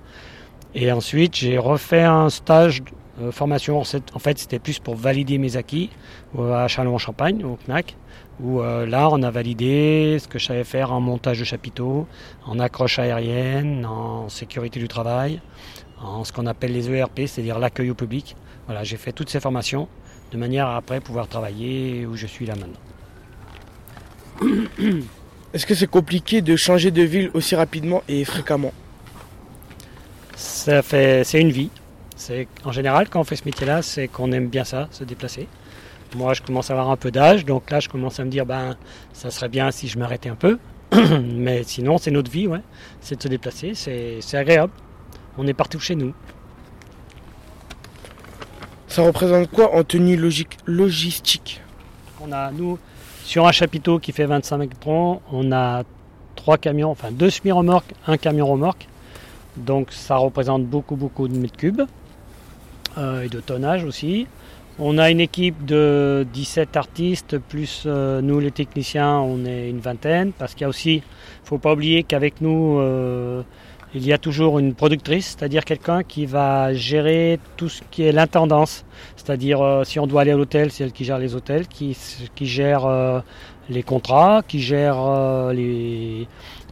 Et 0.73 0.91
ensuite, 0.91 1.36
j'ai 1.36 1.57
refait 1.57 2.03
un 2.03 2.29
stage 2.29 2.81
de 3.19 3.31
formation. 3.31 3.79
En 3.79 3.83
fait- 3.83 4.10
En 4.13 4.19
fait, 4.19 4.38
c'était 4.39 4.60
plus 4.60 4.79
pour 4.79 4.95
valider 4.95 5.38
mes 5.38 5.57
acquis 5.57 5.89
euh, 6.38 6.53
à 6.53 6.67
Châlons-en-Champagne, 6.69 7.43
au 7.43 7.57
CNAC, 7.65 7.97
où 8.39 8.62
euh, 8.62 8.86
là, 8.86 9.10
on 9.12 9.23
a 9.23 9.32
validé 9.32 10.17
ce 10.19 10.28
que 10.28 10.38
je 10.38 10.45
savais 10.45 10.63
faire 10.63 10.91
en 10.91 11.00
montage 11.00 11.39
de 11.39 11.43
chapiteau, 11.43 12.08
en 12.45 12.60
accroche 12.60 13.00
aérienne, 13.00 13.85
en 13.85 14.29
sécurité 14.29 14.79
du 14.79 14.88
travail, 14.88 15.42
en 16.00 16.23
ce 16.23 16.31
qu'on 16.31 16.46
appelle 16.46 16.73
les 16.73 16.90
ERP, 16.90 17.21
c'est-à-dire 17.25 17.60
l'accueil 17.60 17.90
au 17.90 17.96
public. 17.96 18.35
Voilà, 18.67 18.83
j'ai 18.83 18.98
fait 18.98 19.12
toutes 19.12 19.29
ces 19.29 19.40
formations 19.40 19.88
de 20.31 20.38
manière 20.38 20.67
à 20.67 20.77
après 20.77 21.00
pouvoir 21.00 21.27
travailler 21.27 22.06
où 22.06 22.15
je 22.15 22.27
suis 22.27 22.46
là 22.46 22.54
maintenant. 22.56 22.79
Est-ce 25.54 25.65
que 25.65 25.73
c'est 25.73 25.88
compliqué 25.88 26.42
de 26.42 26.56
changer 26.56 26.92
de 26.92 27.02
ville 27.02 27.31
aussi 27.33 27.56
rapidement 27.56 28.04
et 28.08 28.25
fréquemment? 28.25 28.73
Ça 30.35 30.81
fait, 30.83 31.23
c'est 31.23 31.42
une 31.42 31.52
vie. 31.52 31.71
C'est 32.15 32.48
en 32.65 32.71
général 32.71 33.10
quand 33.10 33.21
on 33.21 33.23
fait 33.23 33.38
ce 33.38 33.46
métier-là, 33.46 33.81
c'est 33.81 34.08
qu'on 34.08 34.31
aime 34.31 34.48
bien 34.48 34.63
ça, 34.63 34.88
se 34.92 35.04
déplacer. 35.04 35.48
Moi, 36.15 36.33
je 36.33 36.41
commence 36.41 36.69
à 36.69 36.73
avoir 36.73 36.89
un 36.89 36.95
peu 36.95 37.12
d'âge, 37.12 37.45
donc 37.45 37.69
là, 37.69 37.79
je 37.79 37.89
commence 37.89 38.19
à 38.19 38.25
me 38.25 38.29
dire, 38.29 38.45
ben, 38.45 38.77
ça 39.13 39.29
serait 39.29 39.49
bien 39.49 39.71
si 39.71 39.87
je 39.87 39.99
m'arrêtais 39.99 40.29
un 40.29 40.35
peu. 40.35 40.58
Mais 41.21 41.63
sinon, 41.63 41.97
c'est 41.97 42.12
notre 42.12 42.31
vie, 42.31 42.47
ouais. 42.47 42.62
C'est 43.01 43.17
de 43.17 43.23
se 43.23 43.27
déplacer, 43.27 43.73
c'est, 43.73 44.37
agréable. 44.37 44.71
On 45.37 45.45
est 45.47 45.53
partout 45.53 45.79
chez 45.79 45.95
nous. 45.95 46.13
Ça 48.87 49.01
représente 49.03 49.51
quoi 49.51 49.75
en 49.75 49.83
tenue 49.83 50.15
logique, 50.15 50.58
logistique? 50.65 51.62
On 52.21 52.31
a, 52.31 52.51
nous, 52.51 52.79
Sur 53.23 53.45
un 53.45 53.51
chapiteau 53.51 53.99
qui 53.99 54.13
fait 54.13 54.25
25 54.25 54.58
mètres 54.58 54.77
long, 54.85 55.21
on 55.31 55.51
a 55.51 55.83
trois 56.35 56.58
camions, 56.58 56.89
enfin 56.89 57.12
deux 57.12 57.29
semi-remorques, 57.29 57.93
un 58.08 58.17
camion 58.17 58.47
remorque. 58.47 58.87
Donc 59.58 59.91
ça 59.91 60.15
représente 60.15 60.65
beaucoup 60.65 60.95
beaucoup 60.95 61.27
de 61.27 61.37
mètres 61.37 61.58
cubes 61.58 61.81
euh, 62.97 63.23
et 63.23 63.27
de 63.27 63.41
tonnage 63.41 63.83
aussi. 63.83 64.27
On 64.80 65.00
a 65.00 65.10
une 65.10 65.19
équipe 65.19 65.65
de 65.65 66.28
17 66.34 66.78
artistes, 66.78 67.40
plus 67.40 67.86
euh, 67.88 68.21
nous 68.21 68.40
les 68.40 68.52
techniciens, 68.52 69.17
on 69.17 69.44
est 69.44 69.71
une 69.71 69.80
vingtaine, 69.80 70.34
parce 70.34 70.54
qu'il 70.54 70.62
y 70.62 70.65
a 70.65 70.69
aussi, 70.69 70.98
il 70.98 70.98
ne 70.98 71.48
faut 71.48 71.58
pas 71.58 71.73
oublier 71.73 72.04
qu'avec 72.04 72.42
nous, 72.42 72.78
euh, 72.78 73.42
il 73.96 74.06
y 74.06 74.13
a 74.13 74.19
toujours 74.19 74.60
une 74.60 74.75
productrice, 74.75 75.36
c'est-à-dire 75.36 75.65
quelqu'un 75.65 76.04
qui 76.04 76.28
va 76.28 76.75
gérer 76.75 77.40
tout 77.56 77.69
ce 77.69 77.82
qui 77.90 78.04
est 78.04 78.12
l'intendance. 78.12 78.86
C'est-à-dire 79.15 79.62
euh, 79.62 79.84
si 79.84 80.00
on 80.00 80.06
doit 80.06 80.21
aller 80.21 80.32
à 80.32 80.38
l'hôtel, 80.38 80.69
c'est 80.69 80.84
elle 80.84 80.92
qui 80.92 81.06
gère 81.06 81.17
les 81.17 81.34
hôtels, 81.34 81.67
qui, 81.67 81.98
qui 82.36 82.46
gère 82.46 83.23
les 83.69 83.82
contrats, 83.82 84.44
qui 84.48 84.60
gère 84.60 85.52
les, 85.54 86.28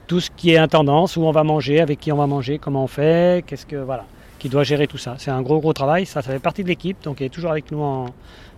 tout 0.06 0.20
ce 0.20 0.30
qui 0.30 0.52
est 0.52 0.58
intendance, 0.58 1.18
où 1.18 1.24
on 1.24 1.32
va 1.32 1.44
manger, 1.44 1.82
avec 1.82 2.02
qui 2.02 2.12
on 2.12 2.18
va 2.18 2.28
manger, 2.28 2.60
comment 2.60 2.84
on 2.84 2.88
fait, 2.88 3.44
qu'est-ce 3.48 3.66
que 3.66 3.78
voilà, 3.78 4.06
qui 4.46 4.50
doit 4.50 4.64
gérer 4.64 4.86
tout 4.86 5.00
ça. 5.00 5.16
C'est 5.18 5.32
un 5.32 5.42
gros 5.42 5.60
gros 5.60 5.74
travail, 5.74 6.06
ça, 6.06 6.22
ça 6.22 6.32
fait 6.32 6.38
partie 6.38 6.62
de 6.62 6.68
l'équipe, 6.68 7.04
donc 7.04 7.20
elle 7.20 7.28
est 7.28 7.30
toujours 7.32 7.50
avec 7.50 7.72
nous 7.72 7.82
en, 7.82 8.14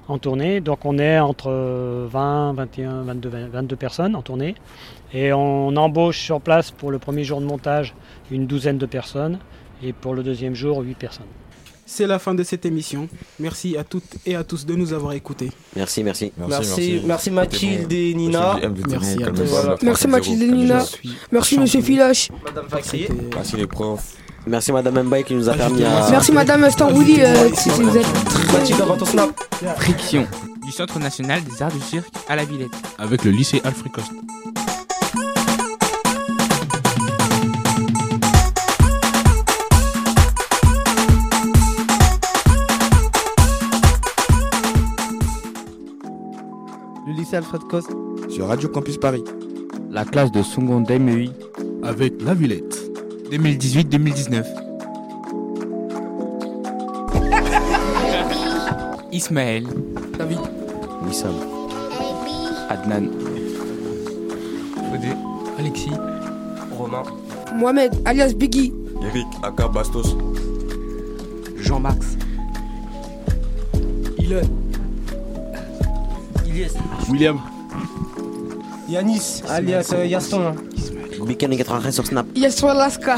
en 0.10 0.18
tournée. 0.18 0.60
Donc 0.60 0.84
on 0.84 1.00
est 1.00 1.18
entre 1.18 1.50
20, 2.12 2.52
21, 2.56 3.04
22, 3.04 3.30
22 3.54 3.76
personnes 3.78 4.14
en 4.14 4.22
tournée. 4.22 4.56
Et 5.14 5.32
on 5.32 5.74
embauche 5.78 6.20
sur 6.20 6.42
place 6.42 6.72
pour 6.72 6.92
le 6.92 7.00
premier 7.00 7.24
jour 7.24 7.40
de 7.40 7.46
montage 7.46 7.96
une 8.32 8.48
douzaine 8.48 8.78
de 8.78 8.86
personnes 8.86 9.40
et 9.82 9.94
pour 9.94 10.14
le 10.14 10.24
deuxième 10.24 10.56
jour 10.56 10.82
8 10.82 10.96
personnes. 10.96 11.26
C'est 11.86 12.06
la 12.06 12.20
fin 12.20 12.36
de 12.36 12.44
cette 12.44 12.66
émission. 12.66 13.08
Merci 13.40 13.78
à 13.78 13.86
toutes 13.86 14.18
et 14.26 14.36
à 14.36 14.44
tous 14.44 14.66
de 14.66 14.76
nous 14.76 14.92
avoir 14.92 15.14
écoutés. 15.14 15.52
Merci, 15.74 16.04
merci. 16.04 16.34
Merci, 16.36 17.02
merci, 17.06 17.32
Mathilde 17.32 17.94
et 17.94 18.14
Nina. 18.14 18.60
Merci 18.90 19.24
à 19.24 19.32
tous. 19.32 19.84
Merci 19.84 20.08
Mathilde 20.10 20.42
et 20.42 20.52
Nina. 20.52 20.84
Merci 21.32 21.58
Monsieur 21.58 21.82
Filache. 21.82 22.28
Madame. 22.44 22.66
Merci 22.74 23.56
les 23.56 23.68
profs. 23.68 24.18
Merci 24.48 24.72
Madame 24.72 25.04
Mbaye 25.04 25.26
qui 25.26 25.36
nous 25.36 25.50
a 25.50 25.54
permis 25.54 25.84
à... 25.84 26.10
Merci 26.10 26.32
Madame 26.32 26.70
Stambouli. 26.70 27.18
Euh, 27.20 27.50
si 27.54 27.70
vous 27.70 27.98
êtes 27.98 28.06
très... 28.26 28.66
Snap. 29.06 29.30
Friction, 29.76 30.26
du 30.66 30.72
Centre 30.72 31.00
national 31.00 31.42
des 31.44 31.62
arts 31.62 31.72
du 31.72 31.82
cirque 31.82 32.08
à 32.30 32.36
la 32.36 32.46
Villette. 32.46 32.72
Avec 32.98 33.26
le 33.26 33.32
lycée 33.32 33.62
Alfred 33.66 33.92
Coste. 33.92 34.12
Le 47.06 47.14
lycée 47.14 47.36
Alfred 47.36 47.64
Coste. 47.64 47.92
Sur 48.30 48.48
Radio 48.48 48.70
Campus 48.70 48.98
Paris. 48.98 49.24
La 49.92 50.06
classe 50.06 50.32
de 50.32 50.42
seconde 50.42 50.90
MEI. 50.90 51.32
Avec 51.84 52.22
la 52.22 52.34
Villette. 52.34 52.87
2018-2019. 53.32 54.46
Ismaël. 59.12 59.64
David. 60.18 60.40
Wissam. 61.06 61.34
Adnan. 62.70 63.10
Fodé. 64.92 65.12
Alexis. 65.60 65.92
Romain. 66.78 67.04
Mohamed, 67.56 67.94
alias 68.06 68.34
Biggie. 68.34 68.74
Eric 69.02 69.28
Aka 69.44 69.68
Bastos. 69.68 70.16
Jean-Max. 71.64 72.18
Ilan. 74.20 74.48
Ilyes. 76.46 76.74
William. 77.10 77.40
Yanis, 78.90 79.44
alias 79.50 79.92
euh, 79.94 80.06
Yaston. 80.06 80.56
Weekend 81.28 81.58
93 81.58 81.92
sur 81.94 82.06
Snap. 82.06 82.26
Yasson 82.36 82.70
Alaska. 82.70 83.18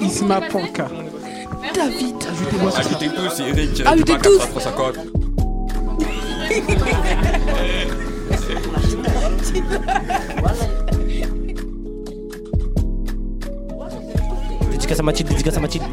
Isma 0.00 0.40
Ponka. 0.40 0.88
David. 1.74 2.16
Ajoutez-moi 2.30 2.70
sur 2.70 2.80
Ajoutez 2.80 3.08
tous, 3.08 3.40
Eric. 3.40 3.82
Ajoutez 3.86 4.18
tous. 4.22 4.38
350. 4.38 4.94
Dédicace 14.70 15.00
à 15.00 15.02
Mathilde, 15.02 15.28
dédicace 15.28 15.56
à 15.56 15.60
Mathilde. 15.60 15.84